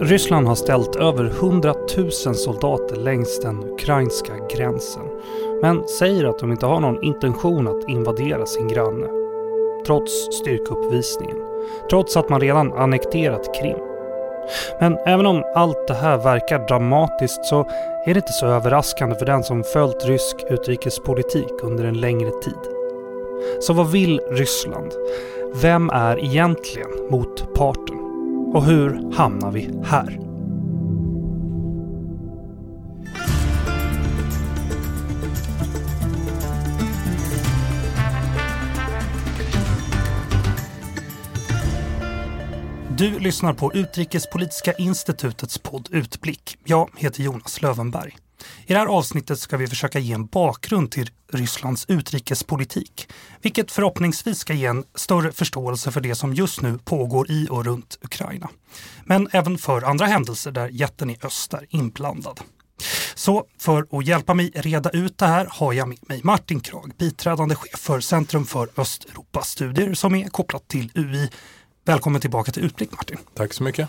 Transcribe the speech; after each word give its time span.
Ryssland 0.00 0.48
har 0.48 0.54
ställt 0.54 0.96
över 0.96 1.24
100 1.24 1.74
000 1.96 2.10
soldater 2.34 2.96
längs 2.96 3.40
den 3.40 3.64
ukrainska 3.72 4.32
gränsen 4.54 5.02
men 5.62 5.88
säger 5.88 6.24
att 6.24 6.38
de 6.38 6.52
inte 6.52 6.66
har 6.66 6.80
någon 6.80 7.02
intention 7.02 7.68
att 7.68 7.88
invadera 7.88 8.46
sin 8.46 8.68
granne. 8.68 9.06
Trots 9.86 10.12
styrkeuppvisningen. 10.32 11.36
Trots 11.90 12.16
att 12.16 12.28
man 12.28 12.40
redan 12.40 12.72
annekterat 12.72 13.54
Krim. 13.60 13.78
Men 14.80 14.96
även 15.06 15.26
om 15.26 15.42
allt 15.54 15.88
det 15.88 15.94
här 15.94 16.18
verkar 16.18 16.68
dramatiskt 16.68 17.44
så 17.44 17.60
är 18.06 18.14
det 18.14 18.18
inte 18.18 18.32
så 18.32 18.46
överraskande 18.46 19.16
för 19.16 19.26
den 19.26 19.44
som 19.44 19.64
följt 19.64 20.06
rysk 20.06 20.36
utrikespolitik 20.50 21.52
under 21.62 21.84
en 21.84 22.00
längre 22.00 22.30
tid. 22.30 22.72
Så 23.60 23.72
vad 23.72 23.90
vill 23.90 24.20
Ryssland? 24.30 24.92
Vem 25.62 25.90
är 25.90 26.24
egentligen 26.24 26.90
motparten? 27.10 28.05
Och 28.56 28.64
hur 28.64 29.12
hamnar 29.12 29.50
vi 29.50 29.70
här? 29.84 30.18
Du 42.96 43.18
lyssnar 43.18 43.52
på 43.52 43.74
Utrikespolitiska 43.74 44.72
institutets 44.72 45.58
podd 45.58 45.88
Utblick. 45.92 46.58
Jag 46.64 46.90
heter 46.96 47.22
Jonas 47.22 47.62
Lövenberg. 47.62 48.25
I 48.66 48.72
det 48.72 48.78
här 48.78 48.86
avsnittet 48.86 49.38
ska 49.38 49.56
vi 49.56 49.66
försöka 49.66 49.98
ge 49.98 50.12
en 50.12 50.26
bakgrund 50.26 50.90
till 50.90 51.10
Rysslands 51.32 51.84
utrikespolitik, 51.88 53.08
vilket 53.42 53.72
förhoppningsvis 53.72 54.38
ska 54.38 54.52
ge 54.52 54.66
en 54.66 54.84
större 54.94 55.32
förståelse 55.32 55.90
för 55.90 56.00
det 56.00 56.14
som 56.14 56.34
just 56.34 56.62
nu 56.62 56.78
pågår 56.84 57.30
i 57.30 57.48
och 57.50 57.64
runt 57.64 57.98
Ukraina. 58.02 58.48
Men 59.04 59.28
även 59.32 59.58
för 59.58 59.82
andra 59.82 60.06
händelser 60.06 60.50
där 60.50 60.68
jätten 60.68 61.10
i 61.10 61.18
öst 61.22 61.54
är 61.54 61.66
inblandad. 61.68 62.40
Så 63.14 63.44
för 63.58 63.86
att 63.90 64.06
hjälpa 64.06 64.34
mig 64.34 64.50
reda 64.54 64.90
ut 64.90 65.18
det 65.18 65.26
här 65.26 65.48
har 65.50 65.72
jag 65.72 65.88
med 65.88 65.98
mig 66.08 66.20
Martin 66.24 66.60
Krag, 66.60 66.92
biträdande 66.98 67.54
chef 67.54 67.80
för 67.80 68.00
Centrum 68.00 68.46
för 68.46 68.68
Östeuropastudier 68.76 69.94
som 69.94 70.14
är 70.14 70.28
kopplat 70.28 70.68
till 70.68 70.90
UI. 70.94 71.30
Välkommen 71.84 72.20
tillbaka 72.20 72.52
till 72.52 72.64
Utblick 72.64 72.92
Martin. 72.92 73.18
Tack 73.34 73.52
så 73.52 73.62
mycket. 73.62 73.88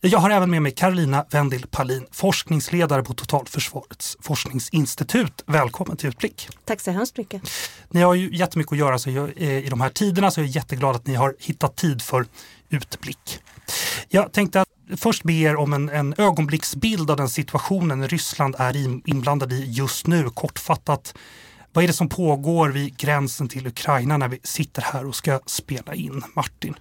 Jag 0.00 0.18
har 0.18 0.30
även 0.30 0.50
med 0.50 0.62
mig 0.62 0.72
Carolina 0.72 1.24
Wendil 1.30 1.66
Palin, 1.70 2.06
forskningsledare 2.10 3.02
på 3.02 3.14
Totalförsvarets 3.14 4.16
forskningsinstitut. 4.20 5.42
Välkommen 5.46 5.96
till 5.96 6.08
Utblick. 6.08 6.48
Tack 6.64 6.80
så 6.80 6.90
hemskt 6.90 7.16
mycket. 7.16 7.42
Ni 7.90 8.00
har 8.00 8.14
ju 8.14 8.36
jättemycket 8.36 8.72
att 8.72 8.78
göra 8.78 8.98
så 8.98 9.10
jag, 9.10 9.30
i 9.38 9.68
de 9.70 9.80
här 9.80 9.90
tiderna 9.90 10.30
så 10.30 10.40
jag 10.40 10.48
är 10.48 10.50
jätteglad 10.50 10.96
att 10.96 11.06
ni 11.06 11.14
har 11.14 11.34
hittat 11.38 11.76
tid 11.76 12.02
för 12.02 12.26
Utblick. 12.68 13.40
Jag 14.08 14.32
tänkte 14.32 14.60
att 14.60 14.68
först 14.96 15.22
be 15.22 15.32
er 15.32 15.56
om 15.56 15.72
en, 15.72 15.88
en 15.88 16.14
ögonblicksbild 16.18 17.10
av 17.10 17.16
den 17.16 17.28
situationen 17.28 18.08
Ryssland 18.08 18.54
är 18.58 18.76
inblandad 19.10 19.52
i 19.52 19.64
just 19.64 20.06
nu. 20.06 20.30
Kortfattat, 20.30 21.14
vad 21.72 21.84
är 21.84 21.88
det 21.88 21.94
som 21.94 22.08
pågår 22.08 22.68
vid 22.68 22.96
gränsen 22.96 23.48
till 23.48 23.66
Ukraina 23.66 24.16
när 24.16 24.28
vi 24.28 24.40
sitter 24.42 24.82
här 24.82 25.06
och 25.06 25.16
ska 25.16 25.40
spela 25.46 25.94
in? 25.94 26.22
Martin? 26.34 26.74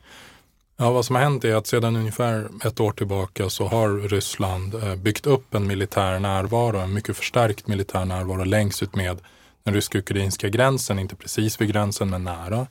Ja, 0.80 0.92
vad 0.92 1.06
som 1.06 1.16
har 1.16 1.24
hänt 1.24 1.46
är 1.46 1.56
att 1.56 1.68
sedan 1.68 1.96
ungefär 1.96 2.50
ett 2.66 2.80
år 2.80 2.92
tillbaka 2.92 3.50
så 3.50 3.68
har 3.68 4.10
Ryssland 4.10 4.76
eh, 4.76 4.96
byggt 4.96 5.28
upp 5.28 5.56
en 5.56 5.68
militär 5.68 6.20
närvaro, 6.20 6.78
en 6.78 6.94
mycket 6.94 7.18
förstärkt 7.18 7.68
militär 7.68 8.06
närvaro 8.06 8.44
längs 8.44 8.84
ut 8.84 8.96
med 8.96 9.18
den 9.64 9.74
rysk-ukrainska 9.74 10.50
gränsen, 10.50 11.00
inte 11.00 11.16
precis 11.16 11.62
vid 11.62 11.70
gränsen 11.70 12.10
men 12.10 12.24
nära. 12.24 12.68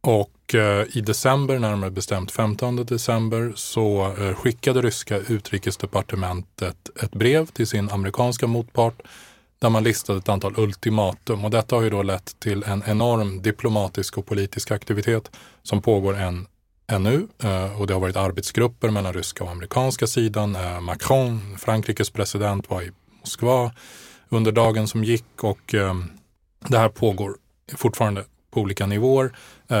Och 0.00 0.54
eh, 0.54 0.96
i 0.96 1.00
december, 1.00 1.58
närmare 1.58 1.90
bestämt 1.90 2.32
15 2.32 2.76
december, 2.76 3.52
så 3.56 4.14
eh, 4.18 4.34
skickade 4.34 4.82
ryska 4.82 5.16
utrikesdepartementet 5.16 6.90
ett 7.02 7.12
brev 7.12 7.46
till 7.46 7.66
sin 7.66 7.90
amerikanska 7.90 8.46
motpart 8.46 9.02
där 9.58 9.70
man 9.70 9.84
listade 9.84 10.18
ett 10.18 10.28
antal 10.28 10.54
ultimatum. 10.56 11.44
Och 11.44 11.50
detta 11.50 11.76
har 11.76 11.82
ju 11.82 11.90
då 11.90 12.02
lett 12.02 12.40
till 12.40 12.62
en 12.62 12.82
enorm 12.86 13.42
diplomatisk 13.42 14.18
och 14.18 14.26
politisk 14.26 14.70
aktivitet 14.70 15.30
som 15.62 15.82
pågår 15.82 16.16
än 16.16 16.46
ännu 16.90 17.28
eh, 17.42 17.80
och 17.80 17.86
det 17.86 17.92
har 17.92 18.00
varit 18.00 18.16
arbetsgrupper 18.16 18.90
mellan 18.90 19.12
ryska 19.12 19.44
och 19.44 19.50
amerikanska 19.50 20.06
sidan. 20.06 20.56
Eh, 20.56 20.80
Macron, 20.80 21.58
Frankrikes 21.58 22.10
president, 22.10 22.70
var 22.70 22.82
i 22.82 22.90
Moskva 23.20 23.72
under 24.28 24.52
dagen 24.52 24.88
som 24.88 25.04
gick 25.04 25.44
och 25.44 25.74
eh, 25.74 25.94
det 26.68 26.78
här 26.78 26.88
pågår 26.88 27.36
fortfarande 27.76 28.24
på 28.50 28.60
olika 28.60 28.86
nivåer. 28.86 29.32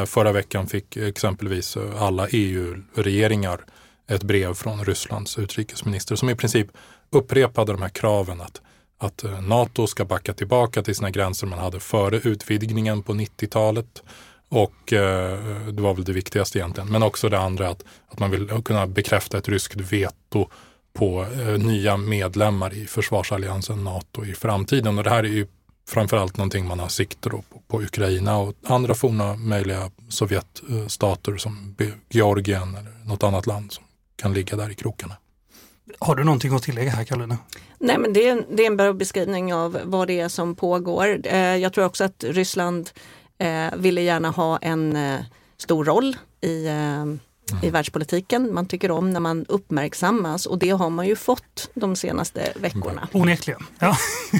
Förra 0.06 0.32
veckan 0.32 0.66
fick 0.66 0.96
exempelvis 0.96 1.76
alla 1.98 2.28
EU-regeringar 2.28 3.60
ett 4.08 4.22
brev 4.22 4.54
från 4.54 4.84
Rysslands 4.84 5.38
utrikesminister 5.38 6.16
som 6.16 6.30
i 6.30 6.34
princip 6.34 6.66
upprepade 7.10 7.72
de 7.72 7.82
här 7.82 7.88
kraven 7.88 8.40
att, 8.40 8.60
att 8.98 9.24
NATO 9.42 9.86
ska 9.86 10.04
backa 10.04 10.32
tillbaka 10.32 10.82
till 10.82 10.94
sina 10.94 11.10
gränser 11.10 11.46
man 11.46 11.58
hade 11.58 11.80
före 11.80 12.16
utvidgningen 12.16 13.02
på 13.02 13.12
90-talet 13.12 14.02
och 14.50 14.92
eh, 14.92 15.66
det 15.70 15.82
var 15.82 15.94
väl 15.94 16.04
det 16.04 16.12
viktigaste 16.12 16.58
egentligen. 16.58 16.92
Men 16.92 17.02
också 17.02 17.28
det 17.28 17.38
andra 17.38 17.68
att, 17.68 17.84
att 18.08 18.18
man 18.18 18.30
vill 18.30 18.48
kunna 18.64 18.86
bekräfta 18.86 19.38
ett 19.38 19.48
ryskt 19.48 19.76
veto 19.76 20.48
på 20.92 21.22
eh, 21.22 21.58
nya 21.58 21.96
medlemmar 21.96 22.74
i 22.74 22.86
försvarsalliansen 22.86 23.84
NATO 23.84 24.24
i 24.24 24.34
framtiden. 24.34 24.98
Och 24.98 25.04
det 25.04 25.10
här 25.10 25.24
är 25.24 25.28
ju 25.28 25.46
framförallt 25.88 26.36
någonting 26.36 26.66
man 26.66 26.78
har 26.78 26.88
sikte 26.88 27.30
på, 27.30 27.44
på 27.68 27.82
Ukraina 27.82 28.38
och 28.38 28.54
andra 28.64 28.94
forna 28.94 29.36
möjliga 29.36 29.90
Sovjetstater 30.08 31.36
som 31.36 31.76
Georgien 32.08 32.76
eller 32.76 32.92
något 33.04 33.22
annat 33.22 33.46
land 33.46 33.72
som 33.72 33.84
kan 34.16 34.34
ligga 34.34 34.56
där 34.56 34.70
i 34.70 34.74
krokarna. 34.74 35.16
Har 35.98 36.14
du 36.14 36.24
någonting 36.24 36.54
att 36.54 36.62
tillägga 36.62 36.90
här 36.90 37.04
Karolina? 37.04 37.38
Nej 37.78 37.98
men 37.98 38.12
det 38.12 38.28
är, 38.28 38.44
det 38.50 38.62
är 38.62 38.66
en 38.66 38.76
bra 38.76 38.92
beskrivning 38.92 39.54
av 39.54 39.80
vad 39.84 40.08
det 40.08 40.20
är 40.20 40.28
som 40.28 40.54
pågår. 40.54 41.20
Eh, 41.24 41.56
jag 41.56 41.72
tror 41.72 41.84
också 41.84 42.04
att 42.04 42.24
Ryssland 42.24 42.90
eh, 43.40 43.76
ville 43.76 44.00
gärna 44.00 44.30
ha 44.30 44.58
en 44.58 44.96
eh, 44.96 45.20
stor 45.56 45.84
roll 45.84 46.16
i, 46.40 46.66
eh, 46.66 46.72
i 46.72 46.76
mm. 46.76 47.18
världspolitiken. 47.72 48.54
Man 48.54 48.66
tycker 48.66 48.90
om 48.90 49.10
när 49.10 49.20
man 49.20 49.46
uppmärksammas 49.48 50.46
och 50.46 50.58
det 50.58 50.70
har 50.70 50.90
man 50.90 51.06
ju 51.06 51.16
fått 51.16 51.70
de 51.74 51.96
senaste 51.96 52.52
veckorna. 52.56 53.08
Onekligen. 53.12 53.66
Ja. 53.78 53.96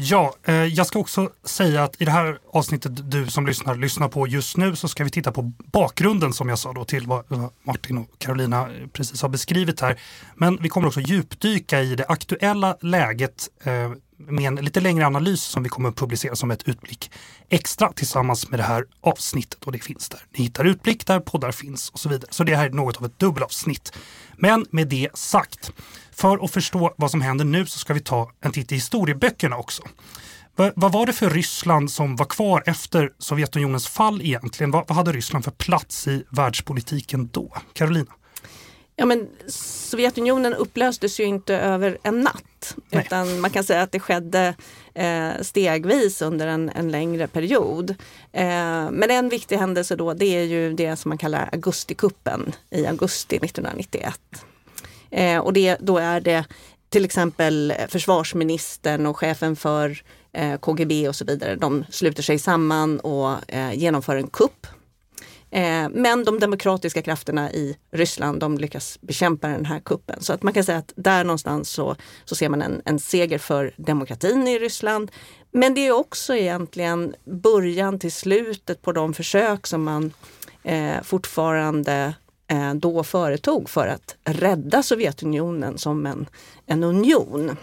Ja, 0.00 0.34
eh, 0.44 0.54
jag 0.54 0.86
ska 0.86 0.98
också 0.98 1.30
säga 1.44 1.84
att 1.84 2.02
i 2.02 2.04
det 2.04 2.10
här 2.10 2.38
avsnittet 2.52 3.10
du 3.10 3.26
som 3.26 3.46
lyssnar 3.46 3.74
lyssnar 3.74 4.08
på 4.08 4.26
just 4.26 4.56
nu 4.56 4.76
så 4.76 4.88
ska 4.88 5.04
vi 5.04 5.10
titta 5.10 5.32
på 5.32 5.42
bakgrunden 5.72 6.32
som 6.32 6.48
jag 6.48 6.58
sa 6.58 6.72
då 6.72 6.84
till 6.84 7.06
vad 7.06 7.24
Martin 7.62 7.98
och 7.98 8.18
Carolina 8.18 8.68
precis 8.92 9.22
har 9.22 9.28
beskrivit 9.28 9.80
här. 9.80 10.00
Men 10.34 10.58
vi 10.62 10.68
kommer 10.68 10.88
också 10.88 11.00
djupdyka 11.00 11.82
i 11.82 11.94
det 11.94 12.06
aktuella 12.08 12.76
läget 12.80 13.48
eh, 13.64 13.92
med 14.18 14.44
en 14.44 14.54
lite 14.54 14.80
längre 14.80 15.06
analys 15.06 15.42
som 15.42 15.62
vi 15.62 15.68
kommer 15.68 15.88
att 15.88 15.96
publicera 15.96 16.36
som 16.36 16.50
ett 16.50 16.68
utblick 16.68 17.10
extra 17.48 17.92
tillsammans 17.92 18.50
med 18.50 18.58
det 18.58 18.64
här 18.64 18.84
avsnittet 19.00 19.64
och 19.64 19.72
det 19.72 19.78
finns 19.78 20.08
där. 20.08 20.20
Ni 20.36 20.44
hittar 20.44 20.64
utblick 20.64 21.06
där 21.06 21.20
poddar 21.20 21.52
finns 21.52 21.90
och 21.90 22.00
så 22.00 22.08
vidare. 22.08 22.28
Så 22.30 22.44
det 22.44 22.56
här 22.56 22.66
är 22.66 22.70
något 22.70 22.96
av 22.96 23.04
ett 23.04 23.18
dubbelavsnitt. 23.18 23.92
Men 24.36 24.66
med 24.70 24.88
det 24.88 25.08
sagt, 25.14 25.72
för 26.12 26.44
att 26.44 26.50
förstå 26.50 26.94
vad 26.96 27.10
som 27.10 27.20
händer 27.20 27.44
nu 27.44 27.66
så 27.66 27.78
ska 27.78 27.94
vi 27.94 28.00
ta 28.00 28.32
en 28.40 28.52
titt 28.52 28.72
i 28.72 28.74
historieböckerna 28.74 29.56
också. 29.56 29.82
vad 30.74 30.92
var 30.92 31.06
det 31.06 31.12
för 31.12 31.30
Ryssland 31.30 31.90
som 31.90 32.16
var 32.16 32.26
kvar 32.26 32.62
efter 32.66 33.12
Sovjetunionens 33.18 33.88
fall 33.88 34.22
egentligen? 34.22 34.70
Vad, 34.70 34.88
vad 34.88 34.96
hade 34.96 35.12
Ryssland 35.12 35.44
för 35.44 35.50
plats 35.50 36.08
i 36.08 36.24
världspolitiken 36.30 37.28
då? 37.32 37.56
Carolina? 37.72 38.12
Ja, 39.00 39.06
men 39.06 39.28
Sovjetunionen 39.46 40.54
upplöstes 40.54 41.20
ju 41.20 41.24
inte 41.24 41.54
över 41.56 41.98
en 42.02 42.20
natt. 42.20 42.76
Nej. 42.90 43.04
Utan 43.06 43.40
man 43.40 43.50
kan 43.50 43.64
säga 43.64 43.82
att 43.82 43.92
det 43.92 44.00
skedde 44.00 44.54
eh, 44.94 45.30
stegvis 45.40 46.22
under 46.22 46.46
en, 46.46 46.68
en 46.68 46.90
längre 46.90 47.26
period. 47.26 47.90
Eh, 48.32 48.90
men 48.90 49.10
en 49.10 49.28
viktig 49.28 49.56
händelse 49.56 49.96
då 49.96 50.14
det 50.14 50.24
är 50.24 50.42
ju 50.42 50.72
det 50.72 50.96
som 50.96 51.08
man 51.08 51.18
kallar 51.18 51.48
augustikuppen 51.52 52.52
i 52.70 52.86
augusti 52.86 53.36
1991. 53.36 54.20
Eh, 55.10 55.38
och 55.38 55.52
det, 55.52 55.76
då 55.80 55.98
är 55.98 56.20
det 56.20 56.44
till 56.88 57.04
exempel 57.04 57.74
försvarsministern 57.88 59.06
och 59.06 59.16
chefen 59.16 59.56
för 59.56 60.02
eh, 60.32 60.56
KGB 60.56 61.08
och 61.08 61.16
så 61.16 61.24
vidare. 61.24 61.56
De 61.56 61.84
sluter 61.90 62.22
sig 62.22 62.38
samman 62.38 63.00
och 63.00 63.52
eh, 63.52 63.72
genomför 63.72 64.16
en 64.16 64.28
kupp 64.28 64.66
Eh, 65.50 65.88
men 65.90 66.24
de 66.24 66.38
demokratiska 66.38 67.02
krafterna 67.02 67.52
i 67.52 67.76
Ryssland 67.90 68.40
de 68.40 68.58
lyckas 68.58 68.98
bekämpa 69.00 69.48
den 69.48 69.64
här 69.64 69.80
kuppen. 69.80 70.22
Så 70.22 70.32
att 70.32 70.42
man 70.42 70.52
kan 70.52 70.64
säga 70.64 70.78
att 70.78 70.92
där 70.96 71.24
någonstans 71.24 71.70
så, 71.70 71.96
så 72.24 72.34
ser 72.34 72.48
man 72.48 72.62
en, 72.62 72.82
en 72.84 72.98
seger 72.98 73.38
för 73.38 73.74
demokratin 73.76 74.48
i 74.48 74.58
Ryssland. 74.58 75.10
Men 75.50 75.74
det 75.74 75.86
är 75.86 75.92
också 75.92 76.34
egentligen 76.34 77.14
början 77.24 77.98
till 77.98 78.12
slutet 78.12 78.82
på 78.82 78.92
de 78.92 79.14
försök 79.14 79.66
som 79.66 79.84
man 79.84 80.12
eh, 80.62 81.02
fortfarande 81.02 82.14
eh, 82.48 82.74
då 82.74 83.04
företog 83.04 83.70
för 83.70 83.86
att 83.86 84.16
rädda 84.24 84.82
Sovjetunionen 84.82 85.78
som 85.78 86.06
en, 86.06 86.26
en 86.66 86.84
union. 86.84 87.56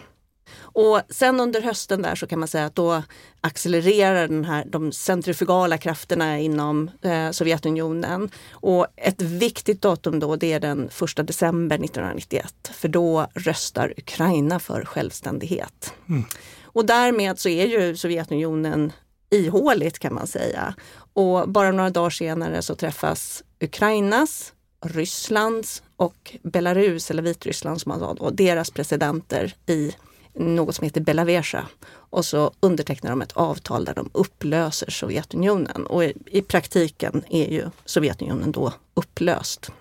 Och 0.75 1.01
sen 1.10 1.39
under 1.39 1.62
hösten 1.62 2.01
där 2.01 2.16
så 2.16 2.27
kan 2.27 2.39
man 2.39 2.48
säga 2.48 2.66
att 2.66 2.75
då 2.75 3.04
accelererar 3.42 4.27
den 4.27 4.45
här, 4.45 4.66
de 4.68 4.92
centrifugala 4.92 5.77
krafterna 5.77 6.39
inom 6.39 6.92
eh, 7.01 7.31
Sovjetunionen. 7.31 8.30
Och 8.51 8.88
ett 8.95 9.22
viktigt 9.22 9.81
datum 9.81 10.19
då 10.19 10.36
det 10.36 10.54
är 10.54 10.60
den 10.60 10.89
1 11.18 11.27
december 11.27 11.75
1991 11.75 12.72
för 12.74 12.88
då 12.88 13.27
röstar 13.33 13.94
Ukraina 13.98 14.60
för 14.60 14.86
självständighet. 14.86 15.94
Mm. 16.10 16.24
Och 16.63 16.86
därmed 16.86 17.39
så 17.39 17.50
är 17.50 17.66
ju 17.66 17.98
Sovjetunionen 17.98 18.94
ihåligt 19.30 20.00
kan 20.00 20.13
man 20.13 20.28
säga. 20.28 20.75
Och 21.13 21.50
bara 21.50 21.71
några 21.71 21.89
dagar 21.89 22.10
senare 22.10 22.62
så 22.62 22.75
träffas 22.75 23.44
Ukrainas, 23.60 24.54
Rysslands 24.86 25.83
och 25.95 26.36
Belarus, 26.44 27.12
eller 27.12 27.24
Vitryssland 27.24 27.81
som 27.81 27.89
man 27.89 28.00
sa 28.00 28.13
då, 28.13 28.30
deras 28.30 28.71
presidenter 28.71 29.56
i 29.66 29.95
något 30.35 30.75
som 30.75 30.83
heter 30.83 31.01
Belaveja. 31.01 31.67
Och 31.87 32.25
så 32.25 32.51
undertecknar 32.59 33.09
de 33.09 33.21
ett 33.21 33.31
avtal 33.31 33.85
där 33.85 33.93
de 33.93 34.09
upplöser 34.13 34.91
Sovjetunionen. 34.91 35.85
Och 35.85 36.03
i 36.25 36.41
praktiken 36.47 37.23
är 37.29 37.51
ju 37.51 37.69
Sovjetunionen 37.85 38.51
då 38.51 38.73
upplöst. 38.93 39.71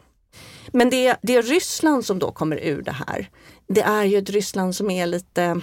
Men 0.73 0.91
det, 0.91 1.17
det 1.23 1.37
är 1.37 1.43
Ryssland 1.43 2.05
som 2.05 2.19
då 2.19 2.33
kommer 2.33 2.57
ur 2.57 2.83
det 2.83 2.97
här. 3.07 3.31
Det 3.67 3.83
är 3.83 4.05
ju 4.05 4.19
ett 4.19 4.31
Ryssland 4.31 4.77
som 4.77 4.91
är 4.91 5.07
lite 5.07 5.61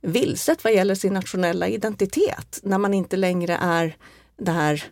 vilset 0.00 0.64
vad 0.64 0.72
gäller 0.72 0.94
sin 0.94 1.14
nationella 1.14 1.68
identitet. 1.68 2.60
När 2.62 2.78
man 2.78 2.94
inte 2.94 3.16
längre 3.16 3.58
är 3.60 3.96
det 4.36 4.52
här 4.52 4.84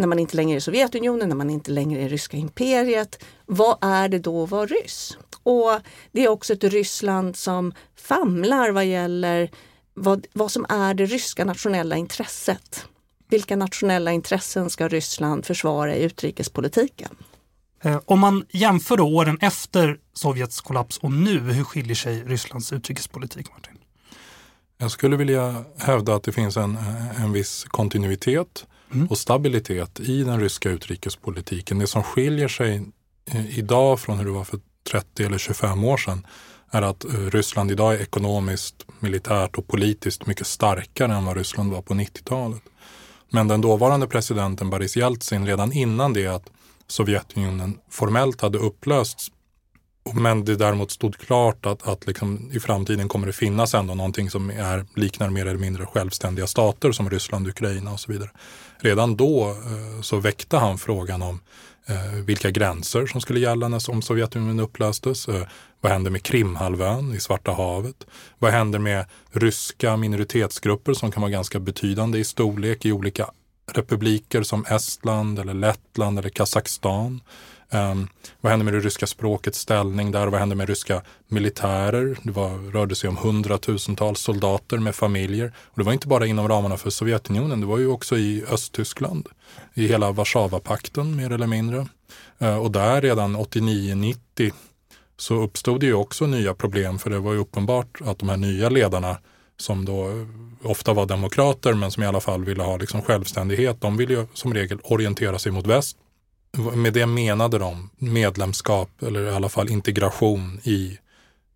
när 0.00 0.06
man 0.06 0.18
inte 0.18 0.36
längre 0.36 0.56
är 0.56 0.60
Sovjetunionen, 0.60 1.28
när 1.28 1.36
man 1.36 1.50
inte 1.50 1.70
längre 1.70 2.02
är 2.02 2.08
ryska 2.08 2.36
imperiet. 2.36 3.24
Vad 3.46 3.78
är 3.80 4.08
det 4.08 4.18
då 4.18 4.42
att 4.42 4.50
vara 4.50 4.66
ryss? 4.66 5.18
Och 5.42 5.80
det 6.12 6.24
är 6.24 6.28
också 6.28 6.52
ett 6.52 6.64
Ryssland 6.64 7.36
som 7.36 7.72
famlar 7.96 8.70
vad 8.70 8.86
gäller 8.86 9.50
vad, 9.94 10.26
vad 10.32 10.52
som 10.52 10.66
är 10.68 10.94
det 10.94 11.06
ryska 11.06 11.44
nationella 11.44 11.96
intresset. 11.96 12.84
Vilka 13.30 13.56
nationella 13.56 14.12
intressen 14.12 14.70
ska 14.70 14.88
Ryssland 14.88 15.46
försvara 15.46 15.96
i 15.96 16.02
utrikespolitiken? 16.02 17.16
Eh, 17.82 18.00
om 18.04 18.20
man 18.20 18.44
jämför 18.48 18.96
då 18.96 19.04
åren 19.04 19.38
efter 19.40 19.98
Sovjets 20.12 20.60
kollaps 20.60 20.98
och 20.98 21.12
nu, 21.12 21.38
hur 21.38 21.64
skiljer 21.64 21.94
sig 21.94 22.24
Rysslands 22.24 22.72
utrikespolitik? 22.72 23.50
Martin? 23.50 23.78
Jag 24.78 24.90
skulle 24.90 25.16
vilja 25.16 25.64
hävda 25.78 26.14
att 26.14 26.22
det 26.22 26.32
finns 26.32 26.56
en, 26.56 26.78
en 27.16 27.32
viss 27.32 27.64
kontinuitet 27.64 28.66
mm. 28.92 29.06
och 29.06 29.18
stabilitet 29.18 30.00
i 30.00 30.24
den 30.24 30.40
ryska 30.40 30.70
utrikespolitiken. 30.70 31.78
Det 31.78 31.86
som 31.86 32.02
skiljer 32.02 32.48
sig 32.48 32.82
eh, 33.26 33.58
idag 33.58 34.00
från 34.00 34.18
hur 34.18 34.24
det 34.24 34.30
var 34.30 34.44
för 34.44 34.60
30 34.90 35.24
eller 35.24 35.38
25 35.38 35.84
år 35.84 35.96
sedan 35.96 36.26
är 36.70 36.82
att 36.82 37.04
eh, 37.04 37.10
Ryssland 37.10 37.70
idag 37.70 37.94
är 37.94 37.98
ekonomiskt, 37.98 38.86
militärt 39.00 39.56
och 39.56 39.68
politiskt 39.68 40.26
mycket 40.26 40.46
starkare 40.46 41.14
än 41.14 41.24
vad 41.24 41.36
Ryssland 41.36 41.72
var 41.72 41.82
på 41.82 41.94
90-talet. 41.94 42.62
Men 43.30 43.48
den 43.48 43.60
dåvarande 43.60 44.06
presidenten 44.06 44.70
Boris 44.70 44.96
Jeltsin 44.96 45.46
redan 45.46 45.72
innan 45.72 46.12
det 46.12 46.26
att 46.26 46.50
Sovjetunionen 46.86 47.78
formellt 47.90 48.40
hade 48.40 48.58
upplösts 48.58 49.30
men 50.14 50.44
det 50.44 50.56
däremot 50.56 50.90
stod 50.90 51.16
klart 51.16 51.66
att, 51.66 51.88
att 51.88 52.06
liksom 52.06 52.50
i 52.52 52.60
framtiden 52.60 53.08
kommer 53.08 53.26
det 53.26 53.32
finnas 53.32 53.74
ändå 53.74 53.94
någonting 53.94 54.30
som 54.30 54.50
är, 54.50 54.86
liknar 54.96 55.30
mer 55.30 55.46
eller 55.46 55.60
mindre 55.60 55.86
självständiga 55.86 56.46
stater 56.46 56.92
som 56.92 57.10
Ryssland, 57.10 57.48
Ukraina 57.48 57.92
och 57.92 58.00
så 58.00 58.12
vidare. 58.12 58.30
Redan 58.78 59.16
då 59.16 59.50
eh, 59.50 60.00
så 60.02 60.16
väckte 60.16 60.56
han 60.56 60.78
frågan 60.78 61.22
om 61.22 61.40
eh, 61.86 62.24
vilka 62.24 62.50
gränser 62.50 63.06
som 63.06 63.20
skulle 63.20 63.40
gälla 63.40 63.68
när, 63.68 63.90
om 63.90 64.02
Sovjetunionen 64.02 64.60
upplöstes. 64.60 65.28
Eh, 65.28 65.42
vad 65.80 65.92
händer 65.92 66.10
med 66.10 66.22
Krimhalvön 66.22 67.14
i 67.14 67.20
Svarta 67.20 67.52
havet? 67.52 68.06
Vad 68.38 68.52
händer 68.52 68.78
med 68.78 69.06
ryska 69.30 69.96
minoritetsgrupper 69.96 70.94
som 70.94 71.10
kan 71.10 71.20
vara 71.20 71.32
ganska 71.32 71.60
betydande 71.60 72.18
i 72.18 72.24
storlek 72.24 72.84
i 72.84 72.92
olika 72.92 73.30
republiker 73.72 74.42
som 74.42 74.64
Estland 74.64 75.38
eller 75.38 75.54
Lettland 75.54 76.18
eller 76.18 76.28
Kazakstan? 76.28 77.20
Um, 77.72 78.08
vad 78.40 78.50
hände 78.50 78.64
med 78.64 78.74
det 78.74 78.80
ryska 78.80 79.06
språkets 79.06 79.58
ställning 79.58 80.10
där? 80.10 80.26
Vad 80.26 80.40
hände 80.40 80.54
med 80.54 80.68
ryska 80.68 81.02
militärer? 81.28 82.18
Det 82.22 82.32
var, 82.32 82.72
rörde 82.72 82.94
sig 82.94 83.08
om 83.08 83.16
hundratusentals 83.16 84.20
soldater 84.20 84.78
med 84.78 84.94
familjer. 84.94 85.52
Och 85.66 85.78
det 85.78 85.84
var 85.84 85.92
inte 85.92 86.08
bara 86.08 86.26
inom 86.26 86.48
ramarna 86.48 86.76
för 86.76 86.90
Sovjetunionen, 86.90 87.60
det 87.60 87.66
var 87.66 87.78
ju 87.78 87.86
också 87.86 88.18
i 88.18 88.44
Östtyskland. 88.50 89.28
I 89.74 89.86
hela 89.86 90.12
Warszawapakten 90.12 91.16
mer 91.16 91.32
eller 91.32 91.46
mindre. 91.46 91.86
Uh, 92.42 92.56
och 92.56 92.70
där 92.70 93.00
redan 93.00 93.36
89-90 93.36 94.52
så 95.16 95.34
uppstod 95.34 95.80
det 95.80 95.86
ju 95.86 95.94
också 95.94 96.26
nya 96.26 96.54
problem 96.54 96.98
för 96.98 97.10
det 97.10 97.18
var 97.18 97.32
ju 97.32 97.38
uppenbart 97.38 98.00
att 98.04 98.18
de 98.18 98.28
här 98.28 98.36
nya 98.36 98.68
ledarna 98.68 99.16
som 99.56 99.84
då 99.84 100.26
ofta 100.62 100.92
var 100.92 101.06
demokrater 101.06 101.74
men 101.74 101.90
som 101.90 102.02
i 102.02 102.06
alla 102.06 102.20
fall 102.20 102.44
ville 102.44 102.62
ha 102.62 102.76
liksom 102.76 103.02
självständighet, 103.02 103.80
de 103.80 103.96
ville 103.96 104.14
ju 104.14 104.26
som 104.34 104.54
regel 104.54 104.78
orientera 104.82 105.38
sig 105.38 105.52
mot 105.52 105.66
väst 105.66 105.96
med 106.58 106.92
det 106.92 107.06
menade 107.06 107.58
de 107.58 107.90
medlemskap 107.98 109.02
eller 109.02 109.26
i 109.26 109.30
alla 109.30 109.48
fall 109.48 109.70
integration 109.70 110.60
i 110.64 110.98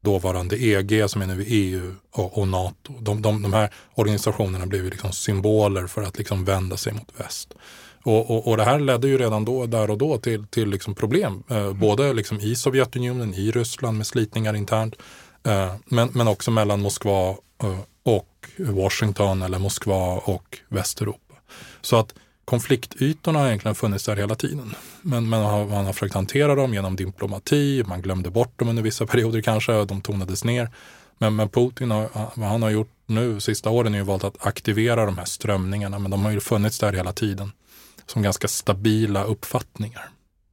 dåvarande 0.01 0.57
EG 0.57 1.11
som 1.11 1.23
är 1.23 1.27
nu 1.27 1.45
EU 1.47 1.95
och, 2.11 2.39
och 2.39 2.49
NATO. 2.49 2.93
De, 3.01 3.23
de, 3.23 3.43
de, 3.43 3.53
här 3.53 3.71
organisationerna 3.95 4.67
blev 4.67 4.85
liksom 4.85 5.13
symboler 5.13 5.87
för 5.87 6.03
att 6.03 6.19
liksom 6.19 6.45
vända 6.45 6.77
sig 6.77 6.93
mot 6.93 7.13
väst. 7.17 7.55
Och, 8.03 8.31
och, 8.31 8.49
och, 8.49 8.57
det 8.57 8.65
här 8.65 8.81
ledde 8.81 9.09
ju 9.09 9.19
redan 9.19 9.45
då, 9.45 9.67
där 9.67 9.91
och 9.91 9.99
då 9.99 10.19
till, 10.19 10.47
till 10.47 10.69
liksom 10.69 10.95
problem, 10.95 11.43
eh, 11.51 11.57
mm. 11.57 11.79
både 11.79 12.13
liksom 12.13 12.41
i 12.41 12.57
Sovjetunionen, 12.57 13.35
i 13.35 13.51
Ryssland 13.51 13.97
med 13.97 14.07
slitningar 14.07 14.57
internt, 14.57 14.95
eh, 15.47 15.75
men, 15.85 16.09
men 16.13 16.29
också 16.29 16.51
mellan 16.51 16.81
Moskva 16.81 17.29
eh, 17.63 17.79
och 18.03 18.51
Washington 18.59 19.43
eller 19.43 19.59
Moskva 19.59 20.15
och 20.15 20.59
Västeuropa. 20.69 21.35
Så 21.81 21.97
att 21.97 22.15
konfliktytorna 22.45 23.39
har 23.39 23.47
egentligen 23.47 23.75
funnits 23.75 24.05
där 24.05 24.17
hela 24.17 24.35
tiden. 24.35 24.75
Men 25.03 25.29
man 25.29 25.43
har, 25.43 25.67
man 25.67 25.87
har 25.87 25.93
försökt 25.93 26.15
hantera 26.15 26.55
dem 26.55 26.75
genom 26.75 26.97
diplomati, 26.97 27.85
man 27.87 28.03
glömde 28.03 28.31
bort 28.31 28.59
dem 28.59 28.69
under 28.69 28.83
vissa 28.83 29.07
perioder 29.13 29.41
kanske, 29.41 29.85
de 29.85 30.01
tonades 30.01 30.45
ner. 30.45 30.71
Men, 31.19 31.37
men 31.37 31.49
Putin, 31.49 31.91
har, 31.91 32.09
vad 32.35 32.49
han 32.49 32.63
har 32.63 32.71
gjort 32.71 32.91
nu 33.07 33.41
sista 33.41 33.71
åren 33.71 33.95
är 33.95 33.99
ju 33.99 34.05
valt 34.05 34.25
att 34.25 34.47
aktivera 34.47 35.07
de 35.07 35.19
här 35.19 35.25
strömningarna, 35.25 35.99
men 35.99 36.11
de 36.11 36.25
har 36.25 36.31
ju 36.31 36.41
funnits 36.41 36.79
där 36.79 36.93
hela 36.93 37.13
tiden 37.13 37.53
som 38.07 38.23
ganska 38.23 38.49
stabila 38.49 39.25
uppfattningar 39.25 40.09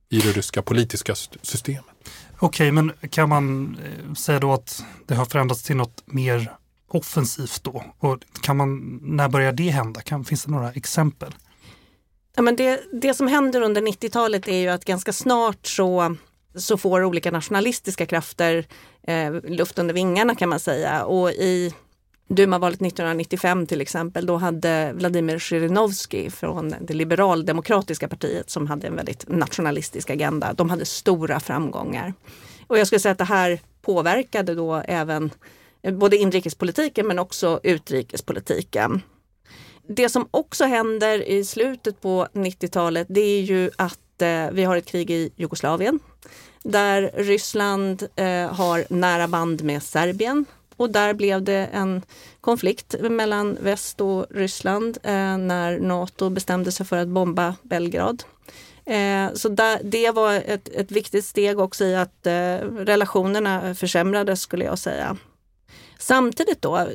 i 0.09 0.19
det 0.19 0.31
ryska 0.31 0.61
politiska 0.61 1.15
systemet. 1.41 1.85
Okej, 2.37 2.47
okay, 2.47 2.71
men 2.71 3.09
kan 3.09 3.29
man 3.29 3.77
eh, 3.85 4.13
säga 4.13 4.39
då 4.39 4.53
att 4.53 4.83
det 5.07 5.15
har 5.15 5.25
förändrats 5.25 5.63
till 5.63 5.75
något 5.75 6.03
mer 6.05 6.51
offensivt 6.87 7.63
då? 7.63 7.83
Och 7.99 8.17
kan 8.41 8.57
man, 8.57 8.99
när 9.01 9.29
börjar 9.29 9.51
det 9.51 9.69
hända? 9.69 10.01
Kan, 10.01 10.25
finns 10.25 10.45
det 10.45 10.51
några 10.51 10.71
exempel? 10.71 11.33
Ja, 12.41 12.45
men 12.45 12.55
det, 12.55 12.81
det 12.91 13.13
som 13.13 13.27
händer 13.27 13.61
under 13.61 13.81
90-talet 13.81 14.47
är 14.47 14.57
ju 14.57 14.67
att 14.67 14.85
ganska 14.85 15.13
snart 15.13 15.67
så, 15.67 16.15
så 16.55 16.77
får 16.77 17.03
olika 17.03 17.31
nationalistiska 17.31 18.05
krafter 18.05 18.65
eh, 19.03 19.33
luft 19.33 19.79
under 19.79 19.93
vingarna 19.93 20.35
kan 20.35 20.49
man 20.49 20.59
säga. 20.59 21.05
Och 21.05 21.31
i 21.31 21.73
Dumavalet 22.27 22.81
1995 22.81 23.67
till 23.67 23.81
exempel, 23.81 24.25
då 24.25 24.37
hade 24.37 24.91
Vladimir 24.93 25.39
Zjirinovskij 25.39 26.29
från 26.29 26.75
det 26.81 26.93
liberaldemokratiska 26.93 28.07
partiet 28.07 28.49
som 28.49 28.67
hade 28.67 28.87
en 28.87 28.95
väldigt 28.95 29.29
nationalistisk 29.29 30.09
agenda. 30.09 30.53
De 30.53 30.69
hade 30.69 30.85
stora 30.85 31.39
framgångar. 31.39 32.13
Och 32.67 32.77
jag 32.77 32.87
skulle 32.87 32.99
säga 32.99 33.11
att 33.11 33.17
det 33.17 33.23
här 33.23 33.59
påverkade 33.81 34.55
då 34.55 34.75
även 34.75 35.31
både 35.91 36.17
inrikespolitiken 36.17 37.07
men 37.07 37.19
också 37.19 37.59
utrikespolitiken 37.63 39.01
det 39.95 40.09
som 40.09 40.27
också 40.31 40.65
händer 40.65 41.29
i 41.29 41.45
slutet 41.45 42.01
på 42.01 42.27
90-talet 42.33 43.07
det 43.09 43.21
är 43.21 43.41
ju 43.41 43.71
att 43.75 44.21
eh, 44.21 44.51
vi 44.51 44.63
har 44.63 44.77
ett 44.77 44.85
krig 44.85 45.11
i 45.11 45.31
Jugoslavien 45.35 45.99
där 46.63 47.11
Ryssland 47.13 48.07
eh, 48.15 48.53
har 48.53 48.93
nära 48.93 49.27
band 49.27 49.63
med 49.63 49.83
Serbien 49.83 50.45
och 50.77 50.89
där 50.89 51.13
blev 51.13 51.43
det 51.43 51.69
en 51.73 52.01
konflikt 52.41 52.95
mellan 53.01 53.57
väst 53.61 54.01
och 54.01 54.25
Ryssland 54.29 54.97
eh, 55.03 55.37
när 55.37 55.79
Nato 55.79 56.29
bestämde 56.29 56.71
sig 56.71 56.85
för 56.85 56.97
att 56.97 57.07
bomba 57.07 57.55
Belgrad. 57.61 58.23
Eh, 58.85 59.33
så 59.33 59.49
där, 59.49 59.79
det 59.83 60.11
var 60.11 60.33
ett, 60.33 60.69
ett 60.69 60.91
viktigt 60.91 61.25
steg 61.25 61.59
också 61.59 61.85
i 61.85 61.95
att 61.95 62.27
eh, 62.27 62.57
relationerna 62.77 63.75
försämrades 63.75 64.41
skulle 64.41 64.65
jag 64.65 64.79
säga. 64.79 65.17
Samtidigt 66.01 66.61
då, 66.61 66.87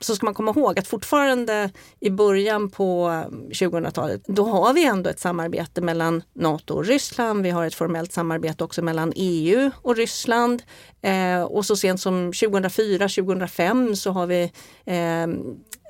så 0.00 0.16
ska 0.16 0.26
man 0.26 0.34
komma 0.34 0.50
ihåg 0.50 0.78
att 0.78 0.86
fortfarande 0.86 1.70
i 2.00 2.10
början 2.10 2.70
på 2.70 3.08
2000-talet, 3.50 4.22
då 4.26 4.44
har 4.44 4.74
vi 4.74 4.84
ändå 4.84 5.10
ett 5.10 5.20
samarbete 5.20 5.80
mellan 5.80 6.22
Nato 6.32 6.74
och 6.74 6.84
Ryssland. 6.84 7.42
Vi 7.42 7.50
har 7.50 7.66
ett 7.66 7.74
formellt 7.74 8.12
samarbete 8.12 8.64
också 8.64 8.82
mellan 8.82 9.12
EU 9.16 9.70
och 9.82 9.96
Ryssland. 9.96 10.62
Eh, 11.02 11.42
och 11.42 11.66
så 11.66 11.76
sent 11.76 12.00
som 12.00 12.32
2004-2005 12.32 13.94
så 13.94 14.10
har 14.10 14.26
vi 14.26 14.52
eh, 14.86 15.22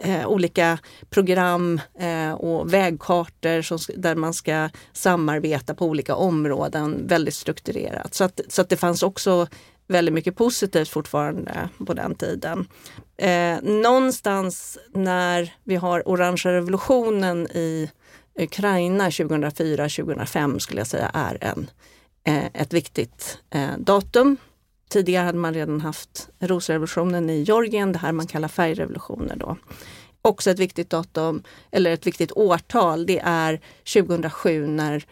eh, 0.00 0.26
olika 0.26 0.78
program 1.10 1.80
eh, 1.98 2.32
och 2.32 2.74
vägkartor 2.74 3.62
som, 3.62 3.78
där 3.96 4.14
man 4.14 4.34
ska 4.34 4.68
samarbeta 4.92 5.74
på 5.74 5.86
olika 5.86 6.14
områden 6.14 7.06
väldigt 7.06 7.34
strukturerat. 7.34 8.14
Så 8.14 8.24
att, 8.24 8.40
så 8.48 8.62
att 8.62 8.68
det 8.68 8.76
fanns 8.76 9.02
också 9.02 9.46
väldigt 9.88 10.14
mycket 10.14 10.36
positivt 10.36 10.88
fortfarande 10.88 11.68
på 11.86 11.94
den 11.94 12.14
tiden. 12.14 12.68
Eh, 13.16 13.62
någonstans 13.62 14.78
när 14.94 15.54
vi 15.64 15.76
har 15.76 16.08
orangea 16.08 16.52
revolutionen 16.52 17.46
i 17.46 17.90
Ukraina 18.38 19.10
2004-2005 19.10 20.58
skulle 20.58 20.80
jag 20.80 20.86
säga 20.86 21.10
är 21.14 21.38
en, 21.40 21.70
eh, 22.24 22.46
ett 22.54 22.72
viktigt 22.72 23.38
eh, 23.50 23.78
datum. 23.78 24.36
Tidigare 24.88 25.24
hade 25.24 25.38
man 25.38 25.54
redan 25.54 25.80
haft 25.80 26.28
rosrevolutionen 26.38 27.30
i 27.30 27.42
Georgien, 27.42 27.92
det 27.92 27.98
här 27.98 28.12
man 28.12 28.26
kallar 28.26 28.48
färgrevolutioner 28.48 29.36
då. 29.36 29.56
Också 30.22 30.50
ett 30.50 30.58
viktigt 30.58 30.90
datum, 30.90 31.42
eller 31.70 31.90
ett 31.90 32.06
viktigt 32.06 32.32
årtal, 32.32 33.06
det 33.06 33.18
är 33.24 33.60
2007 33.94 34.66
när 34.66 35.04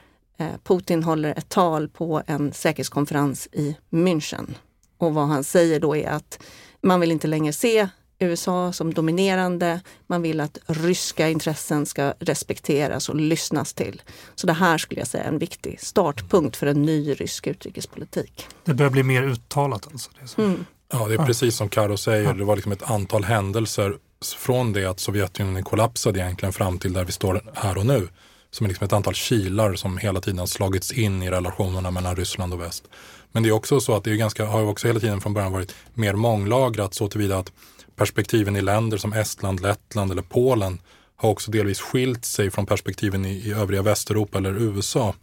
Putin 0.65 1.03
håller 1.03 1.39
ett 1.39 1.49
tal 1.49 1.89
på 1.89 2.23
en 2.27 2.53
säkerhetskonferens 2.53 3.49
i 3.53 3.77
München. 3.91 4.55
Och 4.99 5.15
vad 5.15 5.29
han 5.29 5.45
säger 5.45 5.81
då 5.81 5.97
är 5.97 6.11
att 6.11 6.43
man 6.81 7.01
vill 7.01 7.13
inte 7.13 7.27
längre 7.27 7.53
se 7.53 7.89
USA 8.19 8.73
som 8.73 8.95
dominerande. 8.95 9.81
Man 10.07 10.23
vill 10.23 10.41
att 10.41 10.59
ryska 10.67 11.29
intressen 11.29 11.87
ska 11.87 12.15
respekteras 12.19 13.09
och 13.09 13.17
lyssnas 13.17 13.75
till. 13.75 14.03
Så 14.35 14.47
det 14.47 14.53
här 14.53 14.79
skulle 14.79 15.01
jag 15.01 15.09
säga 15.09 15.25
är 15.25 15.29
en 15.29 15.39
viktig 15.39 15.81
startpunkt 15.81 16.57
för 16.57 16.67
en 16.67 16.83
ny 16.83 17.13
rysk 17.13 17.47
utrikespolitik. 17.47 18.47
Det 18.65 18.75
börjar 18.75 18.91
bli 18.91 19.03
mer 19.03 19.23
uttalat 19.23 19.89
alltså? 19.93 20.11
Det 20.21 20.43
mm. 20.43 20.65
Ja, 20.93 21.09
det 21.09 21.15
är 21.15 21.27
precis 21.27 21.57
som 21.57 21.69
Karo 21.69 21.97
säger. 21.97 22.35
Det 22.35 22.45
var 22.45 22.57
liksom 22.57 22.73
ett 22.73 22.91
antal 22.91 23.25
händelser 23.25 23.97
från 24.37 24.73
det 24.73 24.85
att 24.87 25.01
Sovjetunionen 25.01 25.65
kollapsade 25.65 26.19
egentligen 26.19 26.53
fram 26.53 26.79
till 26.79 26.93
där 26.93 27.05
vi 27.05 27.13
står 27.13 27.43
här 27.55 27.79
och 27.79 27.87
nu. 27.87 28.09
Som 28.53 28.65
är 28.65 28.69
liksom 28.69 28.85
ett 28.85 28.93
antal 28.93 29.15
kilar 29.15 29.75
som 29.75 29.99
hela 29.99 30.21
tiden 30.21 30.39
har 30.39 30.47
slagits 30.47 30.93
in 30.93 31.23
i 31.23 31.31
relationerna 31.31 31.91
mellan 31.91 32.17
Ryssland 32.17 32.53
och 32.53 32.61
väst. 32.61 32.85
Men 33.33 33.43
det 33.43 33.49
är 33.49 33.53
också 33.53 33.81
så 33.81 33.95
att 33.97 34.05
det 34.05 34.11
är 34.11 34.17
ganska, 34.17 34.47
har 34.47 34.63
också 34.63 34.87
hela 34.87 35.01
tiden 35.01 35.21
från 35.21 35.35
början 35.35 35.53
varit 35.53 35.75
mer 35.95 36.15
månglagrat 36.15 36.95
så 36.95 37.09
tillvida 37.09 37.39
att 37.39 37.53
perspektiven 37.97 38.57
i 38.57 38.61
länder 38.61 38.99
som 38.99 39.13
Estland, 39.13 39.61
Lettland 39.61 40.13
eller 40.13 40.23
Polen 40.23 40.79
har 41.17 41.31
också 41.31 41.51
delvis 41.51 41.81
skilt 41.81 42.25
sig 42.25 42.51
från 42.51 42.67
perspektiven 42.67 43.25
i, 43.25 43.33
i 43.33 43.53
övriga 43.53 43.83
Västeuropa 43.83 44.39
eller 44.39 44.61
USA. 44.61 45.15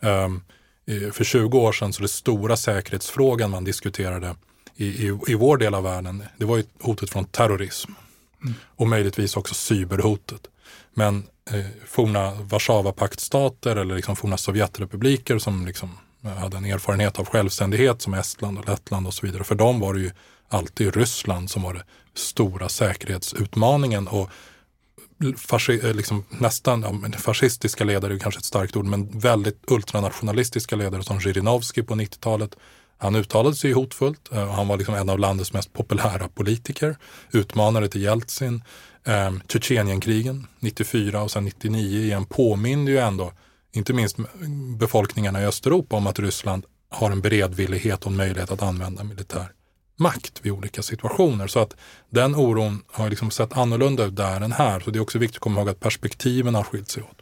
Um, 0.00 0.42
för 1.12 1.24
20 1.24 1.58
år 1.58 1.72
sedan 1.72 1.92
så 1.92 2.02
det 2.02 2.08
stora 2.08 2.56
säkerhetsfrågan 2.56 3.50
man 3.50 3.64
diskuterade 3.64 4.34
i, 4.76 4.86
i, 4.86 5.18
i 5.26 5.34
vår 5.34 5.56
del 5.56 5.74
av 5.74 5.82
världen, 5.82 6.22
det 6.36 6.44
var 6.44 6.56
ju 6.56 6.64
hotet 6.80 7.10
från 7.10 7.24
terrorism. 7.24 7.92
Mm. 8.42 8.54
Och 8.76 8.88
möjligtvis 8.88 9.36
också 9.36 9.54
cyberhotet. 9.54 10.40
Men 10.94 11.26
Eh, 11.50 11.66
forna 11.86 12.32
Warszawapaktstater 12.34 13.76
eller 13.76 13.94
liksom 13.94 14.16
forna 14.16 14.36
Sovjetrepubliker 14.36 15.38
som 15.38 15.66
liksom 15.66 15.90
eh, 16.24 16.30
hade 16.30 16.56
en 16.56 16.64
erfarenhet 16.64 17.18
av 17.18 17.26
självständighet 17.26 18.02
som 18.02 18.14
Estland 18.14 18.58
och 18.58 18.68
Lettland 18.68 19.06
och 19.06 19.14
så 19.14 19.26
vidare. 19.26 19.44
För 19.44 19.54
dem 19.54 19.80
var 19.80 19.94
det 19.94 20.00
ju 20.00 20.10
alltid 20.48 20.96
Ryssland 20.96 21.50
som 21.50 21.62
var 21.62 21.74
den 21.74 21.82
stora 22.14 22.68
säkerhetsutmaningen. 22.68 24.08
Och 24.08 24.30
fasci, 25.36 25.80
eh, 25.84 25.94
liksom 25.94 26.24
nästan, 26.28 26.82
ja, 26.82 27.18
fascistiska 27.18 27.84
ledare 27.84 28.14
är 28.14 28.18
kanske 28.18 28.38
ett 28.38 28.44
starkt 28.44 28.76
ord, 28.76 28.84
men 28.84 29.18
väldigt 29.18 29.64
ultranationalistiska 29.66 30.76
ledare 30.76 31.02
som 31.02 31.20
Zjirinovskij 31.20 31.82
på 31.82 31.94
90-talet. 31.94 32.56
Han 32.98 33.14
uttalade 33.14 33.56
sig 33.56 33.72
hotfullt 33.72 34.32
eh, 34.32 34.48
och 34.48 34.54
han 34.54 34.68
var 34.68 34.76
liksom 34.76 34.94
en 34.94 35.08
av 35.08 35.18
landets 35.18 35.52
mest 35.52 35.72
populära 35.72 36.28
politiker. 36.28 36.96
Utmanare 37.32 37.88
till 37.88 38.02
Jeltsin. 38.02 38.62
Eh, 39.04 39.32
Tjetjenienkrigen 39.48 40.46
94 40.60 41.22
och 41.22 41.30
sen 41.30 41.44
99 41.44 42.02
igen 42.02 42.24
påminde 42.24 42.90
ju 42.90 42.98
ändå, 42.98 43.32
inte 43.72 43.92
minst 43.92 44.16
befolkningarna 44.78 45.42
i 45.42 45.46
Östeuropa 45.46 45.96
om 45.96 46.06
att 46.06 46.18
Ryssland 46.18 46.64
har 46.90 47.10
en 47.10 47.20
beredvillighet 47.20 48.04
och 48.04 48.10
en 48.10 48.16
möjlighet 48.16 48.50
att 48.50 48.62
använda 48.62 49.04
militär 49.04 49.46
makt 49.98 50.40
vid 50.42 50.52
olika 50.52 50.82
situationer. 50.82 51.46
Så 51.46 51.60
att 51.60 51.76
den 52.10 52.34
oron 52.34 52.82
har 52.92 53.10
liksom 53.10 53.30
sett 53.30 53.56
annorlunda 53.56 54.04
ut 54.04 54.16
där 54.16 54.40
än 54.40 54.52
här. 54.52 54.80
Så 54.80 54.90
det 54.90 54.98
är 54.98 55.00
också 55.00 55.18
viktigt 55.18 55.36
att 55.36 55.40
komma 55.40 55.60
ihåg 55.60 55.68
att 55.68 55.80
perspektiven 55.80 56.54
har 56.54 56.62
skilt 56.62 56.90
sig 56.90 57.02
åt. 57.02 57.18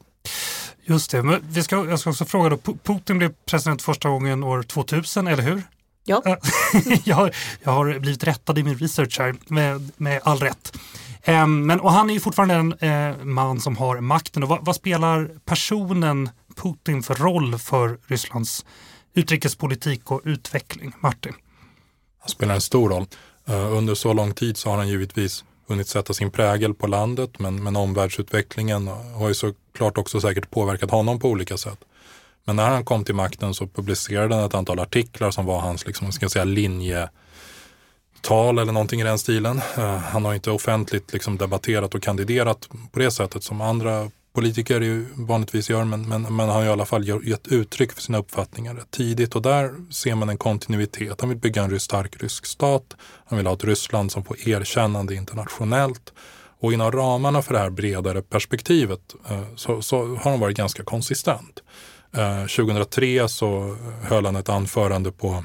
Just 0.86 1.10
det, 1.10 1.22
men 1.22 1.44
vi 1.48 1.62
ska, 1.62 1.76
jag 1.76 2.00
ska 2.00 2.10
också 2.10 2.24
fråga 2.24 2.48
då, 2.48 2.56
Putin 2.82 3.18
blev 3.18 3.32
president 3.46 3.82
första 3.82 4.08
gången 4.08 4.44
år 4.44 4.62
2000, 4.62 5.26
eller 5.26 5.42
hur? 5.42 5.62
Ja. 6.04 6.22
jag, 7.04 7.16
har, 7.16 7.34
jag 7.62 7.72
har 7.72 7.98
blivit 7.98 8.24
rättad 8.24 8.58
i 8.58 8.62
min 8.62 8.78
research 8.78 9.18
här, 9.18 9.34
med, 9.46 9.90
med 9.96 10.20
all 10.24 10.38
rätt. 10.38 10.78
Um, 11.26 11.66
men, 11.66 11.80
och 11.80 11.92
han 11.92 12.10
är 12.10 12.14
ju 12.14 12.20
fortfarande 12.20 12.54
en 12.54 12.72
uh, 12.72 13.24
man 13.24 13.60
som 13.60 13.76
har 13.76 14.00
makten. 14.00 14.42
Och 14.42 14.48
vad, 14.48 14.64
vad, 14.64 14.76
spelar 14.76 15.30
personen 15.44 16.30
Putin 16.56 17.02
för 17.02 17.14
roll 17.14 17.58
för 17.58 17.98
Rysslands 18.06 18.64
utrikespolitik 19.14 20.10
och 20.10 20.20
utveckling? 20.24 20.92
Martin? 21.00 21.32
Han 22.20 22.28
spelar 22.28 22.54
en 22.54 22.60
stor 22.60 22.90
roll. 22.90 23.06
Uh, 23.48 23.72
under 23.72 23.94
så 23.94 24.12
lång 24.12 24.34
tid 24.34 24.56
så 24.56 24.70
har 24.70 24.76
han 24.76 24.88
givetvis 24.88 25.44
hunnit 25.66 25.88
sätta 25.88 26.14
sin 26.14 26.30
prägel 26.30 26.74
på 26.74 26.86
landet 26.86 27.38
men, 27.38 27.62
men 27.62 27.76
omvärldsutvecklingen 27.76 28.86
har 28.86 29.28
ju 29.28 29.34
såklart 29.34 29.98
också 29.98 30.20
säkert 30.20 30.50
påverkat 30.50 30.90
honom 30.90 31.18
på 31.18 31.28
olika 31.28 31.56
sätt. 31.56 31.78
Men 32.44 32.56
när 32.56 32.70
han 32.70 32.84
kom 32.84 33.04
till 33.04 33.14
makten 33.14 33.54
så 33.54 33.66
publicerade 33.66 34.34
han 34.34 34.44
ett 34.44 34.54
antal 34.54 34.80
artiklar 34.80 35.30
som 35.30 35.46
var 35.46 35.60
hans 35.60 35.86
liksom, 35.86 36.12
ska 36.12 36.24
jag 36.24 36.30
säga, 36.30 36.44
linjetal 36.44 37.08
eller 38.58 38.72
någonting 38.72 39.00
i 39.00 39.04
den 39.04 39.18
stilen. 39.18 39.60
Eh, 39.76 39.96
han 39.96 40.24
har 40.24 40.34
inte 40.34 40.50
offentligt 40.50 41.12
liksom, 41.12 41.36
debatterat 41.36 41.94
och 41.94 42.02
kandiderat 42.02 42.68
på 42.92 42.98
det 42.98 43.10
sättet 43.10 43.44
som 43.44 43.60
andra 43.60 44.10
politiker 44.34 44.80
ju 44.80 45.06
vanligtvis 45.14 45.70
gör, 45.70 45.84
men, 45.84 46.08
men, 46.08 46.22
men 46.22 46.38
han 46.38 46.48
har 46.48 46.64
i 46.64 46.68
alla 46.68 46.84
fall 46.84 47.08
gett 47.08 47.48
uttryck 47.48 47.92
för 47.92 48.02
sina 48.02 48.18
uppfattningar 48.18 48.82
tidigt 48.90 49.34
och 49.34 49.42
där 49.42 49.92
ser 49.92 50.14
man 50.14 50.28
en 50.28 50.38
kontinuitet. 50.38 51.20
Han 51.20 51.28
vill 51.28 51.38
bygga 51.38 51.62
en 51.62 51.80
stark 51.80 52.22
rysk 52.22 52.46
stat. 52.46 52.96
Han 53.26 53.36
vill 53.36 53.46
ha 53.46 53.54
ett 53.54 53.64
Ryssland 53.64 54.12
som 54.12 54.24
får 54.24 54.48
erkännande 54.48 55.14
internationellt. 55.14 56.12
Och 56.60 56.72
inom 56.72 56.92
ramarna 56.92 57.42
för 57.42 57.54
det 57.54 57.60
här 57.60 57.70
bredare 57.70 58.22
perspektivet 58.22 59.14
eh, 59.30 59.54
så, 59.56 59.82
så 59.82 60.06
har 60.06 60.30
han 60.30 60.40
varit 60.40 60.56
ganska 60.56 60.84
konsistent. 60.84 61.62
Eh, 62.12 62.40
2003 62.40 63.28
så 63.28 63.76
höll 64.02 64.26
han 64.26 64.36
ett 64.36 64.48
anförande 64.48 65.12
på 65.12 65.44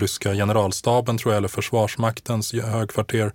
ryska 0.00 0.34
generalstaben, 0.34 1.18
tror 1.18 1.32
jag, 1.32 1.38
eller 1.38 1.48
försvarsmaktens 1.48 2.52
högkvarter 2.52 3.32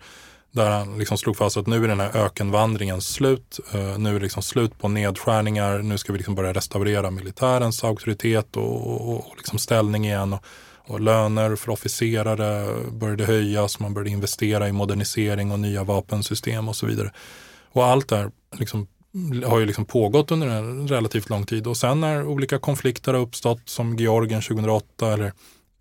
där 0.55 0.69
han 0.69 0.97
liksom 0.97 1.17
slog 1.17 1.37
fast 1.37 1.57
att 1.57 1.67
nu 1.67 1.83
är 1.83 1.87
den 1.87 1.99
här 1.99 2.17
ökenvandringen 2.17 3.01
slut. 3.01 3.59
Uh, 3.75 3.97
nu 3.97 4.09
är 4.09 4.13
det 4.13 4.19
liksom 4.19 4.43
slut 4.43 4.79
på 4.79 4.87
nedskärningar. 4.87 5.79
Nu 5.79 5.97
ska 5.97 6.11
vi 6.11 6.17
liksom 6.17 6.35
börja 6.35 6.53
restaurera 6.53 7.11
militärens 7.11 7.83
auktoritet 7.83 8.57
och, 8.57 8.91
och, 8.91 9.27
och 9.27 9.33
liksom 9.37 9.59
ställning 9.59 10.05
igen. 10.05 10.33
Och, 10.33 10.45
och 10.87 10.99
löner 10.99 11.55
för 11.55 11.71
officerare 11.71 12.67
började 12.91 13.25
höjas. 13.25 13.79
Man 13.79 13.93
började 13.93 14.09
investera 14.09 14.67
i 14.67 14.71
modernisering 14.71 15.51
och 15.51 15.59
nya 15.59 15.83
vapensystem 15.83 16.69
och 16.69 16.75
så 16.75 16.85
vidare. 16.85 17.11
Och 17.71 17.85
allt 17.85 18.09
det 18.09 18.17
här 18.17 18.31
liksom 18.57 18.87
har 19.45 19.59
ju 19.59 19.65
liksom 19.65 19.85
pågått 19.85 20.31
under 20.31 20.47
en 20.47 20.87
relativt 20.87 21.29
lång 21.29 21.45
tid. 21.45 21.67
Och 21.67 21.77
sen 21.77 22.01
när 22.01 22.25
olika 22.25 22.59
konflikter 22.59 23.13
har 23.13 23.21
uppstått 23.21 23.61
som 23.65 23.95
Georgien 23.95 24.41
2008 24.41 25.13
eller 25.13 25.33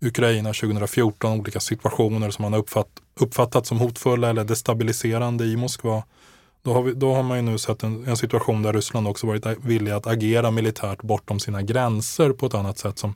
Ukraina 0.05 0.53
2014, 0.53 1.39
olika 1.39 1.59
situationer 1.59 2.29
som 2.29 2.43
man 2.43 2.53
har 2.53 2.59
uppfatt, 2.59 2.87
uppfattat 3.19 3.65
som 3.65 3.79
hotfulla 3.79 4.29
eller 4.29 4.43
destabiliserande 4.43 5.45
i 5.45 5.55
Moskva. 5.55 6.03
Då 6.63 6.73
har, 6.73 6.81
vi, 6.81 6.93
då 6.93 7.13
har 7.13 7.23
man 7.23 7.37
ju 7.37 7.41
nu 7.41 7.57
sett 7.57 7.83
en, 7.83 8.07
en, 8.07 8.17
situation 8.17 8.63
där 8.63 8.73
Ryssland 8.73 9.07
också 9.07 9.27
varit 9.27 9.45
villig 9.61 9.91
att 9.91 10.07
agera 10.07 10.51
militärt 10.51 11.01
bortom 11.01 11.39
sina 11.39 11.61
gränser 11.61 12.29
på 12.29 12.45
ett 12.45 12.53
annat 12.53 12.77
sätt 12.77 12.99
som 12.99 13.13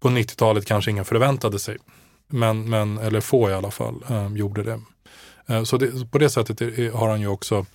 på 0.00 0.08
90-talet 0.08 0.66
kanske 0.66 0.90
ingen 0.90 1.04
förväntade 1.04 1.58
sig. 1.58 1.76
Men, 2.26 2.70
men 2.70 2.98
eller 2.98 3.20
få 3.20 3.50
i 3.50 3.54
alla 3.54 3.70
fall, 3.70 4.04
eh, 4.10 4.32
gjorde 4.32 4.62
det. 4.62 4.80
Eh, 5.46 5.62
så 5.62 5.76
det, 5.76 6.10
på 6.10 6.18
det 6.18 6.30
sättet 6.30 6.60
är, 6.60 6.90
har 6.92 7.08
han 7.08 7.20
ju 7.20 7.28
också 7.28 7.66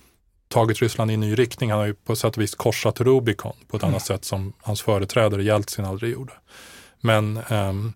tagit 0.48 0.82
Ryssland 0.82 1.10
i 1.10 1.14
en 1.14 1.20
ny 1.20 1.34
riktning. 1.34 1.70
Han 1.70 1.78
har 1.78 1.86
ju 1.86 1.94
på 1.94 2.16
sätt 2.16 2.36
och 2.36 2.42
vis 2.42 2.54
korsat 2.54 3.00
Rubikon 3.00 3.56
på 3.68 3.76
ett 3.76 3.82
mm. 3.82 3.92
annat 3.92 4.06
sätt 4.06 4.24
som 4.24 4.52
hans 4.62 4.82
företrädare 4.82 5.44
Jeltsin 5.44 5.84
aldrig 5.84 6.12
gjorde. 6.12 6.32
Men 7.00 7.40
um, 7.50 7.92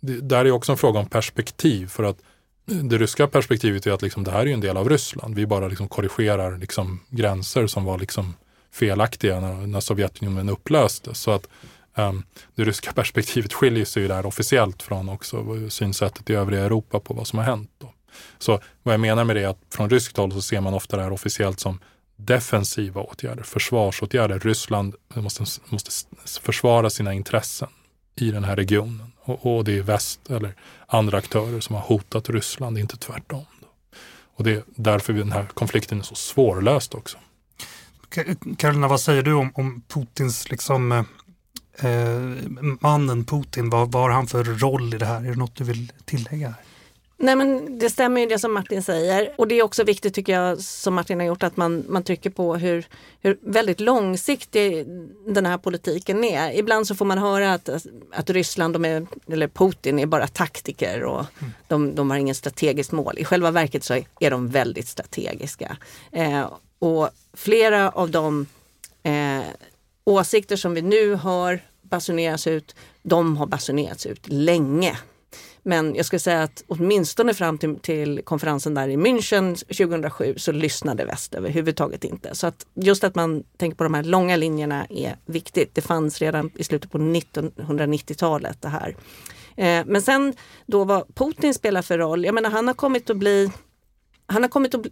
det, 0.00 0.20
där 0.20 0.44
är 0.44 0.50
också 0.50 0.72
en 0.72 0.78
fråga 0.78 1.00
om 1.00 1.06
perspektiv. 1.06 1.86
För 1.86 2.04
att 2.04 2.16
det 2.64 2.98
ryska 2.98 3.26
perspektivet 3.26 3.86
är 3.86 3.92
att 3.92 4.02
liksom, 4.02 4.24
det 4.24 4.30
här 4.30 4.46
är 4.46 4.52
en 4.52 4.60
del 4.60 4.76
av 4.76 4.88
Ryssland. 4.88 5.34
Vi 5.34 5.46
bara 5.46 5.68
liksom 5.68 5.88
korrigerar 5.88 6.58
liksom 6.58 7.00
gränser 7.08 7.66
som 7.66 7.84
var 7.84 7.98
liksom 7.98 8.34
felaktiga 8.72 9.40
när, 9.40 9.66
när 9.66 9.80
Sovjetunionen 9.80 10.48
upplöstes. 10.48 11.18
Så 11.18 11.30
att 11.30 11.48
um, 11.94 12.22
det 12.54 12.64
ryska 12.64 12.92
perspektivet 12.94 13.52
skiljer 13.52 13.84
sig 13.84 14.02
ju 14.02 14.08
där 14.08 14.26
officiellt 14.26 14.82
från 14.82 15.08
också 15.08 15.70
synsättet 15.70 16.30
i 16.30 16.34
övriga 16.34 16.64
Europa 16.64 17.00
på 17.00 17.14
vad 17.14 17.26
som 17.26 17.38
har 17.38 17.46
hänt. 17.46 17.70
Då. 17.78 17.92
Så 18.38 18.60
vad 18.82 18.94
jag 18.94 19.00
menar 19.00 19.24
med 19.24 19.36
det 19.36 19.42
är 19.42 19.48
att 19.48 19.60
från 19.70 19.90
ryskt 19.90 20.16
håll 20.16 20.32
så 20.32 20.42
ser 20.42 20.60
man 20.60 20.74
ofta 20.74 20.96
det 20.96 21.02
här 21.02 21.12
officiellt 21.12 21.60
som 21.60 21.78
defensiva 22.16 23.00
åtgärder, 23.00 23.42
försvarsåtgärder. 23.42 24.38
Ryssland 24.38 24.94
måste, 25.14 25.44
måste 25.68 25.90
försvara 26.40 26.90
sina 26.90 27.14
intressen 27.14 27.68
i 28.16 28.30
den 28.30 28.44
här 28.44 28.56
regionen. 28.56 29.09
Och, 29.30 29.56
och, 29.56 29.64
det 29.64 29.78
är 29.78 29.82
väst 29.82 30.30
eller 30.30 30.54
andra 30.86 31.18
aktörer 31.18 31.60
som 31.60 31.74
har 31.74 31.82
hotat 31.82 32.28
Ryssland, 32.28 32.78
inte 32.78 32.96
tvärtom. 32.96 33.46
Och 34.36 34.44
det 34.44 34.50
är 34.50 34.62
därför 34.66 35.12
den 35.12 35.32
här 35.32 35.46
konflikten 35.54 35.98
är 35.98 36.02
så 36.02 36.14
svårlöst 36.14 36.94
också. 36.94 37.18
Karolina, 38.56 38.88
vad 38.88 39.00
säger 39.00 39.22
du 39.22 39.32
om, 39.32 39.52
om 39.54 39.82
Putins 39.88 40.50
liksom, 40.50 40.92
eh, 40.92 41.04
eh, 41.86 42.20
mannen 42.80 43.24
Putin, 43.24 43.70
vad, 43.70 43.92
vad 43.92 44.02
har 44.02 44.10
han 44.10 44.26
för 44.26 44.44
roll 44.44 44.94
i 44.94 44.98
det 44.98 45.06
här? 45.06 45.20
Är 45.20 45.30
det 45.30 45.36
något 45.36 45.56
du 45.56 45.64
vill 45.64 45.92
tillägga? 46.04 46.54
Nej 47.22 47.36
men 47.36 47.78
det 47.78 47.90
stämmer 47.90 48.20
ju 48.20 48.26
det 48.26 48.38
som 48.38 48.52
Martin 48.52 48.82
säger 48.82 49.34
och 49.38 49.48
det 49.48 49.54
är 49.54 49.62
också 49.62 49.84
viktigt 49.84 50.14
tycker 50.14 50.32
jag 50.32 50.60
som 50.60 50.94
Martin 50.94 51.20
har 51.20 51.26
gjort 51.26 51.42
att 51.42 51.56
man, 51.56 51.84
man 51.88 52.04
trycker 52.04 52.30
på 52.30 52.56
hur, 52.56 52.86
hur 53.20 53.38
väldigt 53.42 53.80
långsiktig 53.80 54.86
den 55.26 55.46
här 55.46 55.58
politiken 55.58 56.24
är. 56.24 56.52
Ibland 56.52 56.86
så 56.86 56.94
får 56.94 57.04
man 57.04 57.18
höra 57.18 57.52
att, 57.52 57.68
att 58.12 58.30
Ryssland, 58.30 58.74
de 58.74 58.84
är, 58.84 59.06
eller 59.32 59.48
Putin 59.48 59.98
är 59.98 60.06
bara 60.06 60.26
taktiker 60.26 61.04
och 61.04 61.26
mm. 61.40 61.52
de, 61.68 61.94
de 61.94 62.10
har 62.10 62.16
ingen 62.16 62.34
strategiskt 62.34 62.92
mål. 62.92 63.18
I 63.18 63.24
själva 63.24 63.50
verket 63.50 63.84
så 63.84 63.94
är 64.20 64.30
de 64.30 64.48
väldigt 64.48 64.88
strategiska. 64.88 65.76
Eh, 66.12 66.52
och 66.78 67.08
flera 67.32 67.90
av 67.90 68.10
de 68.10 68.46
eh, 69.02 69.42
åsikter 70.04 70.56
som 70.56 70.74
vi 70.74 70.82
nu 70.82 71.14
hör 71.14 71.60
basuneras 71.82 72.46
ut, 72.46 72.74
de 73.02 73.36
har 73.36 73.46
basunerats 73.46 74.06
ut 74.06 74.28
länge 74.28 74.96
men 75.62 75.94
jag 75.94 76.06
skulle 76.06 76.20
säga 76.20 76.42
att 76.42 76.64
åtminstone 76.66 77.34
fram 77.34 77.58
till, 77.58 77.78
till 77.80 78.22
konferensen 78.24 78.74
där 78.74 78.88
i 78.88 78.96
München 78.96 79.54
2007 79.54 80.34
så 80.36 80.52
lyssnade 80.52 81.04
väst 81.04 81.34
överhuvudtaget 81.34 82.04
inte. 82.04 82.34
Så 82.34 82.46
att 82.46 82.66
just 82.74 83.04
att 83.04 83.14
man 83.14 83.44
tänker 83.56 83.76
på 83.76 83.84
de 83.84 83.94
här 83.94 84.02
långa 84.02 84.36
linjerna 84.36 84.86
är 84.90 85.16
viktigt. 85.26 85.74
Det 85.74 85.80
fanns 85.80 86.18
redan 86.18 86.50
i 86.54 86.64
slutet 86.64 86.90
på 86.90 86.98
1990-talet 86.98 88.62
det 88.62 88.68
här. 88.68 88.96
Eh, 89.56 89.84
men 89.86 90.02
sen 90.02 90.34
då 90.66 90.84
vad 90.84 91.14
Putin 91.14 91.54
spelar 91.54 91.82
för 91.82 91.98
roll, 91.98 92.24
jag 92.24 92.34
menar 92.34 92.50
han 92.50 92.66
har 92.66 92.74
kommit 92.74 93.10
att 93.10 93.16
bli 93.16 93.50
han 94.26 94.42
har 94.42 94.48
kommit 94.48 94.74
att 94.74 94.86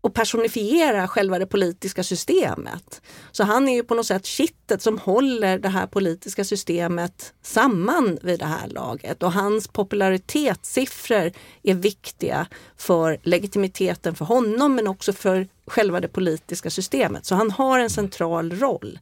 och 0.00 0.14
personifiera 0.14 1.08
själva 1.08 1.38
det 1.38 1.46
politiska 1.46 2.02
systemet. 2.02 3.02
Så 3.32 3.44
han 3.44 3.68
är 3.68 3.74
ju 3.74 3.82
på 3.82 3.94
något 3.94 4.06
sätt 4.06 4.26
kittet 4.26 4.82
som 4.82 4.98
håller 4.98 5.58
det 5.58 5.68
här 5.68 5.86
politiska 5.86 6.44
systemet 6.44 7.34
samman 7.42 8.18
vid 8.22 8.38
det 8.38 8.46
här 8.46 8.68
laget 8.68 9.22
och 9.22 9.32
hans 9.32 9.68
popularitetssiffror 9.68 11.32
är 11.62 11.74
viktiga 11.74 12.46
för 12.76 13.18
legitimiteten 13.22 14.14
för 14.14 14.24
honom 14.24 14.74
men 14.74 14.86
också 14.86 15.12
för 15.12 15.48
själva 15.66 16.00
det 16.00 16.08
politiska 16.08 16.70
systemet. 16.70 17.26
Så 17.26 17.34
han 17.34 17.50
har 17.50 17.78
en 17.78 17.90
central 17.90 18.52
roll. 18.52 18.98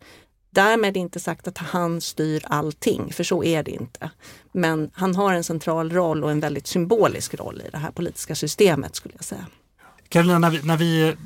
Därmed 0.51 0.97
inte 0.97 1.21
sagt 1.21 1.49
att 1.49 1.59
han 1.59 2.01
styr 2.01 2.43
allting, 2.47 3.13
för 3.13 3.25
så 3.25 3.45
är 3.45 3.63
det 3.63 3.71
inte. 3.71 4.11
Men 4.53 4.91
han 4.93 5.15
har 5.15 5.35
en 5.35 5.45
central 5.45 5.93
roll 5.93 6.25
och 6.25 6.31
en 6.31 6.41
väldigt 6.41 6.67
symbolisk 6.67 7.35
roll 7.35 7.63
i 7.67 7.71
det 7.71 7.79
här 7.79 7.91
politiska 7.91 8.35
systemet 8.35 8.97
skulle 8.97 9.15
jag 9.15 9.25
säga. 9.25 9.47
Karolina, 10.09 10.39
när 10.39 10.51
vi, 10.51 10.63
när 10.63 10.77
vi 10.77 11.17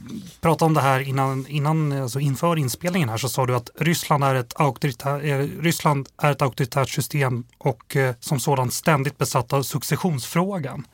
pratade 0.41 0.67
om 0.67 0.75
det 0.75 0.81
här 0.81 1.01
innan, 1.01 1.47
innan, 1.47 1.93
alltså 1.93 2.21
inför 2.21 2.59
inspelningen 2.59 3.09
här 3.09 3.17
så 3.17 3.29
sa 3.29 3.47
du 3.47 3.57
att 3.57 3.71
Ryssland 3.77 4.25
är 4.25 4.35
ett, 4.35 4.61
auktoritär, 4.61 5.25
eh, 5.25 5.49
Ryssland 5.61 6.09
är 6.23 6.31
ett 6.31 6.43
auktoritärt 6.43 6.89
system 6.89 7.45
och 7.59 7.97
eh, 7.97 8.15
som 8.21 8.41
sådant 8.41 8.73
ständigt 8.73 9.19
besatt 9.19 9.53
av 9.53 9.62
successionsfrågan. 9.62 10.87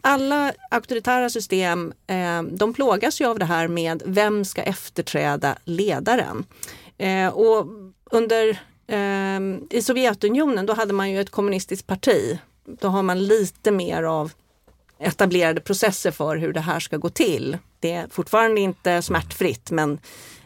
Alla 0.00 0.52
auktoritära 0.70 1.30
system 1.30 1.92
eh, 2.06 2.42
de 2.42 2.74
plågas 2.74 3.20
ju 3.20 3.24
av 3.24 3.38
det 3.38 3.44
här 3.44 3.68
med 3.68 4.02
vem 4.06 4.44
ska 4.44 4.62
efterträda 4.62 5.56
ledaren. 5.64 6.44
Eh, 6.98 7.28
och 7.28 7.66
under, 8.10 8.48
eh, 8.86 9.40
I 9.70 9.82
Sovjetunionen 9.82 10.66
då 10.66 10.74
hade 10.74 10.92
man 10.92 11.10
ju 11.10 11.20
ett 11.20 11.30
kommunistiskt 11.30 11.86
parti. 11.86 12.38
Då 12.80 12.88
har 12.88 13.02
man 13.02 13.26
lite 13.26 13.70
mer 13.70 14.02
av 14.02 14.32
etablerade 14.98 15.60
processer 15.60 16.10
för 16.10 16.36
hur 16.36 16.52
det 16.52 16.60
här 16.60 16.80
ska 16.80 16.96
gå 16.96 17.08
till. 17.08 17.58
Det 17.80 17.92
är 17.92 18.08
fortfarande 18.08 18.60
inte 18.60 19.02
smärtfritt 19.02 19.70
men, 19.70 19.98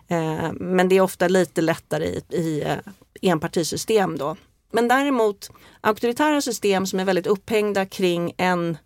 eh, 0.08 0.52
men 0.52 0.88
det 0.88 0.96
är 0.96 1.00
ofta 1.00 1.28
lite 1.28 1.60
lättare 1.60 2.06
i, 2.06 2.22
i 2.30 2.62
eh, 2.62 2.76
enpartisystem 3.22 4.18
då. 4.18 4.36
Men 4.72 4.88
däremot 4.88 5.50
auktoritära 5.80 6.40
system 6.40 6.86
som 6.86 7.00
är 7.00 7.04
väldigt 7.04 7.26
upphängda 7.26 7.86
kring 7.86 8.34
en 8.36 8.78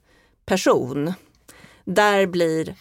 person. 0.47 1.13
Där 1.85 2.27
blir 2.27 2.75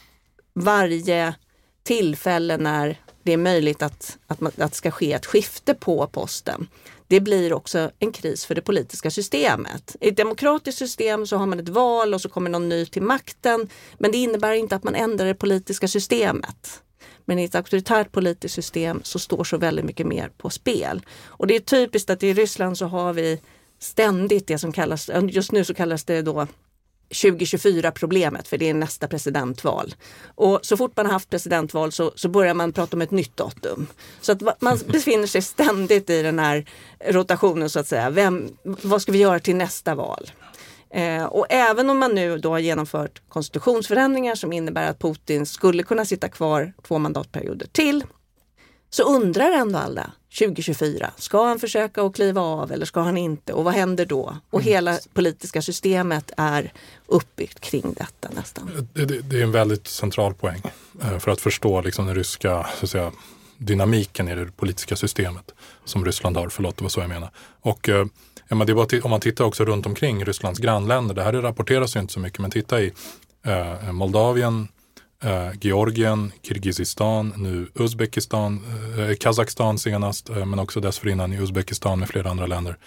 varje 0.54 1.36
tillfälle 1.84 2.58
när 2.58 2.98
det 3.24 3.34
är 3.34 3.38
möjligt 3.38 3.82
att, 3.82 4.18
att, 4.28 4.42
att 4.42 4.56
det 4.56 4.75
ska 4.75 4.92
ske 4.92 5.13
ett 5.13 5.25
skifte 5.25 5.74
på 5.74 6.08
posten 6.08 6.68
det 7.13 7.22
blir 7.22 7.53
också 7.53 7.91
en 8.00 8.12
kris 8.12 8.46
för 8.46 8.55
det 8.55 8.62
politiska 8.62 9.12
systemet. 9.12 9.96
I 10.00 10.08
ett 10.08 10.17
demokratiskt 10.17 10.79
system 10.79 11.27
så 11.27 11.38
har 11.38 11.46
man 11.46 11.60
ett 11.60 11.70
val 11.70 12.13
och 12.13 12.22
så 12.22 12.29
kommer 12.29 12.50
någon 12.50 12.70
ny 12.70 12.86
till 12.86 13.01
makten. 13.01 13.70
Men 13.98 14.12
det 14.12 14.17
innebär 14.17 14.54
inte 14.54 14.76
att 14.76 14.84
man 14.84 14.95
ändrar 14.95 15.26
det 15.26 15.36
politiska 15.36 15.88
systemet. 15.88 16.82
Men 17.26 17.39
i 17.39 17.43
ett 17.43 17.56
auktoritärt 17.56 18.12
politiskt 18.12 18.56
system 18.56 19.02
så 19.04 19.19
står 19.19 19.43
så 19.43 19.58
väldigt 19.58 19.86
mycket 19.86 20.08
mer 20.08 20.32
på 20.38 20.49
spel. 20.49 21.02
Och 21.26 21.47
det 21.47 21.56
är 21.56 21.60
typiskt 21.60 22.10
att 22.10 22.23
i 22.23 22.34
Ryssland 22.34 22.78
så 22.78 22.86
har 22.86 23.13
vi 23.13 23.41
ständigt 23.80 24.47
det 24.47 24.58
som 24.58 24.71
kallas, 24.71 25.10
just 25.30 25.52
nu 25.52 25.65
så 25.65 25.73
kallas 25.73 26.04
det 26.04 26.21
då 26.21 26.47
2024 27.13 27.91
problemet, 27.91 28.47
för 28.47 28.58
det 28.58 28.69
är 28.69 28.73
nästa 28.73 29.08
presidentval. 29.08 29.95
Och 30.36 30.60
så 30.62 30.78
fort 30.78 30.97
man 30.97 31.06
har 31.06 31.13
haft 31.13 31.30
presidentval 31.30 31.91
så, 31.91 32.12
så 32.15 32.30
börjar 32.30 32.54
man 32.54 32.73
prata 32.73 32.95
om 32.95 33.02
ett 33.02 33.12
nytt 33.12 33.38
datum. 33.38 33.88
Så 34.21 34.32
att 34.32 34.62
man 34.62 34.80
befinner 34.88 35.28
sig 35.28 35.41
ständigt 35.41 36.10
i 36.10 36.21
den 36.21 36.39
här 36.39 36.65
rotationen 37.06 37.69
så 37.69 37.80
att 37.80 37.88
säga. 37.88 38.10
Vem, 38.10 38.49
vad 38.63 39.02
ska 39.02 39.12
vi 39.12 39.17
göra 39.17 39.39
till 39.39 39.56
nästa 39.56 39.95
val? 39.95 40.32
Eh, 40.89 41.23
och 41.23 41.45
även 41.49 41.89
om 41.89 41.99
man 41.99 42.15
nu 42.15 42.38
då 42.38 42.49
har 42.49 42.60
genomfört 42.60 43.21
konstitutionsförändringar 43.30 44.36
som 44.36 44.54
innebär 44.54 44.89
att 44.89 44.99
Putin 44.99 45.45
skulle 45.45 45.84
kunna 45.84 46.06
sitta 46.06 46.30
kvar 46.30 46.73
två 46.88 46.97
mandatperioder 46.97 47.67
till, 47.67 48.04
så 48.89 49.04
undrar 49.04 49.52
ändå 49.52 49.80
alla 49.80 50.12
2024, 50.39 51.12
ska 51.17 51.46
han 51.46 51.60
försöka 51.60 52.02
att 52.02 52.15
kliva 52.15 52.41
av 52.41 52.72
eller 52.72 52.86
ska 52.86 53.02
han 53.02 53.17
inte 53.17 53.54
och 53.54 53.63
vad 53.63 53.74
händer 53.74 54.06
då? 54.06 54.38
Och 54.50 54.62
mm. 54.62 54.74
hela 54.74 55.00
politiska 55.13 55.62
systemet 55.62 56.32
är 56.38 56.74
uppbyggt 57.06 57.60
kring 57.60 57.93
detta 57.98 58.30
nästan. 58.36 58.88
Det, 58.93 59.06
det, 59.06 59.22
det 59.22 59.39
är 59.39 59.43
en 59.43 59.52
väldigt 59.52 59.88
central 59.88 60.34
poäng 60.34 60.62
eh, 61.02 61.19
för 61.19 61.32
att 61.32 61.41
förstå 61.41 61.82
liksom 61.82 62.06
den 62.06 62.15
ryska 62.15 62.67
så 62.80 62.86
att 62.86 62.89
säga, 62.89 63.12
dynamiken 63.58 64.28
i 64.28 64.36
det 64.36 64.52
politiska 64.52 64.96
systemet 64.96 65.52
som 65.86 66.06
Ryssland 66.06 66.38
har. 66.38 66.50
Förlåt, 66.50 66.78
det 66.78 66.84
var 66.84 66.89
så 66.89 67.00
jag 67.00 67.10
menade. 67.10 67.32
Och, 67.62 67.89
eh, 67.89 68.06
ja, 68.48 68.56
det 68.56 68.74
var 68.74 69.06
om 69.06 69.12
man 69.12 69.19
tittar 69.19 69.46
också 69.46 69.65
runt 69.65 69.86
omkring 69.86 70.26
Rysslands 70.26 70.60
grannländer, 70.60 71.15
det 71.15 71.24
här 71.24 71.34
rapporteras 71.34 71.96
ju 71.96 72.00
inte 72.00 72.13
så 72.13 72.19
mycket, 72.19 72.39
men 72.39 72.52
titta 72.52 72.82
i 72.82 72.91
eh, 73.46 73.91
Moldavien, 73.91 74.62
eh, 74.62 74.67
Eh, 75.23 75.49
Georgien, 75.62 76.31
Kirgizistan, 76.41 77.33
nu 77.38 77.67
Uzbekistan, 77.75 78.62
eh, 78.97 79.09
eh, 79.09 79.15
Kazakstan 79.15 79.79
senast, 79.79 80.29
eh, 80.29 80.45
men 80.45 80.59
också 80.59 80.79
dessförinnan 80.79 81.33
i 81.33 81.38
Uzbekistan 81.38 81.99
med 81.99 82.09
flera 82.09 82.29
andra 82.29 82.45
länder. 82.45 82.77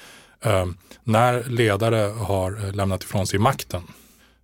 Eh, 0.40 0.66
när 1.04 1.44
ledare 1.44 2.12
har 2.12 2.64
eh, 2.64 2.72
lämnat 2.72 3.02
ifrån 3.02 3.26
sig 3.26 3.38
makten 3.38 3.82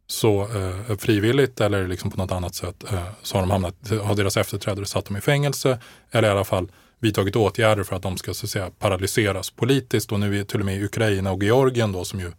så 0.07 0.43
eh, 0.43 0.97
frivilligt 0.97 1.61
eller 1.61 1.87
liksom 1.89 2.11
på 2.11 2.17
något 2.17 2.33
annat 2.33 2.55
sätt 2.55 2.85
eh, 2.93 3.05
så 3.23 3.37
har, 3.37 3.43
de 3.43 3.51
hamnat, 3.51 3.91
har 4.03 4.15
deras 4.15 4.37
efterträdare 4.37 4.87
satt 4.87 5.05
dem 5.05 5.17
i 5.17 5.21
fängelse 5.21 5.79
eller 6.11 6.29
i 6.29 6.31
alla 6.31 6.45
fall 6.45 6.69
vidtagit 7.01 7.37
åtgärder 7.37 7.83
för 7.83 7.97
att 7.97 8.03
de 8.03 8.17
ska 8.17 8.35
så 8.35 8.47
att 8.47 8.51
säga, 8.51 8.71
paralyseras 8.79 9.51
politiskt 9.51 10.13
och 10.13 10.21
nu 10.21 10.41
är 10.41 10.45
till 10.45 10.61
och 10.61 10.67
med 10.67 10.77
i 10.77 10.85
Ukraina 10.85 11.33
och 11.33 11.43
Georgien 11.43 11.93
då 11.93 12.05
som 12.05 12.21
ju 12.21 12.33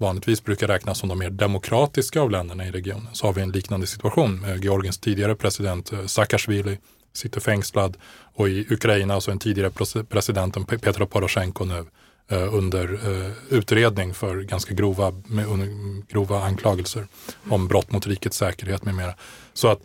vanligtvis 0.00 0.44
brukar 0.44 0.68
räknas 0.68 0.98
som 0.98 1.08
de 1.08 1.18
mer 1.18 1.30
demokratiska 1.30 2.20
av 2.20 2.30
länderna 2.30 2.66
i 2.66 2.70
regionen 2.70 3.08
så 3.12 3.26
har 3.26 3.32
vi 3.32 3.42
en 3.42 3.50
liknande 3.50 3.86
situation. 3.86 4.44
Eh, 4.44 4.56
Georgiens 4.56 4.98
tidigare 4.98 5.34
president 5.34 5.92
eh, 5.92 6.06
Saakashvili 6.06 6.78
sitter 7.12 7.40
fängslad 7.40 7.96
och 8.34 8.48
i 8.48 8.66
Ukraina 8.70 9.20
så 9.20 9.30
är 9.30 9.32
en 9.32 9.38
tidigare 9.38 9.70
presidenten 10.08 10.64
Petro 10.64 11.06
Poroshenko 11.06 11.64
nu 11.64 11.84
eh, 12.28 12.54
under 12.54 13.00
utredning 13.48 14.14
för 14.14 14.40
ganska 14.40 14.74
grova, 14.74 15.12
grova 16.08 16.44
anklagelser 16.44 17.06
om 17.48 17.68
brott 17.68 17.92
mot 17.92 18.06
rikets 18.06 18.36
säkerhet 18.36 18.84
med 18.84 18.94
mera. 18.94 19.14
Så 19.52 19.68
att 19.68 19.80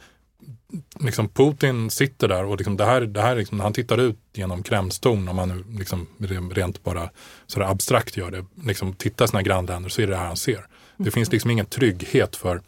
liksom 1.00 1.30
Putin 1.30 1.90
sitter 1.90 2.28
där 2.28 2.46
och 2.46 2.58
liksom 2.58 2.78
det 2.78 2.86
här, 2.86 3.02
det 3.02 3.22
här 3.22 3.36
liksom, 3.36 3.60
han 3.60 3.74
tittar 3.74 3.98
ut 3.98 4.20
genom 4.34 4.64
Kremlstorn, 4.64 5.28
om 5.28 5.36
man 5.36 5.50
nu 5.50 5.80
liksom 5.80 6.08
rent 6.52 6.84
bara 6.84 7.10
sådär 7.48 7.66
abstrakt 7.66 8.18
gör 8.18 8.32
det, 8.32 8.46
liksom 8.64 8.94
tittar 8.94 9.28
sina 9.28 9.42
grannländer 9.42 9.90
så 9.90 10.02
är 10.02 10.08
det 10.08 10.14
det 10.14 10.18
här 10.18 10.28
han 10.28 10.38
ser. 10.38 10.68
Det 10.98 11.12
finns 11.12 11.32
liksom 11.32 11.52
ingen 11.52 11.66
trygghet 11.66 12.36
för, 12.36 12.62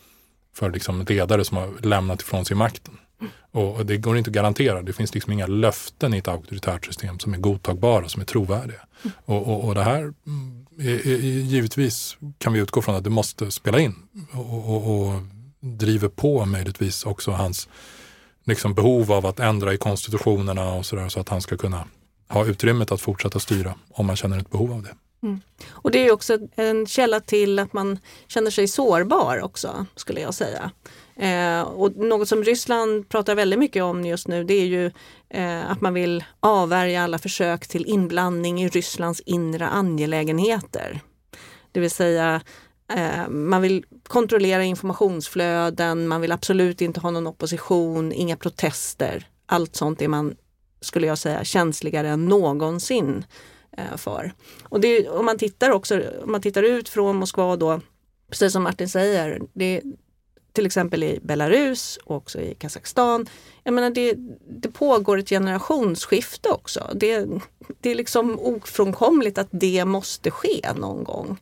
för 0.53 0.71
liksom 0.71 1.05
ledare 1.09 1.45
som 1.45 1.57
har 1.57 1.69
lämnat 1.81 2.21
ifrån 2.21 2.45
sig 2.45 2.57
makten. 2.57 2.97
Och 3.51 3.85
det 3.85 3.97
går 3.97 4.17
inte 4.17 4.29
att 4.29 4.35
garantera. 4.35 4.81
Det 4.81 4.93
finns 4.93 5.13
liksom 5.13 5.33
inga 5.33 5.47
löften 5.47 6.13
i 6.13 6.17
ett 6.17 6.27
auktoritärt 6.27 6.85
system 6.85 7.19
som 7.19 7.33
är 7.33 7.37
godtagbara, 7.37 8.09
som 8.09 8.21
är 8.21 8.25
trovärdiga. 8.25 8.79
Mm. 9.03 9.15
Och, 9.25 9.47
och, 9.47 9.67
och 9.67 9.75
det 9.75 9.83
här 9.83 9.99
mm, 9.99 10.65
är, 10.79 11.07
är, 11.07 11.17
givetvis 11.21 12.17
kan 12.37 12.53
vi 12.53 12.59
utgå 12.59 12.81
från 12.81 12.95
att 12.95 13.03
det 13.03 13.09
måste 13.09 13.51
spela 13.51 13.79
in. 13.79 13.95
Och, 14.31 15.07
och 15.07 15.13
driver 15.59 16.07
på 16.07 16.45
möjligtvis 16.45 17.05
också 17.05 17.31
hans 17.31 17.69
liksom, 18.43 18.73
behov 18.73 19.11
av 19.11 19.25
att 19.25 19.39
ändra 19.39 19.73
i 19.73 19.77
konstitutionerna 19.77 20.73
och 20.73 20.85
sådär 20.85 21.09
så 21.09 21.19
att 21.19 21.29
han 21.29 21.41
ska 21.41 21.57
kunna 21.57 21.87
ha 22.27 22.45
utrymmet 22.45 22.91
att 22.91 23.01
fortsätta 23.01 23.39
styra 23.39 23.73
om 23.91 24.05
man 24.05 24.15
känner 24.15 24.39
ett 24.39 24.49
behov 24.49 24.71
av 24.71 24.83
det. 24.83 24.95
Mm. 25.23 25.41
Och 25.69 25.91
det 25.91 26.07
är 26.07 26.11
också 26.11 26.37
en 26.55 26.87
källa 26.87 27.19
till 27.19 27.59
att 27.59 27.73
man 27.73 27.99
känner 28.27 28.51
sig 28.51 28.67
sårbar 28.67 29.41
också, 29.41 29.85
skulle 29.95 30.21
jag 30.21 30.33
säga. 30.33 30.71
Eh, 31.15 31.61
och 31.61 31.95
något 31.95 32.27
som 32.27 32.43
Ryssland 32.43 33.09
pratar 33.09 33.35
väldigt 33.35 33.59
mycket 33.59 33.83
om 33.83 34.05
just 34.05 34.27
nu 34.27 34.43
det 34.43 34.53
är 34.53 34.65
ju 34.65 34.91
eh, 35.29 35.71
att 35.71 35.81
man 35.81 35.93
vill 35.93 36.23
avvärja 36.39 37.03
alla 37.03 37.19
försök 37.19 37.67
till 37.67 37.85
inblandning 37.85 38.63
i 38.63 38.69
Rysslands 38.69 39.19
inre 39.19 39.67
angelägenheter. 39.67 40.99
Det 41.71 41.79
vill 41.79 41.91
säga 41.91 42.41
Eh, 42.93 43.29
man 43.29 43.61
vill 43.61 43.85
kontrollera 44.07 44.63
informationsflöden, 44.63 46.07
man 46.07 46.21
vill 46.21 46.31
absolut 46.31 46.81
inte 46.81 46.99
ha 46.99 47.11
någon 47.11 47.27
opposition, 47.27 48.11
inga 48.11 48.37
protester. 48.37 49.27
Allt 49.45 49.75
sånt 49.75 50.01
är 50.01 50.07
man, 50.07 50.35
skulle 50.81 51.07
jag 51.07 51.17
säga, 51.17 51.43
känsligare 51.43 52.09
än 52.09 52.25
någonsin 52.25 53.25
eh, 53.77 53.97
för. 53.97 54.33
Och 54.63 54.79
det, 54.79 55.09
om 55.09 55.25
man 55.25 55.37
tittar 55.37 55.69
också, 55.69 56.01
om 56.23 56.31
man 56.31 56.41
tittar 56.41 56.63
ut 56.63 56.89
från 56.89 57.15
Moskva 57.15 57.55
då, 57.55 57.81
precis 58.29 58.53
som 58.53 58.63
Martin 58.63 58.89
säger, 58.89 59.41
det, 59.53 59.81
till 60.57 60.65
exempel 60.65 61.03
i 61.03 61.19
Belarus 61.23 61.99
och 62.05 62.15
också 62.15 62.39
i 62.39 62.55
Kazakstan. 62.55 63.27
Jag 63.63 63.73
menar 63.73 63.89
det, 63.89 64.13
det 64.49 64.69
pågår 64.69 65.17
ett 65.17 65.29
generationsskifte 65.29 66.49
också. 66.49 66.91
Det, 66.95 67.25
det 67.81 67.89
är 67.89 67.95
liksom 67.95 68.39
ofrånkomligt 68.39 69.37
att 69.37 69.47
det 69.51 69.85
måste 69.85 70.31
ske 70.31 70.73
någon 70.75 71.03
gång. 71.03 71.37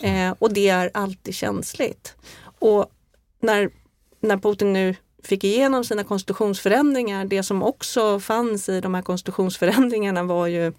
Eh, 0.00 0.34
och 0.38 0.52
det 0.52 0.68
är 0.68 0.90
alltid 0.94 1.34
känsligt. 1.34 2.14
Och 2.58 2.86
när, 3.40 3.70
när 4.20 4.36
Putin 4.36 4.72
nu 4.72 4.94
fick 5.22 5.44
igenom 5.44 5.84
sina 5.84 6.04
konstitutionsförändringar, 6.04 7.24
det 7.24 7.42
som 7.42 7.62
också 7.62 8.20
fanns 8.20 8.68
i 8.68 8.80
de 8.80 8.94
här 8.94 9.02
konstitutionsförändringarna 9.02 10.22
var 10.22 10.46
ju 10.46 10.72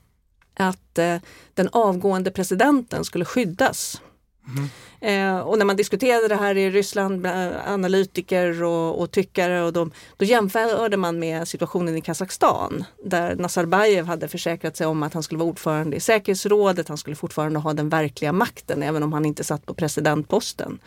att 0.54 0.98
eh, 0.98 1.18
den 1.54 1.70
avgående 1.72 2.32
presidenten 2.32 3.06
skulle 3.06 3.26
skyddas. 3.26 4.02
Mm. 4.48 4.70
Eh, 5.02 5.40
och 5.40 5.58
när 5.58 5.66
man 5.66 5.76
diskuterade 5.76 6.28
det 6.28 6.36
här 6.36 6.58
i 6.58 6.70
Ryssland, 6.70 7.28
analytiker 7.68 8.64
och, 8.64 9.02
och 9.02 9.12
tyckare, 9.12 9.64
och 9.64 9.74
de, 9.74 9.92
då 10.18 10.26
jämförde 10.26 10.98
man 10.98 11.20
med 11.20 11.48
situationen 11.48 11.98
i 11.98 12.02
Kazakstan 12.02 12.84
där 13.04 13.36
Nazarbayev 13.36 14.06
hade 14.06 14.28
försäkrat 14.28 14.78
sig 14.78 14.88
om 14.88 15.04
att 15.04 15.14
han 15.14 15.24
skulle 15.24 15.40
vara 15.40 15.50
ordförande 15.50 15.98
i 15.98 16.00
säkerhetsrådet. 16.00 16.88
Han 16.88 16.98
skulle 16.98 17.16
fortfarande 17.16 17.60
ha 17.60 17.74
den 17.74 17.90
verkliga 17.90 18.32
makten 18.32 18.84
även 18.84 19.04
om 19.04 19.14
han 19.14 19.26
inte 19.26 19.44
satt 19.44 19.66
på 19.66 19.74
presidentposten. 19.74 20.80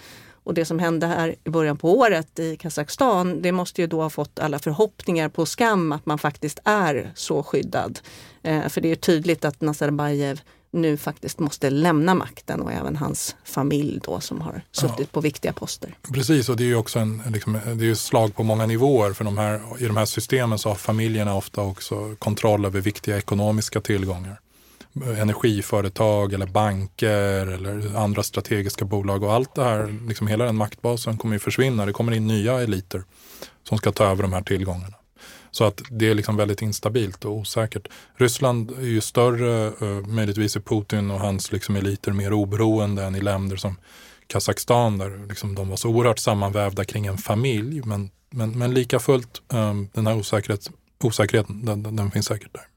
Och 0.49 0.55
det 0.55 0.65
som 0.65 0.79
hände 0.79 1.07
här 1.07 1.35
i 1.45 1.51
början 1.51 1.77
på 1.77 1.99
året 1.99 2.39
i 2.39 2.57
Kazakstan, 2.57 3.43
det 3.43 3.53
måste 3.53 3.81
ju 3.81 3.87
då 3.87 4.03
ha 4.03 4.11
fått 4.11 4.39
alla 4.39 4.59
förhoppningar 4.59 5.29
på 5.29 5.47
skam 5.47 5.93
att 5.93 6.07
man 6.07 6.19
faktiskt 6.19 6.59
är 6.65 7.13
så 7.15 7.43
skyddad. 7.43 8.01
Eh, 8.43 8.69
för 8.69 8.81
det 8.81 8.91
är 8.91 8.97
tydligt 8.97 9.45
att 9.45 9.61
Nazarbayev 9.61 10.41
nu 10.71 10.97
faktiskt 10.97 11.39
måste 11.39 11.71
lämna 11.71 12.15
makten 12.15 12.61
och 12.61 12.73
även 12.73 12.97
hans 12.97 13.37
familj 13.45 14.01
då 14.05 14.21
som 14.21 14.41
har 14.41 14.63
suttit 14.73 14.99
ja. 14.99 15.07
på 15.13 15.21
viktiga 15.21 15.53
poster. 15.53 15.95
Precis 16.13 16.49
och 16.49 16.57
det 16.57 16.63
är 16.63 16.69
ju 16.69 16.77
också 16.77 16.99
en, 16.99 17.23
liksom, 17.27 17.59
det 17.75 17.91
är 17.91 17.95
slag 17.95 18.37
på 18.37 18.43
många 18.43 18.67
nivåer 18.67 19.13
för 19.13 19.25
de 19.25 19.39
här, 19.39 19.61
i 19.79 19.87
de 19.87 19.97
här 19.97 20.05
systemen 20.05 20.59
så 20.59 20.69
har 20.69 20.77
familjerna 20.77 21.37
ofta 21.37 21.63
också 21.63 22.17
kontroll 22.19 22.65
över 22.65 22.81
viktiga 22.81 23.19
ekonomiska 23.19 23.81
tillgångar. 23.81 24.41
Energiföretag 25.19 26.33
eller 26.33 26.47
banker 26.47 27.47
eller 27.47 27.97
andra 27.97 28.23
strategiska 28.23 28.85
bolag 28.85 29.23
och 29.23 29.33
allt 29.33 29.55
det 29.55 29.65
här, 29.65 30.07
liksom 30.09 30.27
hela 30.27 30.45
den 30.45 30.57
maktbasen 30.57 31.19
kommer 31.19 31.35
ju 31.35 31.39
försvinna. 31.39 31.87
Det 31.87 31.93
kommer 31.93 32.13
in 32.13 32.27
nya 32.27 32.61
eliter 32.61 33.03
som 33.69 33.79
ska 33.79 33.93
ta 33.93 34.05
över 34.05 34.23
de 34.23 34.33
här 34.33 34.43
tillgångarna. 34.43 34.98
Så 35.51 35.65
att 35.65 35.83
det 35.91 36.11
är 36.11 36.15
liksom 36.15 36.37
väldigt 36.37 36.63
instabilt 36.63 37.25
och 37.25 37.37
osäkert. 37.37 37.89
Ryssland 38.17 38.71
är 38.71 38.83
ju 38.83 39.01
större, 39.01 39.67
eh, 39.67 40.07
möjligtvis 40.07 40.57
är 40.57 40.61
Putin 40.61 41.11
och 41.11 41.21
hans 41.21 41.53
liksom 41.53 41.77
eliter 41.77 42.13
mer 42.13 42.33
oberoende 42.33 43.05
än 43.05 43.17
i 43.17 43.21
länder 43.21 43.57
som 43.57 43.77
Kazakstan 44.27 44.99
där 44.99 45.29
liksom 45.29 45.55
de 45.55 45.69
var 45.69 45.77
så 45.77 45.89
oerhört 45.89 46.19
sammanvävda 46.19 46.85
kring 46.85 47.07
en 47.07 47.19
familj. 47.19 47.83
Men, 47.85 48.11
men, 48.31 48.59
men 48.59 48.75
lika 48.75 48.99
fullt, 48.99 49.43
eh, 49.53 49.75
den 49.93 50.07
här 50.07 50.17
osäkerhet, 50.17 50.71
osäkerheten, 51.05 51.65
den, 51.65 51.97
den 51.97 52.11
finns 52.11 52.27
säkert 52.27 52.53
där. 52.53 52.69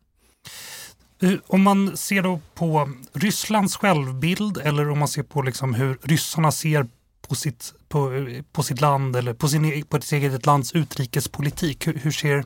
Eh, 1.21 1.39
om 1.47 1.61
man 1.61 1.97
ser 1.97 2.21
då 2.21 2.39
på 2.55 2.89
Rysslands 3.13 3.75
självbild 3.75 4.57
eller 4.57 4.89
om 4.89 4.99
man 4.99 5.07
ser 5.07 5.23
på 5.23 5.41
liksom 5.41 5.73
hur 5.73 5.97
ryssarna 6.03 6.51
ser 6.51 6.87
på 7.27 7.35
sitt, 7.35 7.73
på, 7.89 8.27
på 8.51 8.63
sitt 8.63 8.81
land 8.81 9.15
eller 9.15 9.33
på, 9.33 9.47
sin, 9.47 9.65
e, 9.65 9.83
på 9.89 10.01
sitt 10.01 10.11
eget 10.11 10.45
lands 10.45 10.71
utrikespolitik. 10.71 11.87
Hur, 11.87 11.93
hur, 11.93 12.11
ser, 12.11 12.45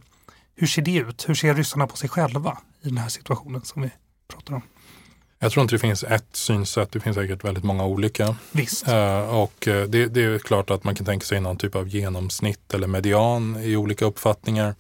hur 0.56 0.68
ser 0.68 0.82
det 0.82 0.96
ut? 0.96 1.30
Hur 1.30 1.34
ser 1.34 1.54
ryssarna 1.54 1.88
på 1.88 1.98
sig 1.98 2.10
själva 2.10 2.58
i 2.82 2.88
den 2.88 2.98
här 2.98 3.10
situationen 3.10 3.62
som 3.62 3.82
vi 3.82 3.90
pratar 4.28 4.54
om? 4.54 4.62
Jag 5.40 5.52
tror 5.52 5.62
inte 5.62 5.76
det 5.76 5.80
finns 5.80 6.04
ett 6.04 6.36
synsätt, 6.36 6.92
det 6.92 7.00
finns 7.00 7.16
säkert 7.16 7.44
väldigt 7.44 7.64
många 7.64 7.86
olika. 7.86 8.36
Visst. 8.52 8.88
Uh, 8.88 9.36
och 9.36 9.68
uh, 9.68 9.84
det, 9.84 10.08
det, 10.08 10.24
är 10.24 10.40
klart 10.40 10.70
att 10.70 10.84
man 10.84 10.96
kan 10.96 11.06
tänka 11.06 11.26
sig 11.26 11.40
någon 11.40 11.58
typ 11.58 11.76
av 11.76 11.88
genomsnitt 11.88 12.74
eller 12.74 12.88
median 12.88 13.58
i 13.62 13.76
olika 13.76 14.06
uppfattningar. 14.06 14.76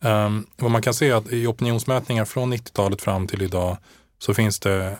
Um, 0.00 0.46
vad 0.56 0.70
man 0.70 0.82
kan 0.82 0.94
se 0.94 1.08
är 1.08 1.14
att 1.14 1.32
i 1.32 1.46
opinionsmätningar 1.46 2.24
från 2.24 2.54
90-talet 2.54 3.02
fram 3.02 3.26
till 3.26 3.42
idag 3.42 3.76
så 4.18 4.34
finns 4.34 4.60
det 4.60 4.98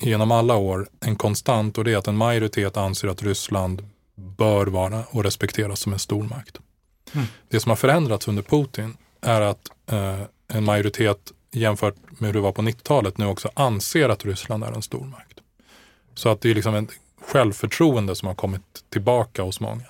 genom 0.00 0.30
alla 0.30 0.56
år 0.56 0.88
en 1.00 1.16
konstant 1.16 1.78
och 1.78 1.84
det 1.84 1.92
är 1.92 1.96
att 1.96 2.08
en 2.08 2.16
majoritet 2.16 2.76
anser 2.76 3.08
att 3.08 3.22
Ryssland 3.22 3.88
bör 4.14 4.66
vara 4.66 5.04
och 5.10 5.24
respekteras 5.24 5.80
som 5.80 5.92
en 5.92 5.98
stormakt. 5.98 6.58
Mm. 7.12 7.26
Det 7.48 7.60
som 7.60 7.70
har 7.70 7.76
förändrats 7.76 8.28
under 8.28 8.42
Putin 8.42 8.96
är 9.20 9.40
att 9.40 9.70
eh, 9.86 10.20
en 10.48 10.64
majoritet 10.64 11.32
jämfört 11.52 11.94
med 12.08 12.28
hur 12.28 12.34
det 12.34 12.40
var 12.40 12.52
på 12.52 12.62
90-talet 12.62 13.18
nu 13.18 13.26
också 13.26 13.50
anser 13.54 14.08
att 14.08 14.24
Ryssland 14.24 14.64
är 14.64 14.72
en 14.72 14.82
stormakt. 14.82 15.38
Så 16.14 16.28
att 16.28 16.40
det 16.40 16.50
är 16.50 16.54
liksom 16.54 16.74
ett 16.74 16.90
självförtroende 17.20 18.14
som 18.14 18.28
har 18.28 18.34
kommit 18.34 18.62
tillbaka 18.88 19.42
hos 19.42 19.60
många. 19.60 19.84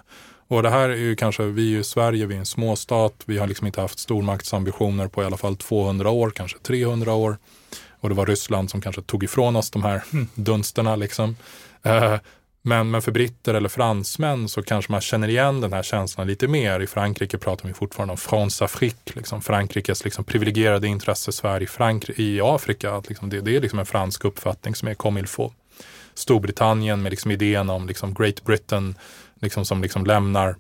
Och 0.49 0.63
det 0.63 0.71
här 0.71 0.89
är 0.89 0.97
ju 0.97 1.17
kanske, 1.17 1.43
vi 1.43 1.75
är 1.75 1.81
i 1.81 1.85
Sverige, 1.85 2.27
vi 2.27 2.35
är 2.35 2.39
en 2.39 2.47
småstat, 2.47 3.15
vi 3.25 3.39
har 3.39 3.47
liksom 3.47 3.67
inte 3.67 3.81
haft 3.81 3.99
stormaktsambitioner 3.99 5.09
på 5.09 5.23
i 5.23 5.27
alla 5.27 5.37
fall 5.37 5.57
200 5.57 6.11
år, 6.11 6.31
kanske 6.31 6.59
300 6.59 7.13
år. 7.13 7.39
Och 8.01 8.09
det 8.09 8.15
var 8.15 8.27
Ryssland 8.27 8.71
som 8.71 8.81
kanske 8.81 9.03
tog 9.03 9.25
ifrån 9.25 9.57
oss 9.57 9.71
de 9.71 9.83
här 9.83 10.03
dunsterna. 10.35 10.97
Liksom. 10.97 11.37
Eh, 11.83 12.15
men, 12.63 12.91
men 12.91 13.03
för 13.03 13.13
britter 13.13 13.55
eller 13.55 13.69
fransmän 13.69 14.49
så 14.49 14.63
kanske 14.63 14.93
man 14.93 15.01
känner 15.01 15.29
igen 15.29 15.61
den 15.61 15.73
här 15.73 15.83
känslan 15.83 16.27
lite 16.27 16.49
mer. 16.49 16.81
I 16.81 16.87
Frankrike 16.87 17.39
pratar 17.39 17.69
vi 17.69 17.75
fortfarande 17.75 18.13
om 18.13 18.19
France 18.19 18.65
Afrique, 18.65 19.13
liksom 19.15 19.43
Frankrikes 19.43 20.05
liksom 20.05 20.25
privilegierade 20.25 20.89
intresse 20.89 21.33
Sverige 21.33 21.67
Frankrike, 21.67 22.23
i 22.23 22.41
Afrika. 22.41 22.95
Att 22.95 23.09
liksom 23.09 23.29
det, 23.31 23.41
det, 23.41 23.57
är 23.57 23.61
liksom 23.61 23.79
en 23.79 23.87
fransk 23.87 24.25
uppfattning 24.25 24.75
som 24.75 24.89
är 24.89 24.95
comme 24.95 25.21
il 25.21 25.27
faut. 25.27 25.53
Storbritannien 26.15 27.03
med 27.03 27.11
liksom 27.11 27.31
idén 27.31 27.71
om 27.71 27.87
liksom 27.87 28.15
Great 28.15 28.45
Britain 28.45 28.95
liksom 29.41 29.65
som 29.65 29.83
liksom 29.83 30.07
lämnar 30.07 30.57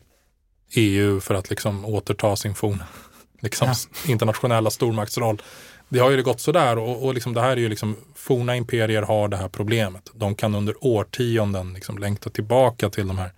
EU 0.74 1.20
för 1.20 1.34
att 1.34 1.50
liksom 1.50 1.84
återta 1.84 2.36
sin 2.36 2.54
forna 2.54 2.86
liksom 3.40 3.68
ja. 3.68 4.10
internationella 4.10 4.70
stormaktsroll. 4.70 5.42
Det 5.90 5.98
har 5.98 6.10
ju 6.10 6.22
gått 6.22 6.40
sådär 6.40 6.78
och, 6.78 7.04
och 7.04 7.14
liksom 7.14 7.34
det 7.34 7.40
här 7.40 7.50
är 7.50 7.56
ju 7.56 7.68
liksom, 7.68 7.96
forna 8.14 8.56
imperier 8.56 9.02
har 9.02 9.28
det 9.28 9.36
här 9.36 9.48
problemet. 9.48 10.10
De 10.14 10.34
kan 10.34 10.54
under 10.54 10.74
årtionden 10.84 11.74
liksom 11.74 11.98
längta 11.98 12.30
tillbaka 12.30 12.90
till 12.90 13.08
de 13.08 13.18
här 13.18 13.30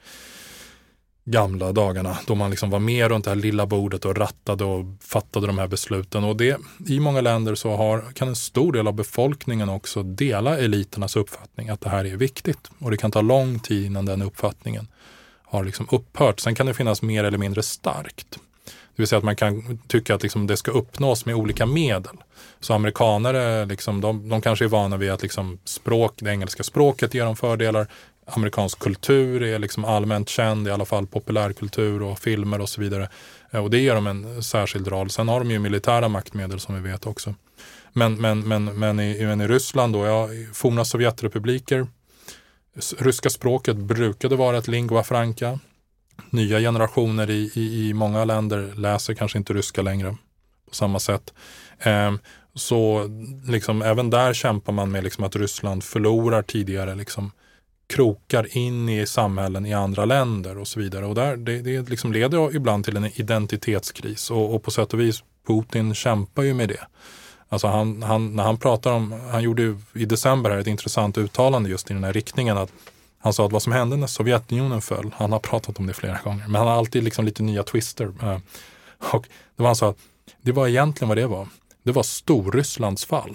gamla 1.25 1.73
dagarna 1.73 2.19
då 2.27 2.35
man 2.35 2.51
liksom 2.51 2.71
var 2.71 2.79
med 2.79 3.09
runt 3.09 3.25
det 3.25 3.31
här 3.31 3.37
lilla 3.37 3.67
bordet 3.67 4.05
och 4.05 4.17
rattade 4.17 4.65
och 4.65 4.85
fattade 5.01 5.47
de 5.47 5.59
här 5.59 5.69
besluten. 5.69 6.25
Och 6.25 6.37
det, 6.37 6.61
I 6.87 7.01
många 7.01 7.21
länder 7.21 7.55
så 7.55 7.77
har, 7.77 8.13
kan 8.15 8.29
en 8.29 8.37
stor 8.37 8.73
del 8.73 8.87
av 8.87 8.95
befolkningen 8.95 9.69
också 9.69 10.03
dela 10.03 10.59
eliternas 10.59 11.17
uppfattning 11.17 11.69
att 11.69 11.81
det 11.81 11.89
här 11.89 12.05
är 12.05 12.17
viktigt. 12.17 12.71
Och 12.79 12.91
det 12.91 12.97
kan 12.97 13.11
ta 13.11 13.21
lång 13.21 13.59
tid 13.59 13.87
innan 13.87 14.07
den 14.07 14.23
uppfattningen 14.23 14.89
har 15.45 15.65
liksom 15.65 15.87
upphört. 15.91 16.41
Sen 16.41 16.55
kan 16.55 16.67
det 16.67 16.75
finnas 16.75 17.03
mer 17.03 17.25
eller 17.25 17.39
mindre 17.39 17.63
starkt. 17.63 18.39
Det 18.97 19.03
vill 19.03 19.07
säga 19.07 19.19
att 19.19 19.25
man 19.25 19.37
kan 19.37 19.79
tycka 19.87 20.15
att 20.15 20.23
liksom 20.23 20.47
det 20.47 20.57
ska 20.57 20.71
uppnås 20.71 21.27
med 21.27 21.35
olika 21.35 21.67
medel. 21.67 22.17
Så 22.61 22.75
amerikanare, 22.75 23.65
liksom, 23.65 24.01
de, 24.01 24.29
de 24.29 24.41
kanske 24.41 24.65
är 24.65 24.69
vana 24.69 24.97
vid 24.97 25.11
att 25.11 25.23
liksom 25.23 25.59
språk, 25.65 26.13
det 26.17 26.31
engelska 26.31 26.63
språket 26.63 27.15
ger 27.15 27.25
dem 27.25 27.37
fördelar. 27.37 27.87
Amerikansk 28.27 28.79
kultur 28.79 29.43
är 29.43 29.59
liksom 29.59 29.85
allmänt 29.85 30.29
känd, 30.29 30.69
i 30.69 30.71
alla 30.71 30.85
fall 30.85 31.07
populärkultur 31.07 32.03
och 32.03 32.19
filmer 32.19 32.61
och 32.61 32.69
så 32.69 32.81
vidare. 32.81 33.09
Eh, 33.51 33.65
och 33.65 33.71
det 33.71 33.79
ger 33.79 33.95
dem 33.95 34.07
en 34.07 34.43
särskild 34.43 34.89
roll. 34.89 35.11
Sen 35.11 35.29
har 35.29 35.41
de 35.41 35.51
ju 35.51 35.59
militära 35.59 36.09
maktmedel 36.09 36.61
som 36.61 36.75
vi 36.75 36.91
vet 36.91 37.07
också. 37.07 37.35
Men, 37.93 38.15
men, 38.15 38.49
men, 38.49 38.65
men, 38.65 39.01
i, 39.01 39.27
men 39.27 39.41
i 39.41 39.49
Ryssland 39.49 39.93
då, 39.93 40.07
ja, 40.07 40.29
forna 40.53 40.85
Sovjetrepubliker, 40.85 41.87
ryska 42.99 43.31
språket 43.31 43.77
brukade 43.77 44.37
vara 44.37 44.59
ett 44.59 44.69
lingua 44.69 45.03
franca 45.03 45.59
nya 46.31 46.61
generationer 46.61 47.31
i, 47.31 47.51
i, 47.55 47.89
i 47.89 47.95
många 47.95 48.25
länder 48.25 48.73
läser 48.77 49.15
kanske 49.15 49.39
inte 49.39 49.53
ryska 49.53 49.83
längre 49.83 50.17
på 50.69 50.75
samma 50.75 50.99
sätt. 50.99 51.35
Eh, 51.79 52.13
så 52.55 53.11
liksom, 53.47 53.83
även 53.83 54.11
där 54.11 54.33
kämpar 54.33 54.73
man 54.73 54.91
med 54.91 55.05
liksom, 55.05 55.25
att 55.25 55.37
Ryssland 55.37 55.85
förlorar 55.85 56.43
tidigare 56.43 56.95
liksom, 56.95 57.31
krokar 57.87 58.57
in 58.57 58.89
i 58.89 59.07
samhällen 59.07 59.67
i 59.67 59.75
andra 59.75 60.05
länder 60.05 60.59
och 60.59 60.69
så 60.69 60.81
vidare. 60.81 61.07
Och 61.07 61.15
där, 61.15 61.37
det 61.37 61.63
det 61.63 61.89
liksom 61.89 62.13
leder 62.13 62.57
ibland 62.57 62.85
till 62.85 62.97
en 62.97 63.21
identitetskris 63.21 64.31
och, 64.31 64.55
och, 64.55 64.63
på 64.63 64.71
sätt 64.71 64.93
och 64.93 65.01
vis 65.01 65.25
Putin 65.47 65.95
kämpar 65.95 66.43
ju 66.43 66.55
med 66.55 66.69
det. 66.69 66.87
Alltså 67.49 67.67
han, 67.67 68.03
han, 68.03 68.37
när 68.37 68.43
han 68.43 68.59
pratar 68.59 68.93
om, 68.93 69.13
han 69.31 69.43
gjorde 69.43 69.77
i 69.95 70.05
december 70.05 70.51
här 70.51 70.59
ett 70.59 70.67
intressant 70.67 71.19
uttalande 71.19 71.71
just 71.71 71.91
i 71.91 71.95
den 71.95 72.05
här 72.05 72.13
riktningen 72.13 72.59
att 72.59 72.73
han 73.23 73.33
sa 73.33 73.47
att 73.47 73.53
vad 73.53 73.63
som 73.63 73.73
hände 73.73 73.97
när 73.97 74.07
Sovjetunionen 74.07 74.81
föll, 74.81 75.15
han 75.17 75.33
har 75.33 75.39
pratat 75.39 75.79
om 75.79 75.87
det 75.87 75.93
flera 75.93 76.19
gånger, 76.25 76.47
men 76.47 76.55
han 76.55 76.67
har 76.67 76.75
alltid 76.75 77.05
liksom 77.05 77.25
lite 77.25 77.43
nya 77.43 77.63
twister. 77.63 78.13
Eh, 78.23 78.39
och 78.99 79.29
det 79.57 79.63
var 79.63 79.67
han 79.67 79.77
sa 79.77 79.91
att 79.91 79.99
det 80.43 80.53
var 80.53 80.69
egentligen 80.69 81.09
vad 81.09 81.19
det 81.19 81.27
var. 81.27 81.49
Det 81.83 81.93
var 81.93 82.03
Storrysslands 82.03 83.05
fall. 83.05 83.35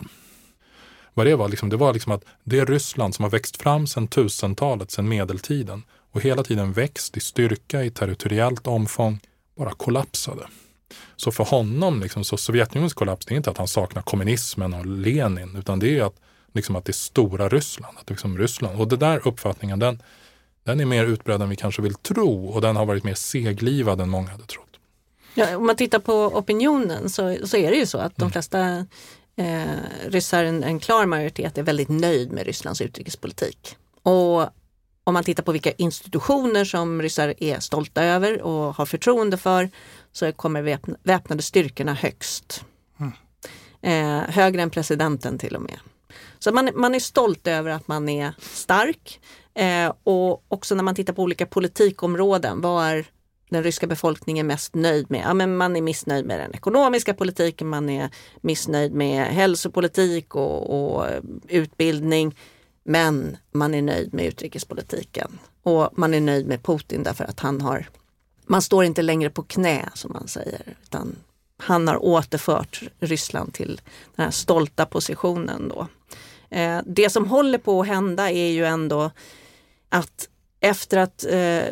Vad 1.13 1.26
det 1.26 1.36
var, 1.36 1.50
liksom, 1.50 1.69
det 1.69 1.78
var 1.78 1.93
liksom 1.93 2.12
att 2.12 2.23
det 2.43 2.65
Ryssland 2.65 3.15
som 3.15 3.23
har 3.23 3.30
växt 3.30 3.62
fram 3.62 3.88
sedan 3.88 4.08
tusentalet, 4.08 4.91
sedan 4.91 5.10
medeltiden 5.10 5.84
och 6.12 6.21
hela 6.21 6.43
tiden 6.43 6.73
växt 6.73 7.17
i 7.17 7.19
styrka, 7.19 7.84
i 7.84 7.91
territoriellt 7.91 8.67
omfång, 8.67 9.19
bara 9.58 9.71
kollapsade. 9.71 10.47
Så 11.15 11.32
för 11.32 11.43
honom, 11.43 12.02
liksom, 12.02 12.23
så 12.23 12.38
Sovjetunionens 12.38 12.93
kollaps, 12.93 13.26
det 13.26 13.34
är 13.34 13.38
inte 13.38 13.50
att 13.50 13.58
han 13.58 13.67
saknar 13.67 14.02
kommunismen 14.02 14.73
och 14.73 14.86
Lenin, 14.86 15.56
utan 15.56 15.80
det 15.80 16.00
är 16.00 16.04
att, 16.04 16.15
liksom, 16.58 16.76
att 16.76 16.86
det 16.86 16.91
är 16.91 16.93
stora 16.93 17.50
Ryssland. 17.50 17.98
Att 17.98 18.10
liksom 18.10 18.38
Ryssland. 18.38 18.82
Och 18.82 18.88
den 18.88 19.00
där 19.00 19.28
uppfattningen, 19.28 19.80
den, 19.80 20.02
den 20.63 20.80
är 20.80 20.86
mer 20.86 21.06
utbredd 21.06 21.41
än 21.41 21.50
vi 21.50 21.56
kanske 21.56 21.82
vill 21.82 21.93
tro 21.93 22.48
och 22.48 22.62
den 22.62 22.76
har 22.76 22.86
varit 22.86 23.04
mer 23.04 23.13
seglivad 23.13 24.02
än 24.02 24.10
många 24.10 24.30
hade 24.30 24.46
trott. 24.46 24.63
Ja, 25.34 25.58
om 25.58 25.65
man 25.65 25.76
tittar 25.76 26.00
på 26.00 26.13
opinionen 26.13 27.10
så, 27.10 27.38
så 27.48 27.58
är 27.58 27.72
det 27.72 27.78
ju 27.78 27.86
så 27.86 27.98
att 27.98 28.15
de 28.15 28.22
mm. 28.22 28.32
flesta 28.32 28.86
eh, 29.36 29.63
ryssar, 30.08 30.43
en, 30.43 30.63
en 30.63 30.80
klar 30.80 31.06
majoritet, 31.06 31.58
är 31.58 31.63
väldigt 31.63 31.89
nöjd 31.89 32.32
med 32.32 32.46
Rysslands 32.46 32.82
utrikespolitik. 32.82 33.76
Och 34.04 34.41
om 35.04 35.13
man 35.13 35.24
tittar 35.24 35.43
på 35.43 35.52
vilka 35.52 35.72
institutioner 35.72 36.65
som 36.65 37.02
ryssar 37.02 37.34
är 37.38 37.60
stolta 37.60 38.04
över 38.04 38.41
och 38.41 38.76
har 38.76 38.86
förtroende 38.86 39.38
för 39.38 39.70
så 40.12 40.32
kommer 40.32 40.80
väpnade 41.04 41.41
styrkorna 41.41 41.93
högst. 41.93 42.65
Mm. 43.00 43.13
Eh, 43.82 44.30
högre 44.30 44.62
än 44.62 44.70
presidenten 44.70 45.38
till 45.38 45.56
och 45.56 45.62
med. 45.62 45.80
Så 46.39 46.52
man, 46.52 46.69
man 46.76 46.95
är 46.95 47.00
stolt 47.00 47.47
över 47.47 47.71
att 47.71 47.88
man 47.88 48.10
är 48.10 48.34
stark. 48.39 49.19
Eh, 49.54 49.93
och 50.04 50.43
också 50.47 50.76
när 50.76 50.84
man 50.84 50.95
tittar 50.95 51.13
på 51.13 51.21
olika 51.21 51.45
politikområden, 51.45 52.62
vad 52.62 52.86
är 52.86 53.06
den 53.50 53.63
ryska 53.63 53.88
befolkningen 53.88 54.47
mest 54.47 54.76
nöjd 54.76 55.12
med? 55.12 55.21
Ja, 55.26 55.34
men 55.34 55.58
man 55.58 55.76
är 55.76 55.82
missnöjd 55.82 56.26
med 56.26 56.39
den 56.39 56.54
ekonomiska 56.54 57.13
politiken, 57.13 57.67
man 57.67 57.89
är 57.89 58.10
missnöjd 58.41 58.93
med 58.93 59.26
hälsopolitik 59.26 60.36
och, 60.36 60.95
och 60.95 61.06
utbildning. 61.47 62.36
Men 62.84 63.38
man 63.52 63.73
är 63.73 63.82
nöjd 63.82 64.13
med 64.13 64.26
utrikespolitiken 64.26 65.39
och 65.63 65.89
man 65.97 66.13
är 66.13 66.21
nöjd 66.21 66.47
med 66.47 66.63
Putin 66.63 67.04
därför 67.04 67.23
att 67.23 67.39
han 67.39 67.62
har, 67.62 67.89
man 68.45 68.62
står 68.62 68.84
inte 68.84 69.02
längre 69.02 69.30
på 69.30 69.43
knä 69.43 69.89
som 69.93 70.13
man 70.13 70.28
säger, 70.28 70.62
utan 70.84 71.15
han 71.58 71.88
har 71.88 72.06
återfört 72.06 72.84
Ryssland 73.00 73.54
till 73.54 73.82
den 74.15 74.26
här 74.26 74.32
stolta 74.32 74.86
positionen 74.86 75.69
då. 75.69 75.88
Eh, 76.50 76.80
det 76.86 77.10
som 77.10 77.28
håller 77.28 77.58
på 77.58 77.82
att 77.82 77.88
hända 77.88 78.32
är 78.32 78.50
ju 78.50 78.66
ändå 78.66 79.12
att 79.90 80.30
efter 80.60 80.98
att 80.98 81.24
eh, 81.24 81.64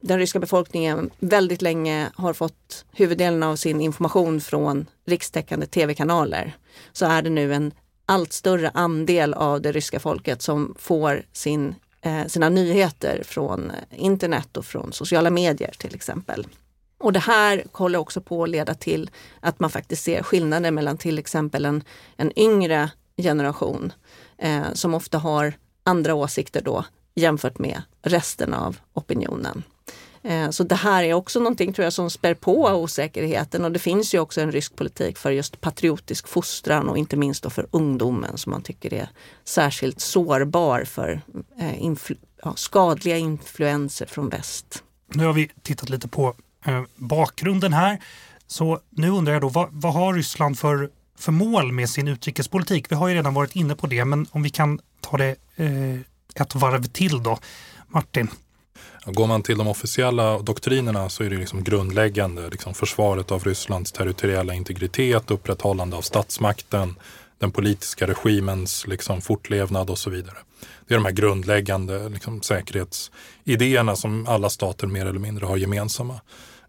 den 0.00 0.18
ryska 0.18 0.38
befolkningen 0.38 1.10
väldigt 1.18 1.62
länge 1.62 2.10
har 2.14 2.32
fått 2.32 2.84
huvuddelen 2.92 3.42
av 3.42 3.56
sin 3.56 3.80
information 3.80 4.40
från 4.40 4.86
rikstäckande 5.06 5.66
tv-kanaler 5.66 6.56
så 6.92 7.06
är 7.06 7.22
det 7.22 7.30
nu 7.30 7.54
en 7.54 7.72
allt 8.06 8.32
större 8.32 8.70
andel 8.74 9.34
av 9.34 9.60
det 9.60 9.72
ryska 9.72 10.00
folket 10.00 10.42
som 10.42 10.74
får 10.78 11.22
sin, 11.32 11.74
eh, 12.00 12.26
sina 12.26 12.48
nyheter 12.48 13.22
från 13.24 13.72
internet 13.90 14.56
och 14.56 14.64
från 14.64 14.92
sociala 14.92 15.30
medier 15.30 15.74
till 15.78 15.94
exempel. 15.94 16.46
Och 16.98 17.12
det 17.12 17.20
här 17.20 17.64
håller 17.72 17.98
också 17.98 18.20
på 18.20 18.42
att 18.42 18.50
leda 18.50 18.74
till 18.74 19.10
att 19.40 19.60
man 19.60 19.70
faktiskt 19.70 20.04
ser 20.04 20.22
skillnader 20.22 20.70
mellan 20.70 20.98
till 20.98 21.18
exempel 21.18 21.64
en, 21.64 21.84
en 22.16 22.38
yngre 22.38 22.90
generation 23.16 23.92
eh, 24.38 24.72
som 24.72 24.94
ofta 24.94 25.18
har 25.18 25.54
andra 25.84 26.14
åsikter 26.14 26.60
då 26.60 26.84
jämfört 27.14 27.58
med 27.58 27.82
resten 28.02 28.54
av 28.54 28.76
opinionen. 28.92 29.62
Eh, 30.22 30.50
så 30.50 30.64
det 30.64 30.74
här 30.74 31.04
är 31.04 31.14
också 31.14 31.38
någonting 31.38 31.72
tror 31.72 31.84
jag 31.84 31.92
som 31.92 32.10
spär 32.10 32.34
på 32.34 32.64
osäkerheten 32.64 33.64
och 33.64 33.72
det 33.72 33.78
finns 33.78 34.14
ju 34.14 34.18
också 34.18 34.40
en 34.40 34.52
rysk 34.52 34.76
politik 34.76 35.18
för 35.18 35.30
just 35.30 35.60
patriotisk 35.60 36.28
fostran 36.28 36.88
och 36.88 36.98
inte 36.98 37.16
minst 37.16 37.42
då 37.42 37.50
för 37.50 37.66
ungdomen 37.70 38.38
som 38.38 38.50
man 38.50 38.62
tycker 38.62 38.94
är 38.94 39.08
särskilt 39.44 40.00
sårbar 40.00 40.84
för 40.84 41.22
eh, 41.58 41.82
influ 41.82 42.16
ja, 42.42 42.54
skadliga 42.56 43.16
influenser 43.16 44.06
från 44.06 44.28
väst. 44.28 44.82
Nu 45.14 45.24
har 45.26 45.32
vi 45.32 45.50
tittat 45.62 45.90
lite 45.90 46.08
på 46.08 46.34
eh, 46.66 46.82
bakgrunden 46.96 47.72
här. 47.72 48.00
Så 48.46 48.80
nu 48.90 49.10
undrar 49.10 49.32
jag 49.32 49.42
då, 49.42 49.48
vad, 49.48 49.68
vad 49.72 49.92
har 49.94 50.14
Ryssland 50.14 50.58
för, 50.58 50.90
för 51.22 51.32
mål 51.32 51.72
med 51.72 51.90
sin 51.90 52.08
utrikespolitik? 52.08 52.90
Vi 52.90 52.94
har 52.94 53.08
ju 53.08 53.14
redan 53.14 53.34
varit 53.34 53.56
inne 53.56 53.74
på 53.74 53.86
det, 53.86 54.04
men 54.04 54.26
om 54.30 54.42
vi 54.42 54.50
kan 54.50 54.80
ta 55.00 55.16
det 55.16 55.36
eh, 55.56 56.42
ett 56.42 56.54
varv 56.54 56.84
till 56.84 57.22
då. 57.22 57.38
Martin? 57.88 58.30
Går 59.06 59.26
man 59.26 59.42
till 59.42 59.58
de 59.58 59.68
officiella 59.68 60.38
doktrinerna 60.38 61.08
så 61.08 61.24
är 61.24 61.30
det 61.30 61.36
liksom 61.36 61.64
grundläggande 61.64 62.50
liksom 62.50 62.74
försvaret 62.74 63.30
av 63.30 63.44
Rysslands 63.44 63.92
territoriella 63.92 64.54
integritet, 64.54 65.30
upprätthållande 65.30 65.96
av 65.96 66.02
statsmakten, 66.02 66.94
den 67.38 67.50
politiska 67.50 68.06
regimens 68.06 68.86
liksom 68.86 69.20
fortlevnad 69.20 69.90
och 69.90 69.98
så 69.98 70.10
vidare. 70.10 70.36
Det 70.88 70.94
är 70.94 70.98
de 70.98 71.04
här 71.04 71.12
grundläggande 71.12 72.08
liksom 72.08 72.42
säkerhetsidéerna 72.42 73.96
som 73.96 74.26
alla 74.26 74.50
stater 74.50 74.86
mer 74.86 75.06
eller 75.06 75.20
mindre 75.20 75.46
har 75.46 75.56
gemensamma. 75.56 76.20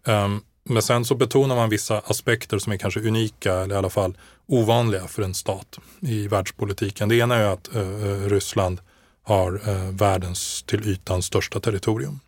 Um, 0.04 0.42
men 0.64 0.82
sen 0.82 1.04
så 1.04 1.14
betonar 1.14 1.56
man 1.56 1.70
vissa 1.70 1.98
aspekter 1.98 2.58
som 2.58 2.72
är 2.72 2.76
kanske 2.76 3.00
unika 3.00 3.54
eller 3.54 3.74
i 3.74 3.78
alla 3.78 3.90
fall 3.90 4.16
ovanliga 4.46 5.06
för 5.06 5.22
en 5.22 5.34
stat 5.34 5.78
i 6.00 6.28
världspolitiken. 6.28 7.08
Det 7.08 7.16
ena 7.16 7.34
är 7.34 7.44
att 7.44 7.74
eh, 7.74 7.82
eh 7.82 8.28
Ryssland 8.28 8.80
har 9.22 9.68
eh, 9.68 9.90
världens 9.90 10.62
till 10.62 10.88
ytan 10.88 11.22
största 11.22 11.60
territorium. 11.60 12.20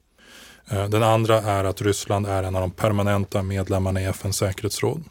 Eh, 0.70 0.88
den 0.88 1.02
andra 1.02 1.42
är 1.42 1.64
att 1.64 1.82
Ryssland 1.82 2.26
är 2.26 2.42
en 2.42 2.54
av 2.54 2.60
de 2.60 2.70
permanenta 2.70 3.42
medlemmarna 3.42 4.00
i 4.00 4.04
FNs 4.04 4.36
säkerhetsråd. 4.36 5.04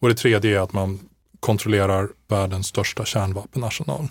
Och 0.00 0.08
det 0.08 0.14
tredje 0.14 0.58
är 0.58 0.62
att 0.62 0.72
man 0.72 1.00
kontrollerar 1.40 2.08
världens 2.28 2.66
största 2.66 3.04
kärnvapenarsenal. 3.04 4.08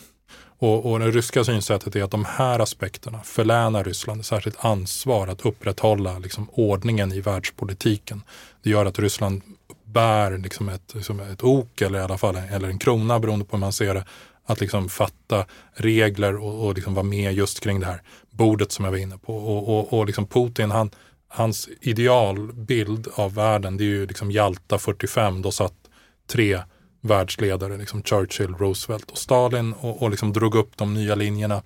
Och, 0.60 0.92
och 0.92 1.00
det 1.00 1.12
ryska 1.12 1.44
synsättet 1.44 1.96
är 1.96 2.04
att 2.04 2.12
de 2.12 2.26
här 2.26 2.60
aspekterna 2.60 3.20
förlänar 3.24 3.84
Ryssland 3.84 4.20
ett 4.20 4.26
särskilt 4.26 4.66
ansvar 4.66 5.28
att 5.28 5.46
upprätthålla 5.46 6.20
liksom, 6.20 6.50
ordningen 6.52 7.14
i 7.14 7.22
världspolitiken. 7.22 8.22
Det 8.64 8.70
gör 8.70 8.86
att 8.86 9.00
Ryssland 9.00 9.42
bär 9.84 10.38
liksom 10.38 10.70
ett, 10.70 10.96
liksom 10.96 11.20
ett 11.20 11.44
ok 11.44 11.82
eller 11.82 12.00
i 12.00 12.02
alla 12.02 12.18
fall 12.18 12.36
eller 12.36 12.70
en 12.70 12.80
krona 12.80 13.20
beroende 13.20 13.46
på 13.46 13.56
hur 13.56 13.60
man 13.60 13.74
ser 13.74 13.94
det 13.94 14.06
att 14.46 14.62
liksom 14.62 14.90
fatta 14.90 15.46
regler 15.74 16.36
och, 16.36 16.66
och 16.66 16.76
liksom 16.76 16.94
vara 16.94 17.04
med 17.04 17.34
just 17.34 17.60
kring 17.60 17.80
det 17.80 17.86
här 17.86 18.02
bordet 18.30 18.72
som 18.72 18.86
jag 18.86 18.92
var 18.92 18.98
inne 18.98 19.18
på. 19.18 19.36
Och, 19.38 19.80
och, 19.80 20.00
och 20.00 20.06
liksom 20.06 20.28
Putin, 20.28 20.72
han, 20.72 20.92
hans 21.28 21.70
idealbild 21.82 23.08
av 23.16 23.34
världen 23.34 23.78
det 23.78 23.84
är 23.84 23.86
ju 23.86 24.06
liksom 24.06 24.32
Jalta 24.32 24.78
45, 24.78 25.42
då 25.42 25.52
satt 25.52 25.74
tre 26.28 26.60
världsledare, 27.02 27.78
liksom 27.78 28.04
Churchill, 28.04 28.56
Roosevelt 28.56 29.12
och 29.12 29.18
Stalin 29.18 29.74
och, 29.74 30.02
och 30.02 30.10
liksom 30.10 30.34
drog 30.34 30.56
upp 30.56 30.78
de 30.78 30.94
nya 30.94 31.16
linjerna. 31.16 31.64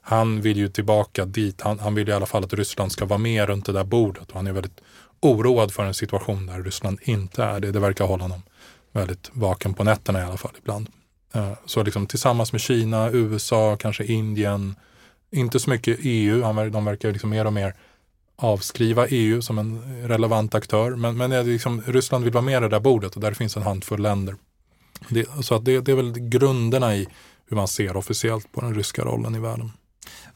Han 0.00 0.40
vill 0.40 0.56
ju 0.56 0.68
tillbaka 0.68 1.24
dit, 1.24 1.60
han, 1.60 1.78
han 1.78 1.94
vill 1.94 2.08
i 2.08 2.12
alla 2.12 2.26
fall 2.26 2.44
att 2.44 2.52
Ryssland 2.52 2.92
ska 2.92 3.04
vara 3.04 3.18
med 3.18 3.48
runt 3.48 3.66
det 3.66 3.72
där 3.72 3.84
bordet 3.84 4.30
och 4.30 4.36
han 4.36 4.46
är 4.46 4.52
väldigt 4.52 4.80
oroad 5.20 5.72
för 5.72 5.84
en 5.84 5.94
situation 5.94 6.46
där 6.46 6.62
Ryssland 6.62 6.98
inte 7.02 7.44
är 7.44 7.60
det. 7.60 7.72
Det 7.72 7.80
verkar 7.80 8.06
hålla 8.06 8.24
honom 8.24 8.42
väldigt 8.92 9.30
vaken 9.32 9.74
på 9.74 9.84
nätterna 9.84 10.20
i 10.20 10.24
alla 10.24 10.36
fall 10.36 10.52
ibland. 10.58 10.88
Eh, 11.34 11.52
så 11.66 11.82
liksom 11.82 12.06
tillsammans 12.06 12.52
med 12.52 12.60
Kina, 12.60 13.10
USA, 13.10 13.76
kanske 13.76 14.04
Indien, 14.04 14.74
inte 15.30 15.60
så 15.60 15.70
mycket 15.70 15.98
EU, 16.02 16.40
de 16.70 16.84
verkar 16.84 17.12
liksom 17.12 17.30
mer 17.30 17.44
och 17.44 17.52
mer 17.52 17.74
avskriva 18.36 19.06
EU 19.06 19.42
som 19.42 19.58
en 19.58 20.02
relevant 20.08 20.54
aktör. 20.54 20.90
Men, 20.90 21.16
men 21.16 21.46
liksom, 21.46 21.82
Ryssland 21.86 22.24
vill 22.24 22.32
vara 22.32 22.44
med 22.44 22.56
i 22.56 22.60
det 22.60 22.68
där 22.68 22.80
bordet 22.80 23.14
och 23.14 23.20
där 23.20 23.32
finns 23.32 23.56
en 23.56 23.62
handfull 23.62 24.02
länder. 24.02 24.36
Det, 25.08 25.44
så 25.44 25.54
att 25.54 25.64
det, 25.64 25.80
det 25.80 25.92
är 25.92 25.96
väl 25.96 26.12
grunderna 26.12 26.96
i 26.96 27.08
hur 27.48 27.56
man 27.56 27.68
ser 27.68 27.96
officiellt 27.96 28.52
på 28.52 28.60
den 28.60 28.74
ryska 28.74 29.02
rollen 29.02 29.34
i 29.34 29.38
världen. 29.38 29.72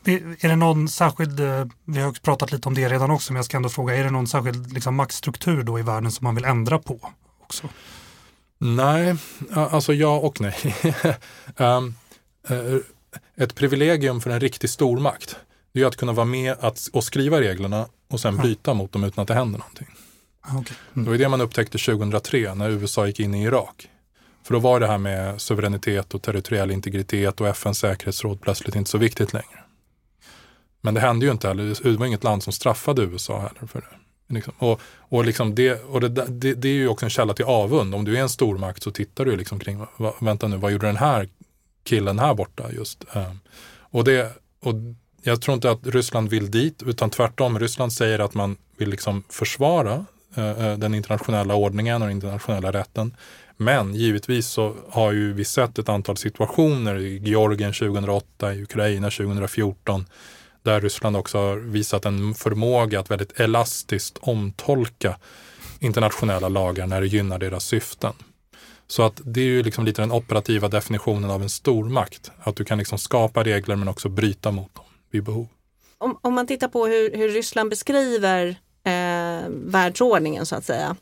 Är 0.05 0.49
det 0.49 0.57
någon 0.57 0.89
särskild, 0.89 1.41
eh, 1.41 1.67
vi 1.85 2.01
har 2.01 2.13
pratat 2.13 2.53
lite 2.53 2.69
om 2.69 2.75
det 2.75 2.89
redan 2.89 3.11
också, 3.11 3.33
men 3.33 3.39
jag 3.39 3.45
ska 3.45 3.57
ändå 3.57 3.69
fråga, 3.69 3.97
är 3.97 4.05
det 4.05 4.11
någon 4.11 4.27
särskild 4.27 4.73
liksom, 4.73 4.95
maktstruktur 4.95 5.63
då 5.63 5.79
i 5.79 5.83
världen 5.83 6.11
som 6.11 6.25
man 6.25 6.35
vill 6.35 6.45
ändra 6.45 6.79
på 6.79 7.11
också? 7.43 7.69
Nej, 8.59 9.17
alltså 9.51 9.95
ja 9.95 10.17
och 10.17 10.41
nej. 10.41 10.55
um, 11.57 11.95
ett 13.37 13.55
privilegium 13.55 14.21
för 14.21 14.31
en 14.31 14.41
riktig 14.41 14.71
stormakt 14.71 15.37
det 15.73 15.83
är 15.83 15.87
att 15.87 15.97
kunna 15.97 16.13
vara 16.13 16.27
med 16.27 16.57
att, 16.61 16.89
och 16.93 17.05
skriva 17.05 17.41
reglerna 17.41 17.87
och 18.11 18.21
sen 18.21 18.37
bryta 18.37 18.75
mot 18.75 18.93
dem 18.93 19.05
utan 19.05 19.23
att 19.23 19.29
det 19.29 19.35
händer 19.35 19.59
någonting. 19.59 19.87
Ah, 20.41 20.59
okay. 20.59 20.77
Mm. 20.95 21.05
Det 21.05 21.11
var 21.11 21.19
det 21.19 21.29
man 21.29 21.41
upptäckte 21.41 21.79
2003 21.79 22.55
när 22.55 22.71
USA 22.71 23.07
gick 23.07 23.21
in 23.21 23.35
i 23.35 23.43
Irak. 23.43 23.89
För 24.43 24.55
då 24.55 24.61
var 24.61 24.81
det 24.81 24.87
här 24.87 24.99
med 24.99 25.41
suveränitet 25.41 26.15
och 26.15 26.23
territoriell 26.23 26.71
integritet 26.71 27.41
och 27.41 27.49
FNs 27.49 27.79
säkerhetsråd 27.79 28.41
plötsligt 28.41 28.77
inte 28.77 28.91
så 28.91 28.99
viktigt 28.99 29.33
längre. 29.33 29.63
Men 30.81 30.95
det 30.95 31.01
hände 31.01 31.27
ju 31.27 31.33
inte 31.33 31.49
heller. 31.49 31.83
Det 31.83 31.97
var 31.99 32.07
inget 32.07 32.25
land 32.25 32.43
som 32.43 32.53
straffade 32.53 33.03
USA 33.03 33.39
heller 33.39 33.67
för 33.67 33.81
det. 33.81 34.35
Liksom. 34.35 34.55
Och, 34.59 34.81
och, 34.99 35.25
liksom 35.25 35.55
det, 35.55 35.83
och 35.83 36.01
det, 36.01 36.09
det, 36.09 36.55
det, 36.55 36.69
är 36.69 36.73
ju 36.73 36.89
också 36.89 37.07
en 37.07 37.11
källa 37.11 37.35
till 37.35 37.45
avund. 37.45 37.95
Om 37.95 38.05
du 38.05 38.17
är 38.17 38.21
en 38.21 38.29
stormakt 38.29 38.83
så 38.83 38.91
tittar 38.91 39.25
du 39.25 39.37
liksom 39.37 39.59
kring, 39.59 39.79
va, 39.97 40.15
vänta 40.21 40.49
nu, 40.49 40.57
vad 40.57 40.73
gjorde 40.73 40.87
den 40.87 40.97
här 40.97 41.29
killen 41.85 42.19
här 42.19 42.35
borta 42.35 42.73
just? 42.73 43.05
Um, 43.15 43.41
och, 43.81 44.05
det, 44.05 44.33
och 44.61 44.75
jag 45.23 45.43
tror 45.43 45.55
inte 45.55 45.71
att 45.71 45.87
Ryssland 45.87 46.29
vill 46.29 46.51
dit, 46.51 46.83
utan 46.83 47.11
tvärtom. 47.11 47.59
Ryssland 47.59 47.93
säger 47.93 48.19
att 48.19 48.35
man 48.35 48.57
vill 48.77 48.89
liksom 48.89 49.23
försvara 49.29 50.07
eh, 50.35 50.67
eh, 50.67 50.79
den 50.79 50.95
internationella 50.95 51.55
ordningen 51.55 52.03
och 52.03 52.09
den 52.09 52.17
internationella 52.17 52.73
rätten. 52.73 53.17
Men 53.65 53.95
givetvis 53.95 54.47
så 54.47 54.75
har 54.89 55.13
ju 55.13 55.33
vi 55.33 55.45
sett 55.45 55.79
ett 55.79 55.89
antal 55.89 56.17
situationer 56.17 56.99
i 56.99 57.19
Georgien 57.19 57.73
2008, 57.73 58.55
i 58.55 58.63
Ukraina 58.63 59.11
2014, 59.11 60.07
där 60.63 60.81
Ryssland 60.81 61.17
också 61.17 61.39
har 61.39 61.57
visat 61.57 62.05
en 62.05 62.35
förmåga 62.35 63.01
att 63.01 63.11
väldigt 63.11 63.41
elastiskt 63.41 64.19
omtolka 64.21 65.17
internationella 65.81 66.49
lagar 66.49 66.87
när 66.87 67.01
det 67.01 67.07
gynnar 67.07 67.39
deras 67.39 67.65
syften. 67.65 68.13
Så 68.87 69.03
att 69.03 69.21
det 69.25 69.41
är 69.41 69.45
ju 69.45 69.63
liksom 69.63 69.85
lite 69.85 70.03
den 70.03 70.13
operativa 70.13 70.69
definitionen 70.69 71.31
av 71.31 71.43
en 71.43 71.49
stormakt. 71.49 72.31
Att 72.39 72.57
du 72.57 72.65
kan 72.65 72.79
liksom 72.79 72.99
skapa 72.99 73.45
regler 73.45 73.77
men 73.77 73.89
också 73.89 74.09
bryta 74.09 74.51
mot 74.51 74.75
dem 74.75 74.85
vid 75.11 75.25
behov. 75.25 75.49
Om, 75.99 76.19
om 76.23 76.35
man 76.35 76.47
tittar 76.47 76.69
på 76.69 76.87
hur, 76.87 77.17
hur 77.17 77.29
Ryssland 77.29 77.71
beskriver 77.71 78.49
eh, 78.85 79.49
världsordningen 79.49 80.47
så 80.47 80.57
att 80.57 80.65
säga. 80.65 80.97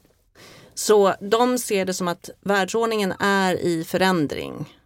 Så 0.80 1.14
de 1.20 1.58
ser 1.58 1.84
det 1.84 1.94
som 1.94 2.08
att 2.08 2.30
världsordningen 2.40 3.14
är 3.18 3.54
i 3.54 3.84
förändring. 3.84 4.76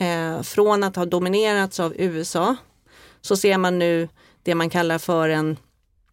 Eh, 0.00 0.42
från 0.42 0.84
att 0.84 0.96
ha 0.96 1.04
dominerats 1.04 1.80
av 1.80 1.94
USA 1.96 2.56
så 3.20 3.36
ser 3.36 3.58
man 3.58 3.78
nu 3.78 4.08
det 4.42 4.54
man 4.54 4.70
kallar 4.70 4.98
för 4.98 5.28
en, 5.28 5.56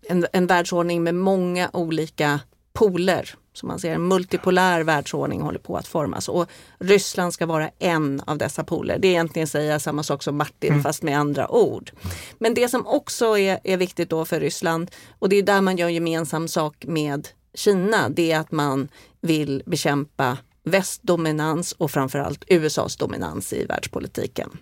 en, 0.08 0.27
en 0.34 0.47
världsordning 0.47 1.04
med 1.04 1.15
många 1.15 1.69
olika 1.73 2.39
poler. 2.73 3.36
Som 3.54 3.67
man 3.67 3.80
ser, 3.80 3.93
en 3.93 4.08
multipolär 4.08 4.84
världsordning 4.84 5.41
håller 5.41 5.60
på 5.60 5.77
att 5.77 5.88
formas 5.88 6.30
och 6.30 6.49
Ryssland 6.80 7.34
ska 7.34 7.45
vara 7.45 7.69
en 7.80 8.21
av 8.25 8.38
dessa 8.38 8.63
poler. 8.63 8.99
Det 8.99 9.08
är 9.08 9.12
egentligen 9.12 9.47
säga 9.47 9.80
samma 9.80 10.04
sak 10.04 10.23
som 10.23 10.38
Martin 10.38 10.71
mm. 10.71 10.84
fast 10.84 11.04
med 11.04 11.19
andra 11.19 11.51
ord. 11.51 11.91
Men 12.39 12.54
det 12.54 12.69
som 12.69 12.88
också 12.88 13.38
är, 13.38 13.60
är 13.63 13.77
viktigt 13.77 14.10
då 14.10 14.25
för 14.25 14.39
Ryssland 14.39 14.91
och 15.19 15.30
det 15.30 15.36
är 15.36 15.43
där 15.43 15.62
man 15.62 15.77
gör 15.77 15.89
gemensam 15.89 16.47
sak 16.47 16.86
med 16.88 17.27
Kina, 17.54 18.10
det 18.10 18.32
är 18.32 18.39
att 18.39 18.51
man 18.51 18.88
vill 19.22 19.64
bekämpa 19.66 20.38
västdominans 20.64 21.72
och 21.72 21.92
framförallt 21.92 22.44
USAs 22.48 22.96
dominans 22.96 23.54
i 23.54 23.66
världspolitiken. 23.66 24.58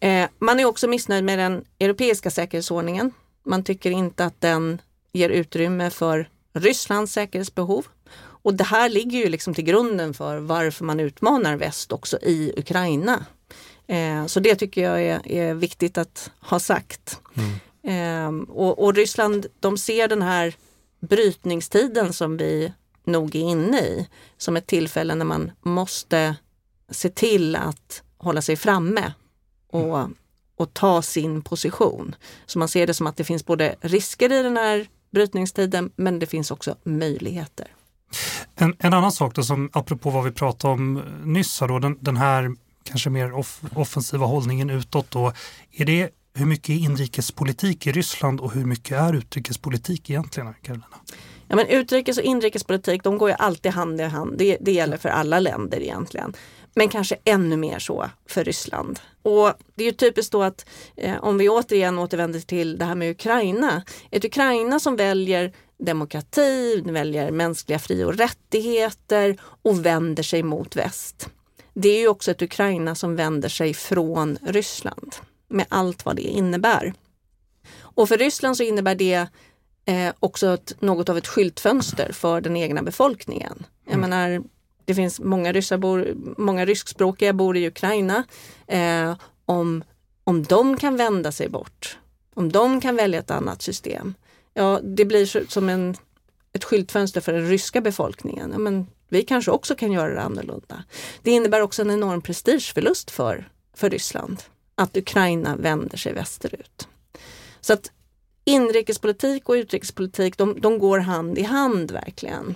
Eh, 0.00 0.28
man 0.38 0.60
är 0.60 0.64
också 0.64 0.88
missnöjd 0.88 1.24
med 1.24 1.38
den 1.38 1.64
europeiska 1.78 2.30
säkerhetsordningen. 2.30 3.12
Man 3.44 3.64
tycker 3.64 3.90
inte 3.90 4.24
att 4.24 4.40
den 4.40 4.80
ger 5.12 5.30
utrymme 5.30 5.90
för 5.90 6.28
Rysslands 6.52 7.12
säkerhetsbehov. 7.12 7.86
Och 8.16 8.54
det 8.54 8.64
här 8.64 8.88
ligger 8.88 9.18
ju 9.18 9.28
liksom 9.28 9.54
till 9.54 9.64
grunden 9.64 10.14
för 10.14 10.38
varför 10.38 10.84
man 10.84 11.00
utmanar 11.00 11.56
väst 11.56 11.92
också 11.92 12.18
i 12.22 12.52
Ukraina. 12.56 13.26
Eh, 13.86 14.26
så 14.26 14.40
det 14.40 14.54
tycker 14.54 14.82
jag 14.82 15.02
är, 15.02 15.32
är 15.32 15.54
viktigt 15.54 15.98
att 15.98 16.30
ha 16.40 16.60
sagt. 16.60 17.20
Mm. 17.34 17.54
Eh, 17.86 18.50
och, 18.50 18.84
och, 18.84 18.94
Ryssland, 18.94 19.46
de 19.60 19.78
ser 19.78 20.08
den 20.08 20.22
här 20.22 20.54
brytningstiden 21.00 22.12
som 22.12 22.36
vi 22.36 22.72
nog 23.06 23.36
är 23.36 23.40
inne 23.40 23.80
i 23.80 24.08
som 24.36 24.56
ett 24.56 24.66
tillfälle 24.66 25.14
när 25.14 25.24
man 25.24 25.50
måste 25.62 26.36
se 26.90 27.08
till 27.08 27.56
att 27.56 28.02
hålla 28.18 28.42
sig 28.42 28.56
framme 28.56 29.12
och, 29.70 29.98
mm. 29.98 30.14
och 30.56 30.74
ta 30.74 31.02
sin 31.02 31.42
position. 31.42 32.14
Så 32.46 32.58
man 32.58 32.68
ser 32.68 32.86
det 32.86 32.94
som 32.94 33.06
att 33.06 33.16
det 33.16 33.24
finns 33.24 33.46
både 33.46 33.74
risker 33.80 34.32
i 34.32 34.42
den 34.42 34.56
här 34.56 34.86
brytningstiden 35.10 35.90
men 35.96 36.18
det 36.18 36.26
finns 36.26 36.50
också 36.50 36.76
möjligheter. 36.84 37.66
En, 38.54 38.76
en 38.78 38.94
annan 38.94 39.12
sak 39.12 39.34
då 39.34 39.42
som 39.42 39.70
apropå 39.72 40.10
vad 40.10 40.24
vi 40.24 40.30
pratade 40.30 40.74
om 40.74 41.02
nyss, 41.24 41.58
då, 41.58 41.78
den, 41.78 41.98
den 42.00 42.16
här 42.16 42.54
kanske 42.84 43.10
mer 43.10 43.32
off, 43.32 43.60
offensiva 43.74 44.26
hållningen 44.26 44.70
utåt 44.70 45.10
då. 45.10 45.32
Är 45.72 45.84
det 45.84 46.10
hur 46.34 46.46
mycket 46.46 46.68
inrikespolitik 46.68 47.86
i 47.86 47.92
Ryssland 47.92 48.40
och 48.40 48.52
hur 48.52 48.64
mycket 48.64 48.98
är 48.98 49.12
utrikespolitik 49.12 50.10
egentligen, 50.10 50.54
Karolina? 50.62 50.96
Ja, 51.48 51.56
men 51.56 51.66
utrikes 51.66 52.18
och 52.18 52.24
inrikespolitik 52.24 53.02
de 53.02 53.18
går 53.18 53.28
ju 53.28 53.36
alltid 53.38 53.72
hand 53.72 54.00
i 54.00 54.04
hand. 54.04 54.38
Det, 54.38 54.58
det 54.60 54.72
gäller 54.72 54.96
för 54.96 55.08
alla 55.08 55.40
länder 55.40 55.82
egentligen. 55.82 56.34
Men 56.74 56.88
kanske 56.88 57.16
ännu 57.24 57.56
mer 57.56 57.78
så 57.78 58.10
för 58.28 58.44
Ryssland. 58.44 59.00
Och 59.22 59.52
det 59.74 59.84
är 59.84 59.86
ju 59.86 59.92
typiskt 59.92 60.32
då 60.32 60.42
att 60.42 60.66
eh, 60.96 61.24
om 61.24 61.38
vi 61.38 61.48
återigen 61.48 61.98
återvänder 61.98 62.40
till 62.40 62.78
det 62.78 62.84
här 62.84 62.94
med 62.94 63.10
Ukraina. 63.10 63.82
Ett 64.10 64.24
Ukraina 64.24 64.80
som 64.80 64.96
väljer 64.96 65.52
demokrati, 65.78 66.80
väljer 66.80 67.30
mänskliga 67.30 67.78
fri 67.78 68.04
och 68.04 68.14
rättigheter 68.14 69.36
och 69.62 69.86
vänder 69.86 70.22
sig 70.22 70.42
mot 70.42 70.76
väst. 70.76 71.28
Det 71.74 71.88
är 71.88 72.00
ju 72.00 72.08
också 72.08 72.30
ett 72.30 72.42
Ukraina 72.42 72.94
som 72.94 73.16
vänder 73.16 73.48
sig 73.48 73.74
från 73.74 74.38
Ryssland 74.42 75.14
med 75.48 75.66
allt 75.68 76.04
vad 76.04 76.16
det 76.16 76.22
innebär. 76.22 76.94
Och 77.78 78.08
för 78.08 78.18
Ryssland 78.18 78.56
så 78.56 78.62
innebär 78.62 78.94
det 78.94 79.26
eh, 79.84 80.14
också 80.20 80.54
ett, 80.54 80.80
något 80.80 81.08
av 81.08 81.18
ett 81.18 81.26
skyltfönster 81.26 82.12
för 82.12 82.40
den 82.40 82.56
egna 82.56 82.82
befolkningen. 82.82 83.66
Jag 83.84 83.94
mm. 83.94 84.10
menar, 84.10 84.42
det 84.84 84.94
finns 84.94 85.20
många, 85.20 85.52
ryssar 85.52 85.78
bor, 85.78 86.14
många 86.36 86.64
ryskspråkiga 86.64 87.32
bor 87.32 87.56
i 87.56 87.66
Ukraina. 87.66 88.24
Eh, 88.66 89.16
om, 89.46 89.84
om 90.24 90.42
de 90.42 90.76
kan 90.76 90.96
vända 90.96 91.32
sig 91.32 91.48
bort, 91.48 91.98
om 92.34 92.52
de 92.52 92.80
kan 92.80 92.96
välja 92.96 93.18
ett 93.20 93.30
annat 93.30 93.62
system, 93.62 94.14
ja 94.54 94.80
det 94.82 95.04
blir 95.04 95.50
som 95.50 95.68
en, 95.68 95.96
ett 96.52 96.64
skyltfönster 96.64 97.20
för 97.20 97.32
den 97.32 97.48
ryska 97.48 97.80
befolkningen. 97.80 98.50
Ja, 98.52 98.58
men 98.58 98.86
vi 99.08 99.22
kanske 99.22 99.50
också 99.50 99.74
kan 99.74 99.92
göra 99.92 100.14
det 100.14 100.22
annorlunda. 100.22 100.84
Det 101.22 101.30
innebär 101.30 101.60
också 101.60 101.82
en 101.82 101.90
enorm 101.90 102.22
prestigeförlust 102.22 103.10
för, 103.10 103.48
för 103.74 103.90
Ryssland 103.90 104.42
att 104.74 104.96
Ukraina 104.96 105.56
vänder 105.56 105.96
sig 105.96 106.12
västerut. 106.12 106.88
Så 107.60 107.72
att 107.72 107.90
inrikespolitik 108.44 109.48
och 109.48 109.52
utrikespolitik, 109.52 110.38
de, 110.38 110.60
de 110.60 110.78
går 110.78 110.98
hand 110.98 111.38
i 111.38 111.42
hand 111.42 111.90
verkligen. 111.90 112.54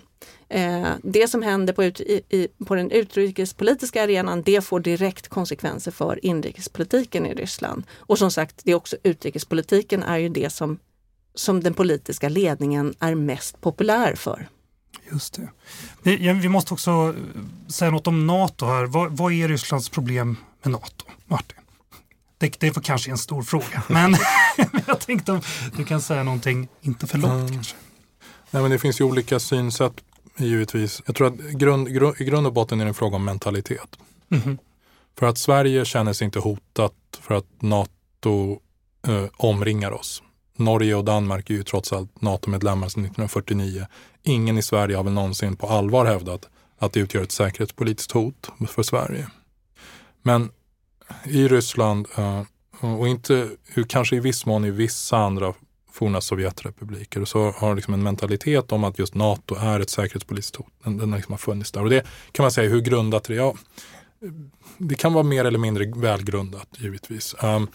Eh, 0.49 0.89
det 1.03 1.29
som 1.29 1.43
händer 1.43 1.73
på, 1.73 1.85
ut, 1.85 2.01
i, 2.01 2.49
på 2.67 2.75
den 2.75 2.91
utrikespolitiska 2.91 4.03
arenan, 4.03 4.43
det 4.43 4.61
får 4.65 4.81
direkt 4.81 5.29
konsekvenser 5.29 5.91
för 5.91 6.25
inrikespolitiken 6.25 7.27
i 7.27 7.35
Ryssland. 7.35 7.85
Och 7.97 8.19
som 8.19 8.31
sagt, 8.31 8.61
det 8.65 8.71
är 8.71 8.75
också 8.75 8.97
utrikespolitiken 9.03 10.03
är 10.03 10.17
ju 10.17 10.29
det 10.29 10.51
som, 10.51 10.79
som 11.35 11.63
den 11.63 11.75
politiska 11.75 12.29
ledningen 12.29 12.95
är 12.99 13.15
mest 13.15 13.61
populär 13.61 14.15
för. 14.15 14.49
Just 15.13 15.35
det. 15.35 15.49
Vi, 16.03 16.33
vi 16.33 16.49
måste 16.49 16.75
också 16.75 17.15
säga 17.69 17.91
något 17.91 18.07
om 18.07 18.27
Nato 18.27 18.67
här. 18.67 18.87
Vad, 18.87 19.17
vad 19.17 19.33
är 19.33 19.49
Rysslands 19.49 19.89
problem 19.89 20.37
med 20.63 20.73
Nato? 20.73 21.05
Martin? 21.27 21.59
Det, 22.39 22.61
det 22.61 22.77
var 22.77 22.83
kanske 22.83 23.11
en 23.11 23.19
stor 23.19 23.43
fråga, 23.43 23.83
men 23.89 24.17
jag 24.87 25.01
tänkte 25.01 25.33
om 25.33 25.41
du 25.77 25.85
kan 25.85 26.01
säga 26.01 26.23
någonting, 26.23 26.69
inte 26.81 27.07
för 27.07 27.19
långt 27.19 27.41
mm. 27.41 27.55
kanske. 27.55 27.77
Nej, 28.51 28.63
men 28.63 28.71
det 28.71 28.79
finns 28.79 29.01
ju 29.01 29.05
olika 29.05 29.39
synsätt 29.39 29.95
givetvis. 30.37 31.03
Jag 31.07 31.17
tror 31.17 31.27
att 31.27 31.35
grund, 31.39 31.95
grund, 31.95 32.21
i 32.21 32.25
grund 32.25 32.47
och 32.47 32.53
botten 32.53 32.81
är 32.81 32.85
det 32.85 32.91
en 32.91 32.95
fråga 32.95 33.17
om 33.17 33.25
mentalitet. 33.25 33.99
Mm. 34.31 34.59
För 35.19 35.27
att 35.27 35.39
Sverige 35.39 35.85
känner 35.85 36.13
sig 36.13 36.25
inte 36.25 36.39
hotat 36.39 36.95
för 37.21 37.35
att 37.35 37.47
NATO 37.63 38.61
eh, 39.07 39.25
omringar 39.37 39.91
oss. 39.91 40.23
Norge 40.57 40.95
och 40.95 41.05
Danmark 41.05 41.51
är 41.51 41.55
ju 41.55 41.63
trots 41.63 41.93
allt 41.93 42.23
NATO-medlemmar 42.23 42.89
sedan 42.89 43.05
1949. 43.05 43.87
Ingen 44.23 44.59
i 44.59 44.63
Sverige 44.63 44.97
har 44.97 45.05
väl 45.05 45.13
någonsin 45.13 45.57
på 45.57 45.67
allvar 45.67 46.07
hävdat 46.07 46.49
att 46.79 46.93
det 46.93 47.01
utgör 47.01 47.23
ett 47.23 47.33
säkerhetspolitiskt 47.33 48.13
hot 48.13 48.51
för 48.69 48.83
Sverige. 48.83 49.29
Men 50.23 50.51
i 51.25 51.49
Ryssland 51.49 52.07
eh, 52.17 52.43
och 52.81 53.09
inte, 53.09 53.49
kanske 53.89 54.17
i 54.17 54.21
viss 54.21 54.47
mån 54.47 54.65
i 54.65 54.71
vissa 54.71 55.17
andra 55.17 55.55
forna 55.93 56.21
Sovjetrepubliker 56.21 57.25
så 57.25 57.51
har 57.51 57.75
liksom 57.75 57.95
en 57.95 58.03
mentalitet 58.03 58.73
om 58.73 58.85
att 58.85 58.99
just 58.99 59.15
NATO 59.15 59.55
är 59.55 59.81
ett 59.81 59.91
säkerhetspolitiskt 59.91 60.57
hot. 60.57 60.73
Den, 60.85 60.97
den 60.97 61.11
liksom 61.11 61.33
har 61.33 61.39
funnits 61.39 61.73
där. 61.73 61.83
Och 61.83 61.91
det 61.91 62.07
kan 62.33 62.43
man 62.45 62.53
säga, 62.53 62.71
hur 62.71 62.81
grundat 62.81 63.25
det 63.25 63.35
är? 63.35 63.37
Ja, 63.37 63.55
det 64.79 64.95
kan 64.95 65.13
vara 65.13 65.25
mer 65.25 65.45
eller 65.45 65.59
mindre 65.59 65.93
välgrundat 65.97 66.69
givetvis. 66.79 67.35
Um, 67.43 67.69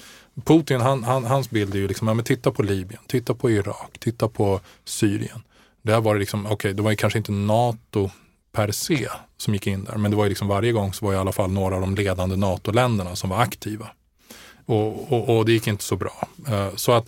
Putin, 0.46 0.82
han, 0.82 1.04
han, 1.04 1.26
hans 1.26 1.50
bild 1.50 1.76
är 1.76 1.80
ju 1.80 1.88
liksom, 1.88 2.08
ja, 2.08 2.14
men 2.14 2.26
titta 2.26 2.52
på 2.52 2.64
Libyen, 2.64 3.02
titta 3.08 3.34
på 3.34 3.52
Irak, 3.52 4.00
titta 4.00 4.28
på 4.28 4.60
Syrien. 4.86 5.44
Där 5.82 6.02
var 6.02 6.14
det 6.14 6.20
liksom, 6.20 6.46
okej, 6.46 6.54
okay, 6.54 6.74
det 6.74 6.82
var 6.82 6.92
ju 6.92 6.98
kanske 6.98 7.20
inte 7.20 7.32
NATO 7.32 8.10
per 8.54 8.72
se 8.72 9.08
som 9.38 9.54
gick 9.54 9.68
in 9.68 9.84
där. 9.84 9.98
Men 9.98 10.12
det 10.12 10.18
var 10.18 10.24
ju 10.24 10.30
liksom 10.30 10.48
varje 10.48 10.72
gång 10.72 10.94
så 10.94 11.06
var 11.06 11.14
i 11.14 11.18
alla 11.18 11.32
fall 11.32 11.52
några 11.52 11.76
av 11.76 11.82
de 11.82 11.96
ledande 11.96 12.36
NATO-länderna 12.36 13.16
som 13.16 13.30
var 13.30 13.38
aktiva. 13.38 13.90
Och, 14.66 15.14
och, 15.14 15.38
och, 15.38 15.46
det 15.46 15.52
gick 15.52 15.68
inte 15.68 15.84
så 15.84 15.96
bra. 15.96 16.28
Eh, 16.48 16.76
så 16.76 16.92
att 16.92 17.06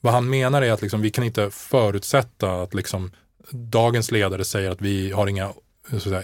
vad 0.00 0.12
han 0.12 0.30
menar 0.30 0.62
är 0.62 0.72
att 0.72 0.82
liksom, 0.82 1.00
vi 1.00 1.10
kan 1.10 1.24
inte 1.24 1.50
förutsätta 1.50 2.62
att 2.62 2.74
liksom, 2.74 3.10
dagens 3.50 4.10
ledare 4.10 4.44
säger 4.44 4.70
att 4.70 4.80
vi 4.80 5.12
har 5.12 5.26
inga 5.26 5.44
eh, 5.92 5.98
så 5.98 6.00
säga, 6.00 6.22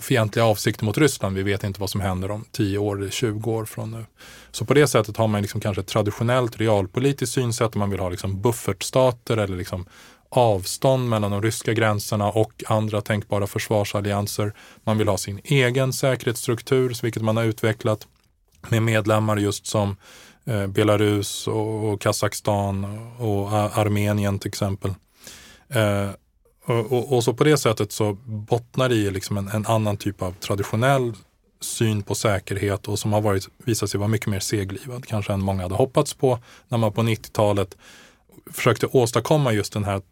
fientliga 0.00 0.44
avsikter 0.44 0.84
mot 0.84 0.98
Ryssland. 0.98 1.36
Vi 1.36 1.42
vet 1.42 1.64
inte 1.64 1.80
vad 1.80 1.90
som 1.90 2.00
händer 2.00 2.30
om 2.30 2.44
10 2.52 2.78
år 2.78 3.00
eller 3.00 3.10
20 3.10 3.50
år 3.50 3.64
från 3.64 3.90
nu. 3.90 4.04
Så 4.50 4.64
på 4.64 4.74
det 4.74 4.86
sättet 4.86 5.16
har 5.16 5.28
man 5.28 5.42
liksom 5.42 5.60
kanske 5.60 5.80
ett 5.80 5.86
traditionellt 5.86 6.60
realpolitiskt 6.60 7.34
synsätt 7.34 7.74
om 7.74 7.78
man 7.78 7.90
vill 7.90 8.00
ha 8.00 8.08
liksom 8.08 8.42
buffertstater 8.42 9.36
eller 9.36 9.56
liksom 9.56 9.86
avstånd 10.28 11.08
mellan 11.08 11.30
de 11.30 11.42
ryska 11.42 11.72
gränserna 11.72 12.30
och 12.30 12.64
andra 12.66 13.00
tänkbara 13.00 13.46
försvarsallianser. 13.46 14.52
Man 14.84 14.98
vill 14.98 15.08
ha 15.08 15.18
sin 15.18 15.40
egen 15.44 15.92
säkerhetsstruktur, 15.92 16.98
vilket 17.02 17.22
man 17.22 17.36
har 17.36 17.44
utvecklat 17.44 18.06
med 18.68 18.82
medlemmar 18.82 19.36
just 19.36 19.66
som 19.66 19.96
eh, 20.44 20.66
Belarus 20.66 21.48
och, 21.48 22.00
Kazakstan 22.00 22.84
och 23.18 23.52
Armenien 23.52 24.38
till 24.38 24.48
exempel. 24.48 24.94
Eh, 25.68 26.10
och, 26.64 26.92
och, 26.92 27.12
och, 27.12 27.24
så 27.24 27.34
på 27.34 27.44
det 27.44 27.56
sättet 27.56 27.92
så 27.92 28.12
bottnar 28.24 28.88
det 28.88 28.94
i 28.94 29.10
liksom 29.10 29.36
en, 29.36 29.48
en, 29.48 29.66
annan 29.66 29.96
typ 29.96 30.22
av 30.22 30.32
traditionell 30.32 31.12
syn 31.60 32.02
på 32.02 32.14
säkerhet 32.14 32.88
och 32.88 32.98
som 32.98 33.12
har 33.12 33.20
varit, 33.20 33.48
visat 33.64 33.90
sig 33.90 33.98
vara 33.98 34.08
mycket 34.08 34.26
mer 34.26 34.40
seglivad 34.40 35.06
kanske 35.06 35.32
än 35.32 35.40
många 35.40 35.62
hade 35.62 35.74
hoppats 35.74 36.14
på 36.14 36.38
när 36.68 36.78
man 36.78 36.92
på 36.92 37.02
90-talet 37.02 37.76
försökte 38.50 38.86
åstadkomma 38.86 39.52
just 39.52 39.72
den 39.72 39.84
här 39.84 40.02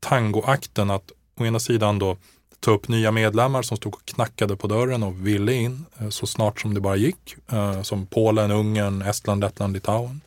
tangoakten 0.00 0.90
att 0.90 1.12
å 1.40 1.46
ena 1.46 1.60
sidan 1.60 1.98
då 1.98 2.16
ta 2.60 2.70
upp 2.70 2.88
nya 2.88 3.10
medlemmar 3.10 3.62
som 3.62 3.76
stod 3.76 3.94
och 3.94 4.04
knackade 4.04 4.56
på 4.56 4.66
dörren 4.66 5.02
och 5.02 5.26
ville 5.26 5.52
in 5.52 5.84
eh, 5.98 6.08
så 6.08 6.26
snart 6.26 6.60
som 6.60 6.74
det 6.74 6.80
bara 6.80 6.96
gick. 6.96 7.36
Eh, 7.52 7.82
som 7.82 8.06
Polen, 8.06 8.50
Ungern, 8.50 9.02
Estland, 9.02 9.40
Lettland, 9.40 9.72
Litauen. 9.72 10.20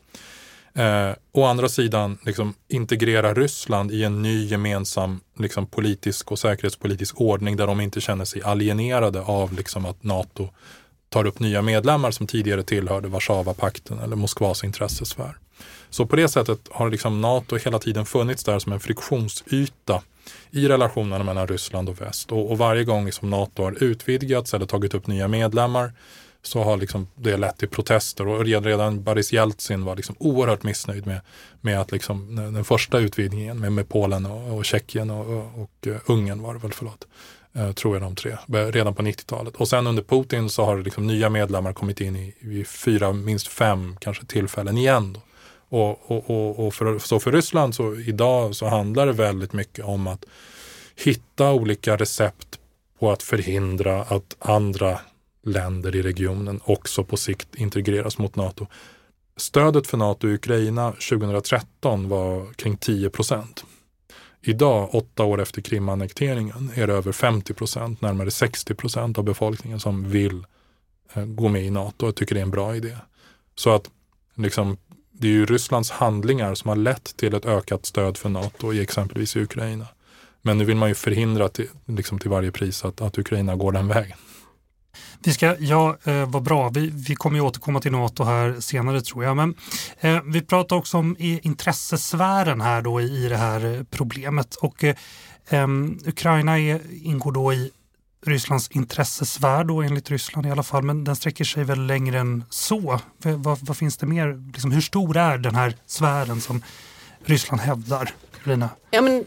Eh, 0.74 1.10
å 1.32 1.44
andra 1.44 1.68
sidan 1.68 2.18
liksom, 2.22 2.54
integrera 2.68 3.34
Ryssland 3.34 3.92
i 3.92 4.04
en 4.04 4.22
ny 4.22 4.46
gemensam 4.46 5.20
liksom, 5.38 5.66
politisk 5.66 6.32
och 6.32 6.38
säkerhetspolitisk 6.38 7.20
ordning 7.20 7.56
där 7.56 7.66
de 7.66 7.80
inte 7.80 8.00
känner 8.00 8.24
sig 8.24 8.42
alienerade 8.42 9.20
av 9.20 9.52
liksom, 9.52 9.86
att 9.86 10.02
Nato 10.02 10.48
tar 11.08 11.26
upp 11.26 11.40
nya 11.40 11.62
medlemmar 11.62 12.10
som 12.10 12.26
tidigare 12.26 12.62
tillhörde 12.62 13.08
Warszawapakten 13.08 13.98
eller 13.98 14.16
Moskvas 14.16 14.64
intressesfär. 14.64 15.36
Så 15.92 16.06
på 16.06 16.16
det 16.16 16.28
sättet 16.28 16.60
har 16.70 16.90
liksom 16.90 17.20
Nato 17.20 17.56
hela 17.56 17.78
tiden 17.78 18.06
funnits 18.06 18.44
där 18.44 18.58
som 18.58 18.72
en 18.72 18.80
friktionsyta 18.80 20.02
i 20.50 20.68
relationerna 20.68 21.24
mellan 21.24 21.48
Ryssland 21.48 21.88
och 21.88 22.00
väst. 22.00 22.32
Och, 22.32 22.50
och 22.50 22.58
varje 22.58 22.84
gång 22.84 23.12
som 23.12 23.30
Nato 23.30 23.62
har 23.62 23.84
utvidgats 23.84 24.54
eller 24.54 24.66
tagit 24.66 24.94
upp 24.94 25.06
nya 25.06 25.28
medlemmar 25.28 25.92
så 26.42 26.62
har 26.62 26.76
liksom 26.76 27.08
det 27.14 27.36
lett 27.36 27.58
till 27.58 27.68
protester 27.68 28.28
och 28.28 28.44
redan 28.44 29.02
Boris 29.02 29.32
Jeltsin 29.32 29.84
var 29.84 29.96
liksom 29.96 30.16
oerhört 30.18 30.62
missnöjd 30.62 31.06
med, 31.06 31.20
med 31.60 31.80
att 31.80 31.92
liksom 31.92 32.36
den 32.36 32.64
första 32.64 32.98
utvidgningen 32.98 33.60
med, 33.60 33.72
med 33.72 33.88
Polen 33.88 34.26
och, 34.26 34.56
och 34.56 34.64
Tjeckien 34.64 35.10
och, 35.10 35.26
och, 35.26 35.62
och 35.62 35.86
eh, 35.86 35.96
Ungern 36.06 36.42
var 36.42 36.54
det 36.54 36.60
väl, 36.60 36.72
förlåt, 36.72 37.06
eh, 37.52 37.72
tror 37.72 37.94
jag 37.94 38.02
de 38.02 38.16
tre, 38.16 38.36
redan 38.70 38.94
på 38.94 39.02
90-talet. 39.02 39.56
Och 39.56 39.68
sen 39.68 39.86
under 39.86 40.02
Putin 40.02 40.50
så 40.50 40.64
har 40.64 40.78
liksom 40.78 41.06
nya 41.06 41.30
medlemmar 41.30 41.72
kommit 41.72 42.00
in 42.00 42.16
i, 42.16 42.34
i 42.40 42.64
fyra, 42.64 43.12
minst 43.12 43.48
fem 43.48 43.96
kanske 44.00 44.26
tillfällen 44.26 44.78
igen. 44.78 45.12
Då. 45.12 45.20
Och, 45.72 46.10
och, 46.10 46.30
och, 46.30 46.66
och 46.66 46.74
för, 46.74 46.98
så 46.98 47.20
för 47.20 47.32
Ryssland 47.32 47.74
så 47.74 47.96
idag 47.96 48.54
så 48.54 48.66
handlar 48.66 49.06
det 49.06 49.12
väldigt 49.12 49.52
mycket 49.52 49.84
om 49.84 50.06
att 50.06 50.24
hitta 50.96 51.52
olika 51.52 51.96
recept 51.96 52.58
på 52.98 53.12
att 53.12 53.22
förhindra 53.22 54.02
att 54.02 54.36
andra 54.38 55.00
länder 55.44 55.96
i 55.96 56.02
regionen 56.02 56.60
också 56.64 57.04
på 57.04 57.16
sikt 57.16 57.54
integreras 57.54 58.18
mot 58.18 58.36
Nato. 58.36 58.66
Stödet 59.36 59.86
för 59.86 59.96
Nato 59.96 60.28
i 60.28 60.34
Ukraina 60.34 60.92
2013 60.92 62.08
var 62.08 62.52
kring 62.52 62.76
10 62.76 63.10
procent. 63.10 63.64
Idag, 64.42 64.94
åtta 64.94 65.24
år 65.24 65.40
efter 65.40 65.62
Krimannekteringen, 65.62 66.70
är 66.74 66.86
det 66.86 66.92
över 66.92 67.12
50 67.12 67.54
procent, 67.54 68.00
närmare 68.00 68.30
60 68.30 68.74
procent 68.74 69.18
av 69.18 69.24
befolkningen 69.24 69.80
som 69.80 70.10
vill 70.10 70.44
eh, 71.14 71.24
gå 71.24 71.48
med 71.48 71.64
i 71.64 71.70
Nato 71.70 72.06
och 72.06 72.16
tycker 72.16 72.34
det 72.34 72.40
är 72.40 72.44
en 72.44 72.50
bra 72.50 72.76
idé. 72.76 72.96
Så 73.54 73.70
att 73.70 73.90
liksom, 74.34 74.76
det 75.22 75.28
är 75.28 75.32
ju 75.32 75.46
Rysslands 75.46 75.90
handlingar 75.90 76.54
som 76.54 76.68
har 76.68 76.76
lett 76.76 77.16
till 77.16 77.34
ett 77.34 77.46
ökat 77.46 77.86
stöd 77.86 78.16
för 78.16 78.28
Nato 78.28 78.72
i 78.72 78.80
exempelvis 78.80 79.36
Ukraina. 79.36 79.86
Men 80.42 80.58
nu 80.58 80.64
vill 80.64 80.76
man 80.76 80.88
ju 80.88 80.94
förhindra 80.94 81.48
till, 81.48 81.68
liksom 81.86 82.18
till 82.18 82.30
varje 82.30 82.50
pris 82.50 82.84
att, 82.84 83.00
att 83.00 83.18
Ukraina 83.18 83.56
går 83.56 83.72
den 83.72 83.88
vägen. 83.88 84.16
Vi 85.24 85.32
ska, 85.32 85.56
ja, 85.58 85.96
eh, 86.04 86.30
vad 86.30 86.42
bra. 86.42 86.68
Vi, 86.68 86.90
vi 87.08 87.14
kommer 87.14 87.36
ju 87.36 87.42
återkomma 87.42 87.80
till 87.80 87.92
Nato 87.92 88.24
här 88.24 88.60
senare 88.60 89.00
tror 89.00 89.24
jag. 89.24 89.36
Men 89.36 89.54
eh, 90.00 90.22
vi 90.24 90.40
pratar 90.40 90.76
också 90.76 90.98
om 90.98 91.16
intressesfären 91.18 92.60
här 92.60 92.82
då 92.82 93.00
i, 93.00 93.24
i 93.24 93.28
det 93.28 93.36
här 93.36 93.74
eh, 93.74 93.82
problemet. 93.90 94.54
Och 94.54 94.84
eh, 94.84 94.96
Ukraina 96.06 96.58
är, 96.58 96.80
ingår 97.02 97.32
då 97.32 97.52
i 97.52 97.70
Rysslands 98.26 98.68
intressesfär 98.70 99.64
då 99.64 99.82
enligt 99.82 100.10
Ryssland 100.10 100.46
i 100.46 100.50
alla 100.50 100.62
fall. 100.62 100.82
Men 100.82 101.04
den 101.04 101.16
sträcker 101.16 101.44
sig 101.44 101.64
väl 101.64 101.86
längre 101.86 102.18
än 102.18 102.44
så. 102.50 103.00
Vad, 103.18 103.58
vad 103.60 103.76
finns 103.76 103.96
det 103.96 104.06
mer? 104.06 104.52
Liksom, 104.52 104.72
hur 104.72 104.80
stor 104.80 105.16
är 105.16 105.38
den 105.38 105.54
här 105.54 105.76
sfären 105.86 106.40
som 106.40 106.62
Ryssland 107.24 107.62
hävdar? 107.62 108.14
Carolina? 108.42 108.68
Ja, 108.90 109.00
men 109.00 109.24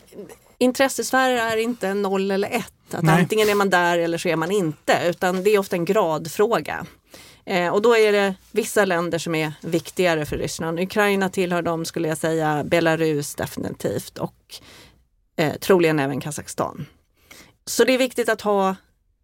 intressesfärer 0.57 1.37
är 1.37 1.57
inte 1.57 1.93
noll 1.93 2.31
eller 2.31 2.49
ett. 2.49 2.93
Att 2.93 3.03
Nej. 3.03 3.21
antingen 3.21 3.49
är 3.49 3.55
man 3.55 3.69
där 3.69 3.97
eller 3.97 4.17
så 4.17 4.29
är 4.29 4.35
man 4.35 4.51
inte. 4.51 5.01
Utan 5.05 5.43
det 5.43 5.49
är 5.49 5.59
ofta 5.59 5.75
en 5.75 5.85
gradfråga. 5.85 6.85
Eh, 7.45 7.69
och 7.69 7.81
då 7.81 7.97
är 7.97 8.11
det 8.11 8.35
vissa 8.51 8.85
länder 8.85 9.17
som 9.17 9.35
är 9.35 9.53
viktigare 9.61 10.25
för 10.25 10.37
Ryssland. 10.37 10.79
Ukraina 10.79 11.29
tillhör 11.29 11.61
dem 11.61 11.85
skulle 11.85 12.07
jag 12.07 12.17
säga, 12.17 12.63
Belarus 12.63 13.35
definitivt 13.35 14.17
och 14.17 14.55
eh, 15.37 15.53
troligen 15.53 15.99
även 15.99 16.21
Kazakstan. 16.21 16.85
Så 17.65 17.83
det 17.83 17.93
är 17.93 17.97
viktigt 17.97 18.29
att 18.29 18.41
ha 18.41 18.75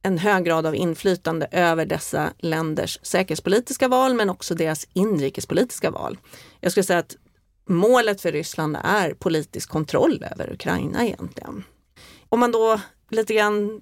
en 0.03 0.17
hög 0.17 0.45
grad 0.45 0.65
av 0.65 0.75
inflytande 0.75 1.47
över 1.51 1.85
dessa 1.85 2.33
länders 2.37 2.99
säkerhetspolitiska 3.01 3.87
val 3.87 4.13
men 4.13 4.29
också 4.29 4.55
deras 4.55 4.87
inrikespolitiska 4.93 5.91
val. 5.91 6.17
Jag 6.59 6.71
skulle 6.71 6.83
säga 6.83 6.99
att 6.99 7.15
målet 7.69 8.21
för 8.21 8.31
Ryssland 8.31 8.77
är 8.83 9.13
politisk 9.13 9.69
kontroll 9.69 10.25
över 10.31 10.53
Ukraina 10.53 11.05
egentligen. 11.05 11.63
Om 12.29 12.39
man 12.39 12.51
då 12.51 12.79
lite 13.09 13.33
grann 13.33 13.81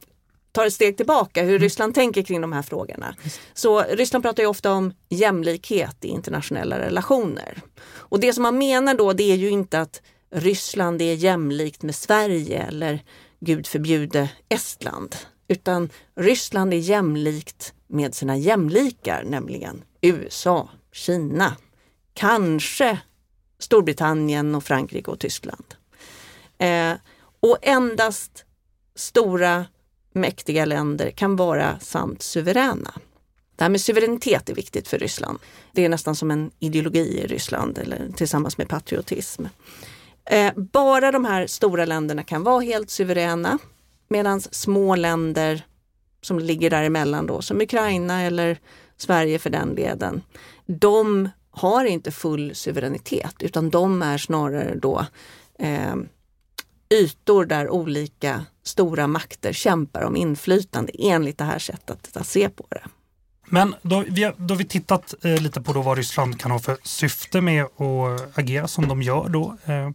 tar 0.51 0.65
ett 0.65 0.73
steg 0.73 0.97
tillbaka 0.97 1.41
hur 1.41 1.49
mm. 1.49 1.61
Ryssland 1.61 1.95
tänker 1.95 2.21
kring 2.21 2.41
de 2.41 2.53
här 2.53 2.61
frågorna. 2.61 3.15
Så 3.53 3.81
Ryssland 3.81 4.23
pratar 4.23 4.43
ju 4.43 4.49
ofta 4.49 4.71
om 4.71 4.93
jämlikhet 5.09 6.05
i 6.05 6.07
internationella 6.07 6.79
relationer. 6.79 7.61
Och 7.91 8.19
det 8.19 8.33
som 8.33 8.43
man 8.43 8.57
menar 8.57 8.93
då 8.93 9.13
det 9.13 9.31
är 9.31 9.35
ju 9.35 9.49
inte 9.49 9.81
att 9.81 10.01
Ryssland 10.31 11.01
är 11.01 11.13
jämlikt 11.13 11.83
med 11.83 11.95
Sverige 11.95 12.63
eller 12.63 13.03
gud 13.39 13.67
förbjude 13.67 14.29
Estland. 14.49 15.15
Utan 15.51 15.89
Ryssland 16.15 16.73
är 16.73 16.77
jämlikt 16.77 17.73
med 17.87 18.15
sina 18.15 18.37
jämlikar, 18.37 19.23
nämligen 19.23 19.83
USA, 20.01 20.69
Kina, 20.91 21.55
kanske 22.13 22.99
Storbritannien 23.59 24.55
och 24.55 24.63
Frankrike 24.63 25.11
och 25.11 25.19
Tyskland. 25.19 25.65
Eh, 26.57 26.93
och 27.39 27.57
endast 27.61 28.45
stora 28.95 29.65
mäktiga 30.13 30.65
länder 30.65 31.11
kan 31.11 31.35
vara 31.35 31.79
sant 31.79 32.21
suveräna. 32.21 32.93
Det 33.55 33.63
här 33.63 33.69
med 33.69 33.81
suveränitet 33.81 34.49
är 34.49 34.55
viktigt 34.55 34.87
för 34.87 34.97
Ryssland. 34.97 35.39
Det 35.71 35.85
är 35.85 35.89
nästan 35.89 36.15
som 36.15 36.31
en 36.31 36.51
ideologi 36.59 37.19
i 37.19 37.27
Ryssland 37.27 37.77
eller 37.77 38.09
tillsammans 38.15 38.57
med 38.57 38.69
patriotism. 38.69 39.45
Eh, 40.25 40.53
bara 40.55 41.11
de 41.11 41.25
här 41.25 41.47
stora 41.47 41.85
länderna 41.85 42.23
kan 42.23 42.43
vara 42.43 42.61
helt 42.61 42.89
suveräna 42.89 43.59
medan 44.09 44.41
små 44.41 44.95
länder 44.95 45.65
som 46.21 46.39
ligger 46.39 46.69
däremellan 46.69 47.27
då, 47.27 47.41
som 47.41 47.61
Ukraina 47.61 48.21
eller 48.21 48.59
Sverige 48.97 49.39
för 49.39 49.49
den 49.49 49.75
delen, 49.75 50.21
de 50.65 51.29
har 51.51 51.85
inte 51.85 52.11
full 52.11 52.55
suveränitet 52.55 53.35
utan 53.39 53.69
de 53.69 54.01
är 54.01 54.17
snarare 54.17 54.75
då 54.75 55.05
eh, 55.59 55.95
ytor 56.89 57.45
där 57.45 57.69
olika 57.69 58.45
stora 58.63 59.07
makter 59.07 59.53
kämpar 59.53 60.01
om 60.01 60.15
inflytande 60.15 60.91
enligt 60.99 61.37
det 61.37 61.43
här 61.43 61.59
sättet 61.59 62.17
att 62.17 62.27
se 62.27 62.49
på 62.49 62.65
det. 62.69 62.83
Men 63.49 63.75
då, 63.81 64.03
vi 64.07 64.23
har, 64.23 64.33
då 64.37 64.53
har 64.53 64.57
vi 64.57 64.65
tittat 64.65 65.13
eh, 65.21 65.41
lite 65.41 65.61
på 65.61 65.73
då 65.73 65.81
vad 65.81 65.97
Ryssland 65.97 66.39
kan 66.39 66.51
ha 66.51 66.59
för 66.59 66.77
syfte 66.83 67.41
med 67.41 67.63
att 67.63 68.37
agera 68.37 68.67
som 68.67 68.87
de 68.87 69.01
gör 69.01 69.29
då. 69.29 69.57
Eh, 69.65 69.89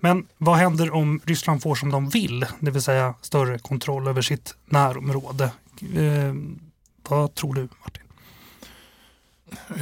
men 0.00 0.26
vad 0.38 0.56
händer 0.56 0.94
om 0.94 1.20
Ryssland 1.24 1.62
får 1.62 1.74
som 1.74 1.90
de 1.90 2.08
vill, 2.08 2.46
det 2.60 2.70
vill 2.70 2.82
säga 2.82 3.14
större 3.22 3.58
kontroll 3.58 4.08
över 4.08 4.22
sitt 4.22 4.54
närområde? 4.66 5.44
Eh, 5.96 6.34
vad 7.08 7.34
tror 7.34 7.54
du 7.54 7.68
Martin? 7.84 8.02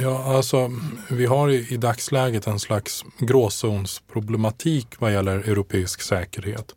Ja, 0.01 0.35
alltså 0.35 0.71
vi 1.09 1.25
har 1.25 1.49
i, 1.49 1.73
i 1.73 1.77
dagsläget 1.77 2.47
en 2.47 2.59
slags 2.59 3.05
gråzonsproblematik 3.19 4.87
vad 4.99 5.13
gäller 5.13 5.37
europeisk 5.37 6.01
säkerhet. 6.01 6.75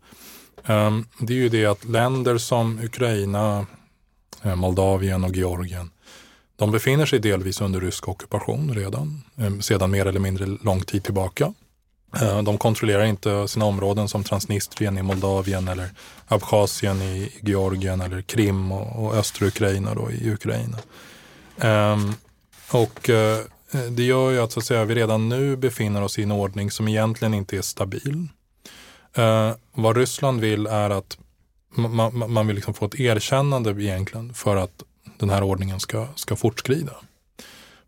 Ehm, 0.65 1.05
det 1.21 1.33
är 1.33 1.37
ju 1.37 1.49
det 1.49 1.67
att 1.67 1.85
länder 1.85 2.39
som 2.39 2.79
Ukraina, 2.79 3.67
eh, 4.43 4.55
Moldavien 4.55 5.25
och 5.25 5.37
Georgien 5.37 5.91
de 6.59 6.71
befinner 6.71 7.07
sig 7.07 7.19
delvis 7.19 7.61
under 7.61 7.81
rysk 7.81 8.09
ockupation 8.09 8.75
redan, 8.75 9.23
eh, 9.37 9.59
sedan 9.59 9.91
mer 9.91 10.07
eller 10.07 10.21
mindre 10.21 10.47
lång 10.47 10.81
tid 10.81 11.05
tillbaka. 11.05 11.55
Eh, 12.21 12.43
de 12.43 12.59
kontrollerar 12.59 13.05
inte 13.05 13.49
sina 13.49 13.65
områden 13.65 14.09
som 14.09 14.25
Transnistrien 14.25 14.99
i 14.99 15.03
Moldavien 15.03 15.69
eller 15.69 15.91
Abchazien 16.27 17.03
i 17.03 17.33
Georgien 17.41 18.01
eller 18.01 18.23
Krim 18.23 18.73
och, 18.73 19.15
östra 19.15 19.47
Ukraina 19.47 19.95
då 19.95 20.11
i 20.11 20.31
Ukraina. 20.31 20.79
Ehm, 21.59 22.13
och 22.73 23.11
eh, 23.11 23.39
det 23.91 24.03
gör 24.03 24.31
ju 24.31 24.41
att, 24.41 24.53
så 24.53 24.61
att 24.61 24.67
säga, 24.67 24.85
vi 24.85 24.95
redan 24.95 25.29
nu 25.29 25.57
befinner 25.57 26.03
oss 26.03 26.19
i 26.19 26.23
en 26.23 26.33
ordning 26.33 26.71
som 26.71 26.89
egentligen 26.89 27.35
inte 27.35 27.57
är 27.57 27.63
stabil. 27.63 28.29
Vad 29.73 29.97
Ryssland 29.97 30.41
vill 30.41 30.67
är 30.67 30.91
att 30.91 31.19
man, 31.69 32.33
man 32.33 32.47
vill 32.47 32.57
liksom 32.57 32.75
få 32.75 32.87
ett 32.87 33.01
erkännande 33.01 33.71
egentligen 33.71 34.35
för 34.35 34.57
att 34.57 34.83
den 35.21 35.31
här 35.31 35.43
ordningen 35.43 35.81
ska, 35.81 36.07
ska 36.15 36.37
fortskrida. 36.37 36.93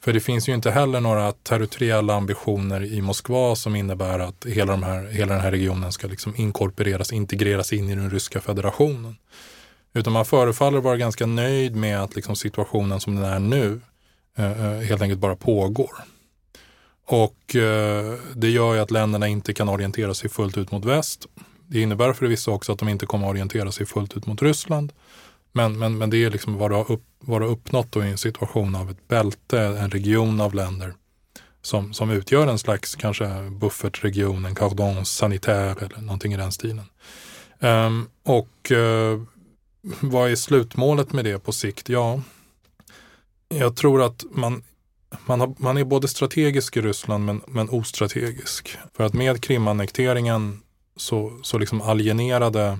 För 0.00 0.12
det 0.12 0.20
finns 0.20 0.48
ju 0.48 0.54
inte 0.54 0.70
heller 0.70 1.00
några 1.00 1.32
territoriella 1.32 2.14
ambitioner 2.14 2.84
i 2.84 3.00
Moskva 3.00 3.56
som 3.56 3.76
innebär 3.76 4.18
att 4.18 4.46
hela, 4.48 4.72
de 4.72 4.82
här, 4.82 5.06
hela 5.06 5.32
den 5.32 5.42
här 5.42 5.50
regionen 5.50 5.92
ska 5.92 6.06
liksom 6.06 6.34
inkorporeras, 6.36 7.12
integreras 7.12 7.72
in 7.72 7.90
i 7.90 7.94
den 7.94 8.10
ryska 8.10 8.40
federationen. 8.40 9.16
Utan 9.92 10.12
man 10.12 10.24
förefaller 10.24 10.80
vara 10.80 10.96
ganska 10.96 11.26
nöjd 11.26 11.76
med 11.76 12.02
att 12.02 12.16
liksom 12.16 12.36
situationen 12.36 13.00
som 13.00 13.16
den 13.16 13.24
är 13.24 13.38
nu 13.38 13.80
eh, 14.38 14.64
eh 14.64 14.80
helt 14.80 15.02
enkelt 15.02 15.20
bara 15.20 15.36
pågår. 15.36 15.90
Och 17.06 17.56
eh, 17.56 18.18
det 18.34 18.50
gör 18.50 18.74
ju 18.74 18.80
att 18.80 18.90
länderna 18.90 19.28
inte 19.28 19.52
kan 19.52 19.68
orientera 19.68 20.14
sig 20.14 20.30
fullt 20.30 20.58
ut 20.58 20.70
mot 20.70 20.84
väst. 20.84 21.26
Det 21.66 21.80
innebär 21.80 22.12
förvisso 22.12 22.52
också 22.52 22.72
att 22.72 22.78
de 22.78 22.88
inte 22.88 23.06
kommer 23.06 23.28
orientera 23.28 23.72
sig 23.72 23.86
fullt 23.86 24.16
ut 24.16 24.26
mot 24.26 24.42
Ryssland. 24.42 24.92
Men, 25.52 25.78
men, 25.78 25.98
men 25.98 26.10
det 26.10 26.24
är 26.24 26.30
liksom 26.30 26.58
vad 26.58 26.70
du 26.70 26.74
har, 26.74 26.92
upp, 26.92 27.04
vad 27.18 27.40
du 27.40 27.44
har 27.44 27.52
uppnått 27.52 27.96
i 27.96 28.00
en 28.00 28.18
situation 28.18 28.74
av 28.74 28.90
ett 28.90 29.08
bälte, 29.08 29.60
en 29.60 29.90
region 29.90 30.40
av 30.40 30.54
länder 30.54 30.94
som, 31.62 31.92
som 31.92 32.10
utgör 32.10 32.46
en 32.46 32.58
slags 32.58 32.96
kanske 32.96 33.50
buffertregion, 33.50 34.44
en 34.44 34.54
cordon 34.54 35.04
sanitaire 35.06 35.86
eller 35.86 36.00
någonting 36.00 36.32
i 36.32 36.36
den 36.36 36.52
stilen. 36.52 36.84
Um, 37.58 38.08
och 38.22 38.70
uh, 38.70 39.22
vad 40.00 40.30
är 40.30 40.36
slutmålet 40.36 41.12
med 41.12 41.24
det 41.24 41.38
på 41.38 41.52
sikt? 41.52 41.88
Ja, 41.88 42.20
jag 43.48 43.76
tror 43.76 44.02
att 44.02 44.24
man, 44.30 44.62
man, 45.26 45.40
har, 45.40 45.54
man 45.58 45.76
är 45.76 45.84
både 45.84 46.08
strategisk 46.08 46.76
i 46.76 46.80
Ryssland 46.80 47.24
men, 47.24 47.40
men 47.46 47.70
ostrategisk. 47.70 48.78
För 48.96 49.04
att 49.04 49.14
med 49.14 49.42
Krimannekteringen 49.42 50.60
så, 50.96 51.38
så 51.42 51.58
liksom 51.58 51.80
alienerade 51.80 52.78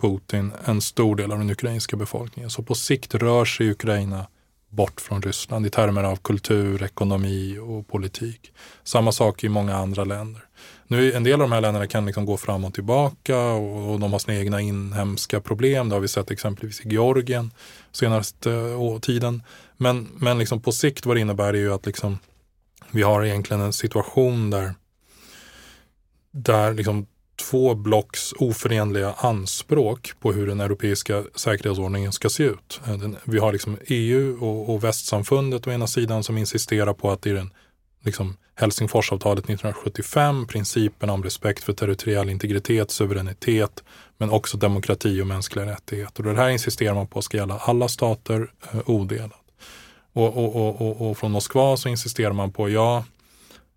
Putin 0.00 0.52
en 0.64 0.80
stor 0.80 1.16
del 1.16 1.32
av 1.32 1.38
den 1.38 1.50
ukrainska 1.50 1.96
befolkningen. 1.96 2.50
Så 2.50 2.62
på 2.62 2.74
sikt 2.74 3.14
rör 3.14 3.44
sig 3.44 3.70
Ukraina 3.70 4.26
bort 4.68 5.00
från 5.00 5.22
Ryssland 5.22 5.66
i 5.66 5.70
termer 5.70 6.04
av 6.04 6.16
kultur, 6.16 6.82
ekonomi 6.82 7.58
och 7.58 7.88
politik. 7.88 8.52
Samma 8.84 9.12
sak 9.12 9.44
i 9.44 9.48
många 9.48 9.76
andra 9.76 10.04
länder. 10.04 10.42
Nu, 10.86 11.12
en 11.12 11.24
del 11.24 11.32
av 11.32 11.38
de 11.38 11.52
här 11.52 11.60
länderna 11.60 11.86
kan 11.86 12.06
liksom 12.06 12.26
gå 12.26 12.36
fram 12.36 12.64
och 12.64 12.74
tillbaka 12.74 13.38
och, 13.38 13.92
och 13.92 14.00
de 14.00 14.12
har 14.12 14.18
sina 14.18 14.36
egna 14.36 14.60
inhemska 14.60 15.40
problem. 15.40 15.88
Det 15.88 15.94
har 15.94 16.00
vi 16.00 16.08
sett 16.08 16.30
exempelvis 16.30 16.80
i 16.80 16.88
Georgien 16.88 17.50
senaste 17.92 18.50
uh, 18.50 18.98
tiden. 18.98 19.42
Men, 19.76 20.08
men 20.18 20.38
liksom 20.38 20.62
på 20.62 20.72
sikt 20.72 21.06
vad 21.06 21.16
det 21.16 21.20
innebär 21.20 21.54
är 21.54 21.58
ju 21.58 21.72
att 21.72 21.86
liksom, 21.86 22.18
vi 22.90 23.02
har 23.02 23.24
egentligen 23.24 23.62
en 23.62 23.72
situation 23.72 24.50
där, 24.50 24.74
där 26.30 26.74
liksom 26.74 27.06
två 27.36 27.74
blocks 27.74 28.32
oförenliga 28.32 29.12
anspråk 29.12 30.12
på 30.20 30.32
hur 30.32 30.46
den 30.46 30.60
europeiska 30.60 31.24
säkerhetsordningen 31.34 32.12
ska 32.12 32.28
se 32.28 32.42
ut. 32.42 32.80
Eh, 32.86 33.10
vi 33.24 33.38
har 33.38 33.52
liksom 33.52 33.78
EU 33.86 34.44
och, 34.44 34.74
och 34.74 34.84
västsamfundet 34.84 35.66
å 35.66 35.70
ena 35.70 35.86
sidan 35.86 36.24
som 36.24 36.38
insisterar 36.38 36.92
på 36.92 37.10
att 37.10 37.22
det 37.22 37.30
är 37.30 37.34
den 37.34 37.50
liksom 38.04 38.36
Helsingforsavtalet 38.54 39.44
1975, 39.44 40.46
principen 40.46 41.10
om 41.10 41.22
respekt 41.22 41.64
för 41.64 41.72
territoriell 41.72 42.28
integritet, 42.28 42.90
suveränitet, 42.90 43.84
men 44.18 44.30
också 44.30 44.56
demokrati 44.56 45.22
och 45.22 45.26
mänskliga 45.26 45.66
rättigheter. 45.66 46.26
Och 46.26 46.34
det 46.34 46.40
här 46.40 46.48
insisterar 46.48 46.94
man 46.94 47.06
på 47.06 47.22
ska 47.22 47.36
gälla 47.36 47.58
alla 47.58 47.88
stater 47.88 48.50
eh, 48.72 48.80
odelat. 48.86 49.40
Och, 50.12 50.36
och, 50.36 50.80
och, 50.80 51.10
och, 51.10 51.18
från 51.18 51.30
Moskva 51.30 51.76
så 51.76 51.88
insisterar 51.88 52.32
man 52.32 52.52
på, 52.52 52.70
ja, 52.70 53.04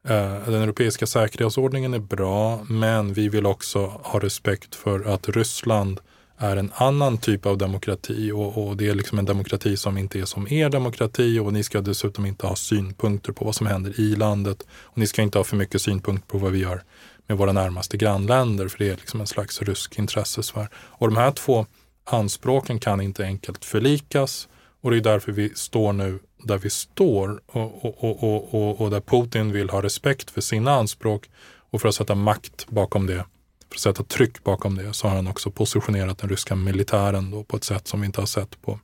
Eh, 0.10 0.50
den 0.50 0.62
europeiska 0.62 1.08
säkerhetsordningen 1.08 1.94
är 1.94 2.00
bra, 2.00 2.66
men 2.70 3.14
vi 3.14 3.30
vill 3.30 3.46
också 3.46 3.86
ha 3.86 4.20
respekt 4.20 4.76
för 4.76 5.14
att 5.14 5.30
Ryssland 5.30 6.00
är 6.38 6.58
en 6.58 6.72
annan 6.76 7.18
typ 7.18 7.46
av 7.46 7.58
demokrati 7.58 8.32
och, 8.32 8.68
och, 8.68 8.78
det 8.78 8.88
är 8.88 8.96
liksom 8.96 9.20
en 9.20 9.26
demokrati 9.26 9.78
som 9.78 9.98
inte 9.98 10.20
är 10.20 10.26
som 10.26 10.48
er 10.48 10.70
demokrati 10.70 11.40
och 11.40 11.54
ni 11.54 11.64
ska 11.64 11.82
dessutom 11.82 12.26
inte 12.26 12.48
ha 12.48 12.56
synpunkter 12.56 13.32
på 13.32 13.46
vad 13.46 13.56
som 13.56 13.68
händer 13.68 14.00
i 14.00 14.16
landet 14.16 14.68
och 14.72 14.98
ni 14.98 15.08
ska 15.08 15.22
inte 15.22 15.38
ha 15.38 15.44
för 15.44 15.56
mycket 15.56 15.82
synpunkter 15.82 16.28
på 16.28 16.38
vad 16.38 16.52
vi 16.52 16.60
gör 16.60 16.84
med 17.28 17.38
våra 17.38 17.52
närmaste 17.52 17.98
grannländer 17.98 18.68
för 18.68 18.80
det 18.80 18.90
är 18.90 18.96
liksom 18.96 19.22
en 19.22 19.28
slags 19.28 19.62
rysk 19.62 20.00
intressesfär. 20.00 20.70
Och 20.76 21.08
de 21.08 21.18
här 21.18 21.32
två 21.32 21.66
anspråken 22.04 22.80
kan 22.80 23.02
inte 23.02 23.24
enkelt 23.24 23.66
förlikas 23.66 24.48
och 24.82 24.92
det 24.92 24.98
är 24.98 25.02
därför 25.02 25.32
vi 25.32 25.50
står 25.56 25.94
nu 25.94 26.20
där 26.44 26.58
vi 26.58 26.70
står 26.70 27.42
och, 27.46 27.86
och, 27.86 28.24
och, 28.24 28.54
och, 28.54 28.82
och 28.82 28.90
där 28.90 29.02
Putin 29.02 29.52
vill 29.52 29.70
ha 29.70 29.82
respekt 29.82 30.32
för 30.32 30.42
sina 30.42 30.72
anspråk 30.72 31.30
och 31.72 31.82
för 31.82 31.90
att 31.90 31.96
sätta 31.96 32.16
makt 32.16 32.68
bakom 32.70 33.06
det, 33.06 33.26
för 33.70 33.76
att 33.76 33.80
sätta 33.80 34.04
tryck 34.04 34.44
bakom 34.44 34.76
det, 34.76 34.94
så 34.94 35.08
har 35.08 35.16
han 35.16 35.28
också 35.28 35.52
positionerat 35.52 36.18
den 36.18 36.30
ryska 36.30 36.56
militären 36.56 37.32
då 37.32 37.44
på 37.44 37.58
ett 37.58 37.64
sätt 37.64 37.88
som 37.88 38.02
vi 38.02 38.06
inte 38.06 38.22
har 38.22 38.26
sett 38.26 38.62
på, 38.62 38.80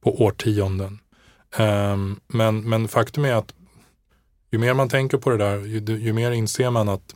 på 0.00 0.22
årtionden. 0.24 0.98
Um, 1.58 2.20
men, 2.26 2.68
men 2.68 2.88
faktum 2.88 3.24
är 3.24 3.34
att 3.34 3.54
ju 4.50 4.58
mer 4.58 4.74
man 4.74 4.88
tänker 4.88 5.18
på 5.18 5.30
det 5.30 5.36
där, 5.36 5.58
ju, 5.58 5.98
ju 5.98 6.12
mer 6.12 6.30
inser 6.30 6.70
man 6.70 6.88
att 6.88 7.14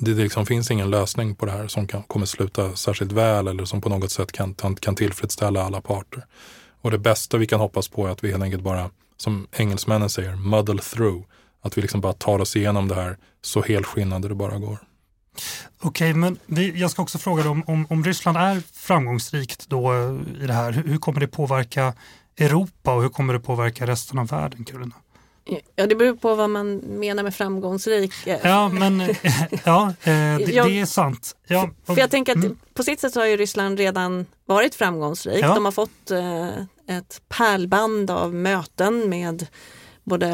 det, 0.00 0.14
det 0.14 0.22
liksom 0.22 0.46
finns 0.46 0.70
ingen 0.70 0.90
lösning 0.90 1.34
på 1.34 1.46
det 1.46 1.52
här 1.52 1.68
som 1.68 1.86
kan, 1.86 2.02
kommer 2.02 2.26
sluta 2.26 2.76
särskilt 2.76 3.12
väl 3.12 3.48
eller 3.48 3.64
som 3.64 3.80
på 3.80 3.88
något 3.88 4.10
sätt 4.10 4.32
kan, 4.32 4.54
kan 4.54 4.94
tillfredsställa 4.94 5.62
alla 5.62 5.80
parter. 5.80 6.26
Och 6.82 6.90
det 6.90 6.98
bästa 6.98 7.36
vi 7.36 7.46
kan 7.46 7.60
hoppas 7.60 7.88
på 7.88 8.06
är 8.06 8.10
att 8.10 8.24
vi 8.24 8.30
helt 8.30 8.42
enkelt 8.42 8.62
bara, 8.62 8.90
som 9.16 9.46
engelsmännen 9.52 10.10
säger, 10.10 10.36
muddle 10.36 10.82
through. 10.82 11.24
Att 11.60 11.78
vi 11.78 11.82
liksom 11.82 12.00
bara 12.00 12.12
tar 12.12 12.38
oss 12.38 12.56
igenom 12.56 12.88
det 12.88 12.94
här 12.94 13.18
så 13.42 13.62
helskinnade 13.62 14.28
det 14.28 14.34
bara 14.34 14.58
går. 14.58 14.78
Okej, 15.80 16.10
okay, 16.10 16.14
men 16.14 16.38
vi, 16.46 16.80
jag 16.80 16.90
ska 16.90 17.02
också 17.02 17.18
fråga 17.18 17.50
om, 17.50 17.62
om, 17.66 17.86
om 17.90 18.04
Ryssland 18.04 18.38
är 18.38 18.62
framgångsrikt 18.72 19.68
då 19.68 19.92
eh, 19.92 20.42
i 20.42 20.46
det 20.46 20.52
här, 20.52 20.72
hur, 20.72 20.82
hur, 20.82 20.98
kommer 20.98 21.20
det 21.20 21.26
påverka 21.26 21.94
Europa 22.38 22.94
och 22.94 23.02
hur 23.02 23.08
kommer 23.08 23.32
det 23.32 23.40
påverka 23.40 23.86
resten 23.86 24.18
av 24.18 24.26
världen, 24.26 24.64
Karolina? 24.64 24.94
Ja, 25.76 25.86
det 25.86 25.94
beror 25.94 26.16
på 26.16 26.34
vad 26.34 26.50
man 26.50 26.76
menar 26.76 27.22
med 27.22 27.34
framgångsrik. 27.34 28.12
Ja, 28.24 28.68
men 28.68 29.00
ja, 29.64 29.88
eh, 29.88 30.38
det, 30.38 30.46
det, 30.46 30.80
är 30.80 30.86
sant. 30.86 31.36
Ja, 31.46 31.70
för 31.86 31.98
jag 31.98 32.10
tänker 32.10 32.32
att 32.32 32.44
mm. 32.44 32.58
på 32.74 32.82
sitt 32.82 33.00
sätt 33.00 33.12
så 33.12 33.20
har 33.20 33.26
ju 33.26 33.36
Ryssland 33.36 33.78
redan 33.78 34.26
varit 34.46 34.74
framgångsrikt. 34.74 35.40
Ja. 35.40 35.54
De 35.54 35.64
har 35.64 35.72
fått 35.72 36.10
eh, 36.10 36.48
ett 36.96 37.22
pärlband 37.28 38.10
av 38.10 38.34
möten 38.34 39.08
med 39.08 39.46
både 40.04 40.28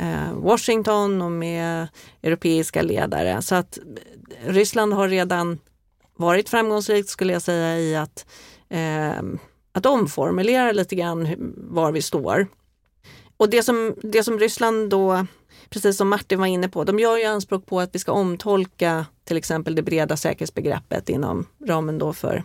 eh, 0.00 0.32
Washington 0.34 1.22
och 1.22 1.32
med 1.32 1.88
europeiska 2.22 2.82
ledare. 2.82 3.42
Så 3.42 3.54
att 3.54 3.78
Ryssland 4.46 4.92
har 4.92 5.08
redan 5.08 5.58
varit 6.16 6.48
framgångsrikt 6.48 7.08
skulle 7.08 7.32
jag 7.32 7.42
säga 7.42 7.78
i 7.78 7.96
att, 7.96 8.26
att 9.72 9.86
omformulera 9.86 10.72
lite 10.72 10.94
grann 10.94 11.28
var 11.56 11.92
vi 11.92 12.02
står. 12.02 12.46
Och 13.42 13.50
det 13.50 13.62
som, 13.62 13.94
det 14.02 14.24
som 14.24 14.38
Ryssland 14.38 14.90
då, 14.90 15.26
precis 15.70 15.96
som 15.96 16.08
Martin 16.08 16.38
var 16.38 16.46
inne 16.46 16.68
på, 16.68 16.84
de 16.84 16.98
gör 16.98 17.18
ju 17.18 17.24
anspråk 17.24 17.66
på 17.66 17.80
att 17.80 17.94
vi 17.94 17.98
ska 17.98 18.12
omtolka 18.12 19.06
till 19.24 19.36
exempel 19.36 19.74
det 19.74 19.82
breda 19.82 20.16
säkerhetsbegreppet 20.16 21.08
inom 21.08 21.46
ramen 21.66 21.98
då 21.98 22.12
för 22.12 22.44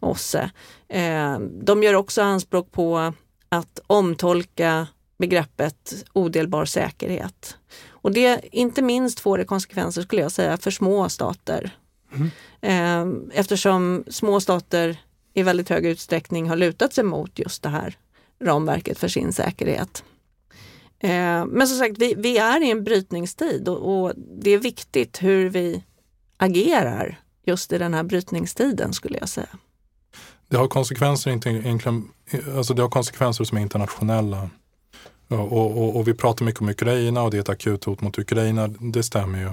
OSSE. 0.00 0.50
Eh, 0.88 1.38
de 1.40 1.82
gör 1.82 1.94
också 1.94 2.22
anspråk 2.22 2.72
på 2.72 3.12
att 3.48 3.80
omtolka 3.86 4.86
begreppet 5.18 6.04
odelbar 6.12 6.64
säkerhet. 6.64 7.56
Och 7.88 8.12
det 8.12 8.40
inte 8.52 8.82
minst 8.82 9.20
får 9.20 9.38
det 9.38 9.44
konsekvenser 9.44 10.02
skulle 10.02 10.22
jag 10.22 10.32
säga 10.32 10.56
för 10.56 10.70
små 10.70 11.08
stater. 11.08 11.70
Mm. 12.14 12.30
Eh, 12.60 13.38
eftersom 13.38 14.04
små 14.08 14.40
stater 14.40 14.96
i 15.34 15.42
väldigt 15.42 15.68
hög 15.68 15.86
utsträckning 15.86 16.48
har 16.48 16.56
lutat 16.56 16.92
sig 16.92 17.04
mot 17.04 17.38
just 17.38 17.62
det 17.62 17.68
här 17.68 17.96
ramverket 18.40 18.98
för 18.98 19.08
sin 19.08 19.32
säkerhet. 19.32 20.04
Eh, 21.00 21.46
men 21.46 21.68
som 21.68 21.78
sagt, 21.78 21.98
vi, 21.98 22.14
vi, 22.16 22.38
är 22.38 22.62
i 22.62 22.70
en 22.70 22.84
brytningstid 22.84 23.68
och, 23.68 24.02
och, 24.02 24.12
det 24.16 24.50
är 24.50 24.58
viktigt 24.58 25.22
hur 25.22 25.48
vi 25.48 25.84
agerar 26.36 27.20
just 27.44 27.72
i 27.72 27.78
den 27.78 27.94
här 27.94 28.02
brytningstiden 28.02 28.92
skulle 28.92 29.18
jag 29.18 29.28
säga. 29.28 29.58
Det 30.48 30.56
har 30.56 30.68
konsekvenser, 30.68 31.30
inte 31.30 31.50
egentligen, 31.50 32.08
alltså 32.56 32.74
det 32.74 32.82
har 32.82 32.88
konsekvenser 32.88 33.44
som 33.44 33.58
är 33.58 33.62
internationella. 33.62 34.50
Och, 35.28 35.52
och, 35.52 35.96
och, 35.96 36.08
vi 36.08 36.14
pratar 36.14 36.44
mycket 36.44 36.60
om 36.60 36.68
Ukraina 36.68 37.22
och 37.22 37.30
det 37.30 37.36
är 37.36 37.40
ett 37.40 37.48
akut 37.48 37.84
hot 37.84 38.00
mot 38.00 38.18
Ukraina, 38.18 38.68
det 38.68 39.02
stämmer 39.02 39.38
ju. 39.38 39.50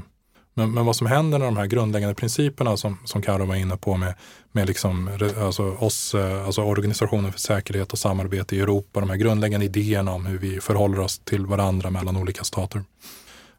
Men, 0.58 0.72
men 0.72 0.86
vad 0.86 0.96
som 0.96 1.08
händer 1.08 1.40
när 1.40 1.46
de 1.46 1.58
här 1.58 1.66
grundläggande 1.66 2.16
principerna 2.16 2.78
som, 2.78 2.98
som 3.06 3.22
Karo 3.22 3.46
var 3.46 3.56
inne 3.56 3.78
på 3.78 3.98
med, 3.98 4.14
med 4.52 4.68
liksom, 4.68 5.10
alltså 5.40 5.64
oss, 5.64 6.16
eh, 6.16 6.46
alltså 6.46 6.62
Organisationen 6.62 7.32
för 7.32 7.40
säkerhet 7.40 7.94
och 7.94 8.00
samarbete 8.00 8.56
i 8.56 8.60
Europa, 8.60 9.00
de 9.00 9.10
här 9.10 9.18
grundläggande 9.18 9.66
idéerna 9.66 10.12
om 10.12 10.26
hur 10.26 10.38
vi 10.38 10.62
förhåller 10.62 11.00
oss 11.00 11.20
till 11.20 11.46
varandra 11.46 11.90
mellan 11.90 12.18
olika 12.18 12.44
stater. 12.44 12.84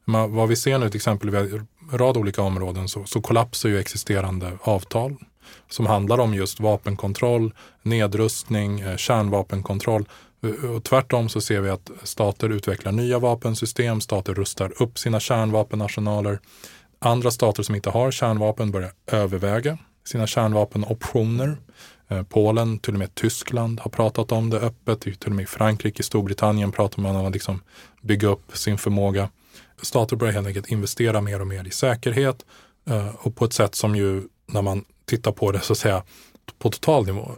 Men 0.04 0.34
vad 0.34 0.48
vi 0.48 0.56
ser 0.56 0.78
nu 0.78 0.90
till 0.90 0.98
exempel 0.98 1.34
i 1.34 1.36
en 1.36 1.66
rad 1.92 2.16
olika 2.16 2.42
områden 2.42 2.88
så, 2.88 3.04
så 3.04 3.20
kollapsar 3.20 3.68
ju 3.68 3.78
existerande 3.78 4.52
avtal 4.62 5.16
som 5.68 5.86
handlar 5.86 6.18
om 6.18 6.34
just 6.34 6.60
vapenkontroll, 6.60 7.52
nedrustning, 7.82 8.80
eh, 8.80 8.96
kärnvapenkontroll. 8.96 10.08
Eh, 10.42 10.70
och 10.70 10.84
tvärtom 10.84 11.28
så 11.28 11.40
ser 11.40 11.60
vi 11.60 11.70
att 11.70 11.90
stater 12.02 12.48
utvecklar 12.48 12.92
nya 12.92 13.18
vapensystem, 13.18 14.00
stater 14.00 14.34
rustar 14.34 14.82
upp 14.82 14.98
sina 14.98 15.20
kärnvapenarsenaler. 15.20 16.38
Andra 16.98 17.30
stater 17.30 17.62
som 17.62 17.74
inte 17.74 17.90
har 17.90 18.10
kärnvapen 18.10 18.70
börjar 18.70 18.92
överväga 19.06 19.78
sina 20.04 20.26
kärnvapenoptioner. 20.26 21.56
Eh, 22.08 22.22
Polen, 22.22 22.78
till 22.78 22.92
och 22.92 22.98
med 22.98 23.14
Tyskland 23.14 23.80
har 23.80 23.90
pratat 23.90 24.32
om 24.32 24.50
det 24.50 24.58
öppet. 24.58 25.00
Till 25.00 25.14
och 25.24 25.32
med 25.32 25.42
i 25.42 25.46
Frankrike, 25.46 26.02
Storbritannien 26.02 26.72
pratar 26.72 27.02
man 27.02 27.16
om 27.16 27.26
att 27.26 27.32
liksom 27.32 27.62
bygga 28.02 28.28
upp 28.28 28.56
sin 28.56 28.78
förmåga. 28.78 29.30
Stater 29.82 30.16
börjar 30.16 30.32
helt 30.32 30.46
enkelt 30.46 30.66
investera 30.66 31.20
mer 31.20 31.40
och 31.40 31.46
mer 31.46 31.66
i 31.66 31.70
säkerhet 31.70 32.44
eh, 32.86 33.08
och 33.18 33.36
på 33.36 33.44
ett 33.44 33.52
sätt 33.52 33.74
som 33.74 33.96
ju 33.96 34.22
när 34.46 34.62
man 34.62 34.84
tittar 35.04 35.32
på 35.32 35.52
det 35.52 35.60
så 35.60 35.72
att 35.72 35.78
säga 35.78 36.02
på 36.58 36.70
total 36.70 37.06
nivå 37.06 37.30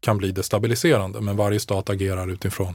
kan 0.00 0.18
bli 0.18 0.32
destabiliserande. 0.32 1.20
Men 1.20 1.36
varje 1.36 1.60
stat 1.60 1.90
agerar 1.90 2.30
utifrån 2.30 2.74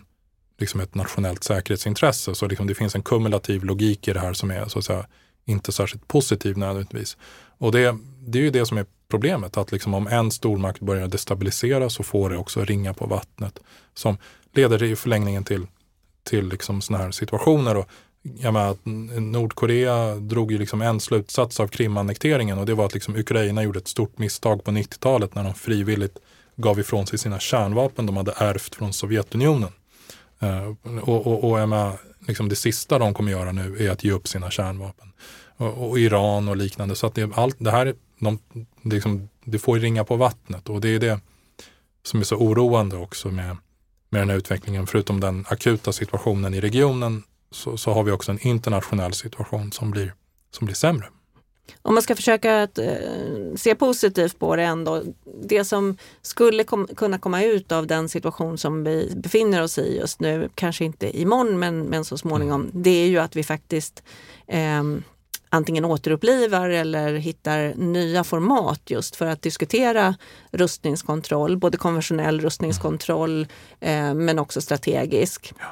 liksom 0.60 0.80
ett 0.80 0.96
nationellt 0.96 1.44
säkerhetsintresse. 1.44 2.36
Så 2.36 2.48
liksom 2.48 2.68
det 2.68 2.76
finns 2.76 2.96
en 2.96 3.04
kumulativ 3.04 3.64
logik 3.64 4.08
i 4.08 4.14
det 4.14 4.20
här 4.20 4.34
som 4.34 4.52
är 4.52 4.66
så 4.66 4.80
att 4.80 4.86
säga 4.86 5.06
inte 5.46 5.72
särskilt 5.72 6.08
positiv 6.08 6.58
nödvändigtvis. 6.58 7.18
Och 7.58 7.72
det, 7.72 7.98
det 8.20 8.40
är 8.40 8.44
ju 8.44 8.50
det 8.50 8.66
som 8.66 8.78
är 8.78 8.86
problemet, 9.08 9.58
att 9.58 9.72
liksom 9.72 9.94
om 9.94 10.08
en 10.08 10.32
stormakt 10.32 10.80
börjar 10.80 11.08
destabilisera 11.08 11.90
så 11.90 12.04
får 12.04 12.30
det 12.30 12.38
också 12.38 12.66
ringa 12.66 12.94
på 12.94 13.06
vattnet 13.06 13.60
som 13.94 14.18
leder 14.54 14.84
i 14.84 14.96
förlängningen 14.96 15.44
till, 15.44 15.68
till 16.24 16.48
liksom 16.48 16.82
sådana 16.82 17.04
här 17.04 17.12
situationer. 17.12 17.78
Och 17.78 17.90
jag 18.22 18.54
menar, 18.54 18.78
Nordkorea 19.20 20.16
drog 20.16 20.52
ju 20.52 20.58
liksom 20.58 20.82
en 20.82 21.00
slutsats 21.00 21.60
av 21.60 21.68
Krimannekteringen 21.68 22.58
och 22.58 22.66
det 22.66 22.74
var 22.74 22.86
att 22.86 22.94
liksom 22.94 23.16
Ukraina 23.16 23.64
gjorde 23.64 23.80
ett 23.80 23.88
stort 23.88 24.18
misstag 24.18 24.64
på 24.64 24.72
90-talet 24.72 25.36
när 25.36 25.44
de 25.44 25.54
frivilligt 25.54 26.18
gav 26.56 26.80
ifrån 26.80 27.08
sig 27.08 27.20
sina 27.20 27.40
kärnvapen 27.40 28.06
de 28.06 28.18
hade 28.18 28.34
ärvt 28.38 28.76
från 28.76 28.94
Sovjetunionen. 28.94 29.70
Eh, 30.40 30.76
och, 31.02 31.28
och, 31.28 31.52
och 31.52 31.60
jag 31.60 31.70
menar, 31.70 32.00
liksom 32.28 32.50
det 32.50 32.56
sista 32.56 33.00
de 33.00 33.14
kommer 33.14 33.32
göra 33.32 33.52
nu 33.52 33.78
är 33.86 33.92
att 33.92 34.04
ge 34.04 34.12
upp 34.12 34.28
sina 34.28 34.52
kärnvapen. 34.52 35.14
Och, 35.58 35.90
och 35.90 36.00
Iran 36.00 36.48
och 36.48 36.58
liknande. 36.58 36.96
Så 36.96 37.08
att 37.08 37.16
det, 37.16 37.38
allt, 37.38 37.56
det 37.60 37.72
här 37.72 37.96
de, 38.20 38.40
det, 38.82 38.96
liksom, 38.96 39.30
det 39.46 39.60
får 39.60 39.80
ringa 39.80 40.04
på 40.04 40.16
vattnet 40.16 40.70
och 40.70 40.82
det 40.82 40.90
är 40.90 41.00
det 41.00 41.20
som 42.04 42.20
är 42.20 42.24
så 42.24 42.36
oroande 42.36 42.98
också 42.98 43.32
med, 43.32 43.58
med 44.10 44.22
den 44.22 44.30
här 44.30 44.38
utvecklingen. 44.38 44.88
Förutom 44.88 45.20
den 45.20 45.46
akuta 45.50 45.94
situationen 45.94 46.54
i 46.54 46.62
regionen 46.62 47.24
så, 47.52 47.78
så 47.78 47.94
har 47.94 48.04
vi 48.04 48.12
också 48.12 48.32
en 48.32 48.48
internationell 48.48 49.14
situation 49.14 49.72
som 49.72 49.92
blir, 49.92 50.14
som 50.52 50.66
blir 50.66 50.76
sämre. 50.76 51.08
Om 51.82 51.94
man 51.94 52.04
ska 52.04 52.16
försöka 52.16 52.64
att, 52.64 52.78
eh, 52.78 52.86
se 53.56 53.76
positivt 53.76 54.40
på 54.40 54.56
det 54.56 54.64
ändå. 54.64 55.04
Det 55.44 55.66
som 55.66 55.98
skulle 56.22 56.64
kom, 56.64 56.88
kunna 56.88 57.18
komma 57.20 57.44
ut 57.44 57.72
av 57.72 57.88
den 57.88 58.10
situation 58.10 58.58
som 58.58 58.84
vi 58.84 59.14
befinner 59.16 59.62
oss 59.64 59.78
i 59.78 59.98
just 59.98 60.20
nu, 60.20 60.50
kanske 60.56 60.86
inte 60.86 61.20
imorgon 61.20 61.60
men, 61.60 61.84
men 61.84 62.06
så 62.06 62.18
småningom, 62.18 62.62
mm. 62.62 62.84
det 62.84 62.90
är 62.90 63.08
ju 63.08 63.18
att 63.18 63.36
vi 63.36 63.44
faktiskt 63.44 64.04
eh, 64.48 64.84
antingen 65.50 65.86
återupplivar 65.86 66.70
eller 66.70 67.14
hittar 67.14 67.74
nya 67.76 68.24
format 68.24 68.82
just 68.86 69.16
för 69.16 69.26
att 69.26 69.42
diskutera 69.42 70.16
rustningskontroll, 70.52 71.58
både 71.58 71.78
konventionell 71.78 72.42
rustningskontroll 72.42 73.48
eh, 73.80 74.14
men 74.14 74.40
också 74.40 74.62
strategisk. 74.62 75.54
Ja. 75.60 75.66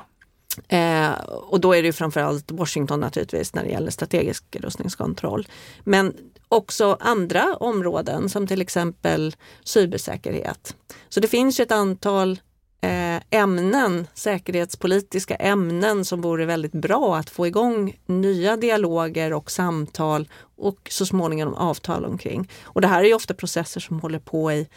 Eh, 0.68 1.12
och 1.28 1.60
då 1.60 1.76
är 1.76 1.84
det 1.84 1.94
framförallt 1.94 2.52
Washington 2.52 3.00
naturligtvis 3.00 3.54
när 3.54 3.64
det 3.64 3.70
gäller 3.70 3.92
strategisk 3.92 4.56
rustningskontroll. 4.56 5.48
Men 5.84 6.14
också 6.48 6.98
andra 7.00 7.56
områden 7.56 8.30
som 8.30 8.48
till 8.48 8.62
exempel 8.62 9.36
cybersäkerhet. 9.64 10.76
Så 11.10 11.20
det 11.20 11.28
finns 11.28 11.60
ett 11.60 11.72
antal 11.72 12.40
eh, 12.82 13.22
ämnen, 13.30 14.08
säkerhetspolitiska 14.14 15.36
ämnen 15.36 16.06
som 16.06 16.22
vore 16.22 16.46
väldigt 16.46 16.72
bra 16.72 17.18
att 17.18 17.30
få 17.30 17.48
igång 17.48 18.00
nya 18.06 18.58
dialoger 18.58 19.34
och 19.34 19.52
samtal 19.52 20.30
och 20.58 20.88
så 20.92 21.06
småningom 21.06 21.54
avtal 21.54 22.06
omkring. 22.06 22.50
Och 22.64 22.82
det 22.82 22.88
här 22.88 23.04
är 23.04 23.14
ofta 23.14 23.34
processer 23.34 23.80
som 23.80 24.00
håller 24.00 24.20
på 24.20 24.52
i 24.52 24.68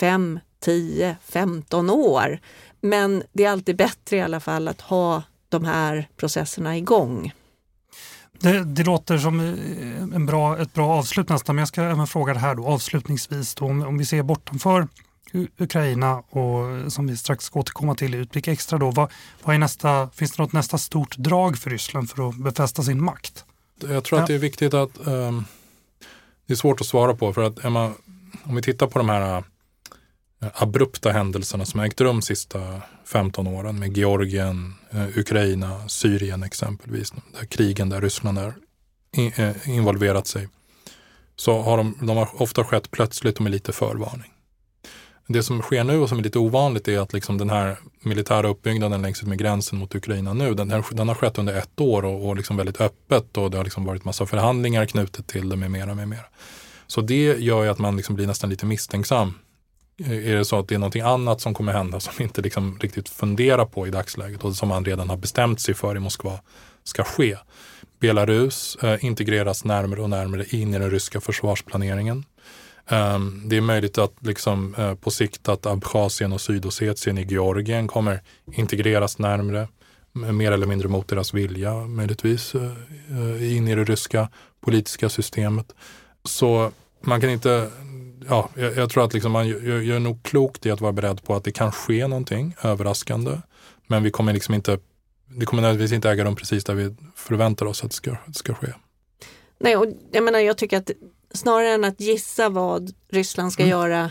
5, 0.00 0.40
10, 0.60 1.16
15 1.22 1.90
år. 1.90 2.40
Men 2.80 3.22
det 3.32 3.44
är 3.44 3.50
alltid 3.50 3.76
bättre 3.76 4.16
i 4.16 4.20
alla 4.20 4.40
fall 4.40 4.68
att 4.68 4.80
ha 4.80 5.22
de 5.48 5.64
här 5.64 6.08
processerna 6.16 6.76
igång. 6.76 7.32
Det, 8.32 8.64
det, 8.64 8.84
låter 8.84 9.18
som 9.18 9.40
eh, 9.40 10.16
en 10.16 10.26
bra, 10.26 10.58
ett 10.58 10.74
bra 10.74 10.88
avslut 10.88 11.28
nästan, 11.28 11.56
men 11.56 11.60
jag 11.60 11.68
ska 11.68 11.82
även 11.82 12.06
fråga 12.06 12.34
det 12.34 12.40
här 12.40 12.54
då, 12.54 12.66
avslutningsvis. 12.66 13.54
Då, 13.54 13.64
om, 13.64 13.82
om 13.82 13.98
vi 13.98 14.04
ser 14.04 14.22
bortanför 14.22 14.88
Ukraina 15.58 16.22
och 16.30 16.92
som 16.92 17.06
vi 17.06 17.16
strax 17.16 17.44
ska 17.44 17.60
återkomma 17.60 17.94
till 17.94 18.14
i 18.14 18.18
Utblick 18.18 18.48
Extra. 18.48 18.78
Då, 18.78 18.90
vad, 18.90 19.12
vad 19.42 19.54
är 19.54 19.58
nästa, 19.58 20.10
finns 20.14 20.32
det 20.32 20.42
något 20.42 20.52
nästa 20.52 20.78
stort 20.78 21.16
drag 21.16 21.58
för 21.58 21.70
Ryssland 21.70 22.10
för 22.10 22.28
att 22.28 22.36
befästa 22.36 22.82
sin 22.82 23.04
makt? 23.04 23.44
Jag 23.80 24.04
tror 24.04 24.18
ja. 24.18 24.22
att 24.22 24.26
det 24.26 24.34
är 24.34 24.38
viktigt 24.38 24.74
att 24.74 25.06
um, 25.06 25.44
det 26.46 26.52
är 26.52 26.56
svårt 26.56 26.80
att 26.80 26.86
svara 26.86 27.14
på 27.14 27.32
för 27.32 27.42
att 27.42 27.64
Emma, 27.64 27.92
om 28.42 28.56
vi 28.56 28.62
tittar 28.62 28.86
på 28.86 28.98
de 28.98 29.08
här 29.08 29.36
uh, 29.36 29.44
abrupta 30.40 31.10
händelserna 31.10 31.64
som 31.64 31.80
ägt 31.80 32.00
rum 32.00 32.16
de 32.16 32.22
sista 32.22 32.82
15 33.04 33.46
åren 33.46 33.78
med 33.78 33.96
Georgien, 33.96 34.74
eh, 34.90 35.18
Ukraina, 35.18 35.88
Syrien 35.88 36.42
exempelvis, 36.42 37.10
där 37.10 37.46
krigen 37.46 37.88
där 37.88 38.00
Ryssland 38.00 38.38
har 38.38 38.54
eh, 39.36 39.68
involverat 39.68 40.26
sig, 40.26 40.48
så 41.36 41.62
har 41.62 41.76
de, 41.76 41.98
de 42.00 42.16
har 42.16 42.42
ofta 42.42 42.64
skett 42.64 42.90
plötsligt 42.90 43.36
och 43.36 43.42
med 43.42 43.52
lite 43.52 43.72
förvarning. 43.72 44.32
Det 45.26 45.42
som 45.42 45.62
sker 45.62 45.84
nu 45.84 45.98
och 45.98 46.08
som 46.08 46.18
är 46.18 46.22
lite 46.22 46.38
ovanligt 46.38 46.88
är 46.88 46.98
att 46.98 47.12
liksom 47.12 47.38
den 47.38 47.50
här 47.50 47.78
militära 48.00 48.48
uppbyggnaden 48.48 49.02
längs 49.02 49.22
med 49.22 49.38
gränsen 49.38 49.78
mot 49.78 49.94
Ukraina 49.94 50.32
nu, 50.32 50.54
den, 50.54 50.82
den 50.92 51.08
har 51.08 51.14
skett 51.14 51.38
under 51.38 51.54
ett 51.54 51.80
år 51.80 52.04
och, 52.04 52.28
och 52.28 52.36
liksom 52.36 52.56
väldigt 52.56 52.80
öppet 52.80 53.36
och 53.36 53.50
det 53.50 53.56
har 53.56 53.64
liksom 53.64 53.84
varit 53.84 54.04
massa 54.04 54.26
förhandlingar 54.26 54.86
knutet 54.86 55.26
till 55.26 55.48
det 55.48 55.56
med 55.56 55.70
mera, 55.70 55.94
med 55.94 56.08
mera. 56.08 56.24
Så 56.86 57.00
det 57.00 57.38
gör 57.38 57.62
ju 57.62 57.68
att 57.68 57.78
man 57.78 57.96
liksom 57.96 58.14
blir 58.14 58.26
nästan 58.26 58.50
lite 58.50 58.66
misstänksam. 58.66 59.34
Eh, 60.04 60.30
är 60.30 60.36
det 60.36 60.44
så 60.44 60.58
att 60.58 60.68
det 60.68 60.74
är 60.74 60.78
någonting 60.78 61.02
annat 61.02 61.40
som 61.40 61.54
kommer 61.54 61.72
hända 61.72 62.00
som 62.00 62.12
vi 62.18 62.24
inte 62.24 62.42
liksom 62.42 62.78
riktigt 62.78 63.08
funderar 63.08 63.64
på 63.64 63.86
i 63.86 63.90
dagsläget 63.90 64.44
och 64.44 64.54
som 64.56 64.68
man 64.68 64.84
redan 64.84 65.10
har 65.10 65.16
bestämt 65.16 65.60
sig 65.60 65.74
för 65.74 65.96
i 65.96 66.00
Moskva 66.00 66.40
ska 66.84 67.04
ske. 67.04 67.36
Belarus 68.00 68.76
eh, 68.82 69.04
integreras 69.04 69.64
närmare 69.64 70.02
och 70.02 70.10
närmare 70.10 70.44
in 70.48 70.74
i 70.74 70.78
den 70.78 70.90
ryska 70.90 71.20
försvarsplaneringen. 71.20 72.24
Eh, 72.90 73.18
det 73.44 73.56
är 73.56 73.60
möjligt 73.60 73.98
att 73.98 74.14
liksom, 74.20 74.74
eh, 74.78 74.94
på 74.94 75.10
sikt 75.10 75.48
att 75.48 75.66
Abchazien 75.66 76.32
och 76.32 76.40
Sydossetien 76.40 77.18
i 77.18 77.22
Georgien 77.22 77.88
kommer 77.88 78.20
integreras 78.52 79.18
närmre, 79.18 79.68
mer 80.12 80.52
eller 80.52 80.66
mindre 80.66 80.88
mot 80.88 81.08
deras 81.08 81.34
vilja 81.34 81.74
möjligtvis, 81.74 82.54
eh, 82.54 82.72
eh, 83.10 83.56
in 83.56 83.68
i 83.68 83.74
det 83.74 83.84
ryska 83.84 84.28
politiska 84.60 85.08
systemet. 85.08 85.74
Så 86.24 86.72
man 87.00 87.20
kan 87.20 87.30
inte, 87.30 87.70
ja, 88.28 88.48
jag, 88.54 88.76
jag 88.76 88.90
tror 88.90 89.04
att 89.04 89.14
liksom 89.14 89.32
man 89.32 89.48
gör, 89.48 89.80
gör 89.80 89.98
nog 89.98 90.22
klokt 90.22 90.66
i 90.66 90.70
att 90.70 90.80
vara 90.80 90.92
beredd 90.92 91.24
på 91.24 91.34
att 91.34 91.44
det 91.44 91.52
kan 91.52 91.72
ske 91.72 92.06
någonting 92.06 92.54
överraskande. 92.62 93.38
Men 93.86 94.02
vi 94.02 94.10
kommer 94.10 94.32
liksom 94.32 94.54
inte, 94.54 94.78
det 95.26 95.46
kommer 95.46 95.62
nödvändigtvis 95.62 95.94
inte 95.94 96.10
äga 96.10 96.24
rum 96.24 96.36
precis 96.36 96.64
där 96.64 96.74
vi 96.74 96.94
förväntar 97.16 97.66
oss 97.66 97.84
att 97.84 97.90
det 97.90 97.96
ska, 97.96 98.16
ska 98.34 98.54
ske. 98.54 98.72
Nej, 99.58 99.76
och 99.76 99.86
jag 100.12 100.24
menar 100.24 100.38
jag 100.38 100.58
tycker 100.58 100.76
att 100.76 100.90
snarare 101.34 101.68
än 101.68 101.84
att 101.84 102.00
gissa 102.00 102.48
vad 102.48 102.94
Ryssland 103.08 103.52
ska 103.52 103.62
mm. 103.62 103.70
göra 103.70 104.10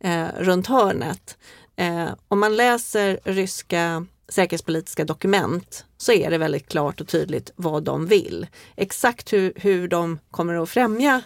eh, 0.00 0.26
runt 0.38 0.66
hörnet. 0.66 1.38
Eh, 1.76 2.08
om 2.28 2.40
man 2.40 2.56
läser 2.56 3.20
ryska 3.24 4.06
säkerhetspolitiska 4.28 5.04
dokument 5.04 5.84
så 5.96 6.12
är 6.12 6.30
det 6.30 6.38
väldigt 6.38 6.68
klart 6.68 7.00
och 7.00 7.08
tydligt 7.08 7.50
vad 7.56 7.82
de 7.82 8.06
vill. 8.06 8.46
Exakt 8.76 9.32
hur, 9.32 9.52
hur 9.56 9.88
de 9.88 10.18
kommer 10.30 10.62
att 10.62 10.68
främja 10.68 11.22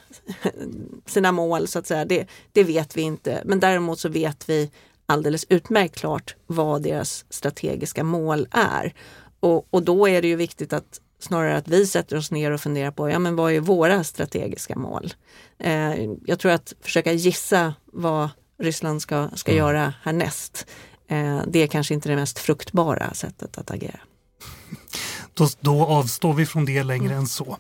sina 1.07 1.33
mål 1.33 1.69
så 1.69 1.79
att 1.79 1.87
säga, 1.87 2.05
det, 2.05 2.27
det 2.53 2.65
vet 2.65 2.97
vi 2.97 3.03
inte. 3.03 3.43
Men 3.45 3.61
däremot 3.61 3.99
så 3.99 4.09
vet 4.09 4.49
vi 4.49 4.71
alldeles 5.07 5.47
utmärkt 5.49 5.97
klart 5.97 6.35
vad 6.47 6.83
deras 6.83 7.25
strategiska 7.31 8.05
mål 8.05 8.49
är. 8.51 8.95
Och, 9.41 9.67
och 9.71 9.83
då 9.83 10.09
är 10.09 10.23
det 10.23 10.29
ju 10.29 10.37
viktigt 10.37 10.73
att 10.73 11.01
snarare 11.19 11.57
att 11.57 11.69
vi 11.69 11.87
sätter 11.87 12.17
oss 12.17 12.31
ner 12.31 12.51
och 12.51 12.61
funderar 12.61 12.91
på 12.91 13.11
ja, 13.11 13.19
men 13.19 13.37
vad 13.37 13.53
är 13.53 13.61
våra 13.61 14.05
strategiska 14.05 14.77
mål. 14.77 15.15
Eh, 15.59 15.95
jag 16.25 16.39
tror 16.39 16.53
att 16.53 16.75
försöka 16.81 17.13
gissa 17.13 17.75
vad 17.85 18.29
Ryssland 18.59 19.03
ska, 19.03 19.29
ska 19.35 19.53
mm. 19.53 19.65
göra 19.65 19.95
härnäst, 20.03 20.67
det 21.47 21.63
är 21.63 21.67
kanske 21.67 21.95
inte 21.95 22.09
det 22.09 22.17
mest 22.17 22.39
fruktbara 22.39 23.15
sättet 23.15 23.59
att 23.59 23.71
agera. 23.71 24.01
Då, 25.35 25.49
då 25.61 25.87
avstår 25.87 26.35
vi 26.35 26.47
från 26.47 26.65
det 26.65 26.83
längre 26.83 27.07
mm. 27.07 27.19
än 27.19 27.27
så. 27.27 27.57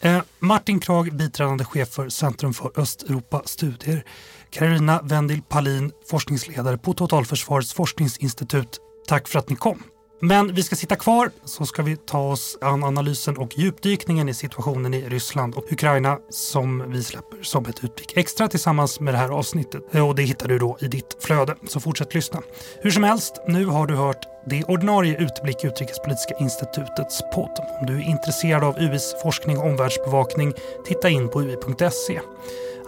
Eh, 0.00 0.22
Martin 0.38 0.80
Krag, 0.80 1.16
biträdande 1.16 1.64
chef 1.64 1.88
för 1.88 2.08
Centrum 2.08 2.54
för 2.54 2.80
Östeuropa-studier. 2.80 4.04
Carolina 4.50 5.00
Wendil 5.02 5.42
Palin, 5.42 5.92
forskningsledare 6.10 6.78
på 6.78 6.94
Totalförsvarets 6.94 7.72
forskningsinstitut. 7.72 8.78
Tack 9.08 9.28
för 9.28 9.38
att 9.38 9.48
ni 9.48 9.56
kom. 9.56 9.82
Men 10.24 10.54
vi 10.54 10.62
ska 10.62 10.76
sitta 10.76 10.96
kvar 10.96 11.30
så 11.44 11.66
ska 11.66 11.82
vi 11.82 11.96
ta 11.96 12.30
oss 12.30 12.58
an 12.60 12.84
analysen 12.84 13.36
och 13.36 13.58
djupdykningen 13.58 14.28
i 14.28 14.34
situationen 14.34 14.94
i 14.94 15.08
Ryssland 15.08 15.54
och 15.54 15.72
Ukraina 15.72 16.18
som 16.30 16.84
vi 16.90 17.02
släpper 17.02 17.42
som 17.42 17.66
ett 17.66 17.84
utblick 17.84 18.16
extra 18.16 18.48
tillsammans 18.48 19.00
med 19.00 19.14
det 19.14 19.18
här 19.18 19.28
avsnittet. 19.28 19.82
Eh, 19.92 20.08
och 20.08 20.14
det 20.14 20.22
hittar 20.22 20.48
du 20.48 20.58
då 20.58 20.76
i 20.80 20.88
ditt 20.88 21.16
flöde, 21.20 21.56
så 21.68 21.80
fortsätt 21.80 22.14
lyssna. 22.14 22.42
Hur 22.82 22.90
som 22.90 23.02
helst, 23.02 23.34
nu 23.48 23.66
har 23.66 23.86
du 23.86 23.94
hört 23.94 24.26
det 24.46 24.64
ordinarie 24.64 25.18
Utblick 25.18 25.64
Utrikespolitiska 25.64 26.34
institutets 26.40 27.22
podd. 27.34 27.58
Om 27.80 27.86
du 27.86 27.94
är 27.94 28.08
intresserad 28.08 28.64
av 28.64 28.78
UIs 28.78 29.14
forskning 29.22 29.58
och 29.58 29.66
omvärldsbevakning, 29.66 30.52
titta 30.86 31.08
in 31.08 31.28
på 31.28 31.42
ui.se. 31.42 32.20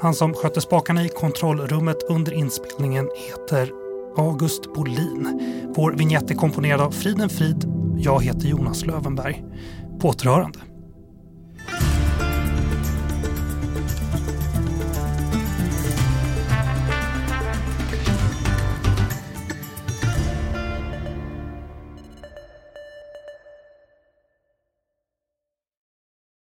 Han 0.00 0.14
som 0.14 0.34
skötte 0.34 0.60
spakarna 0.60 1.04
i 1.04 1.08
kontrollrummet 1.08 2.02
under 2.08 2.32
inspelningen 2.32 3.10
heter 3.16 3.83
August 4.16 4.74
Bolin. 4.74 5.40
Vår 5.76 5.92
vignett 5.92 6.30
är 6.30 6.34
komponerad 6.34 6.80
av 6.80 6.90
Friden 6.90 7.28
Frid. 7.28 7.64
Jag 7.98 8.22
heter 8.22 8.48
Jonas 8.48 8.86
Lövenberg. 8.86 9.44
På 10.00 10.08
återhörande. 10.08 10.58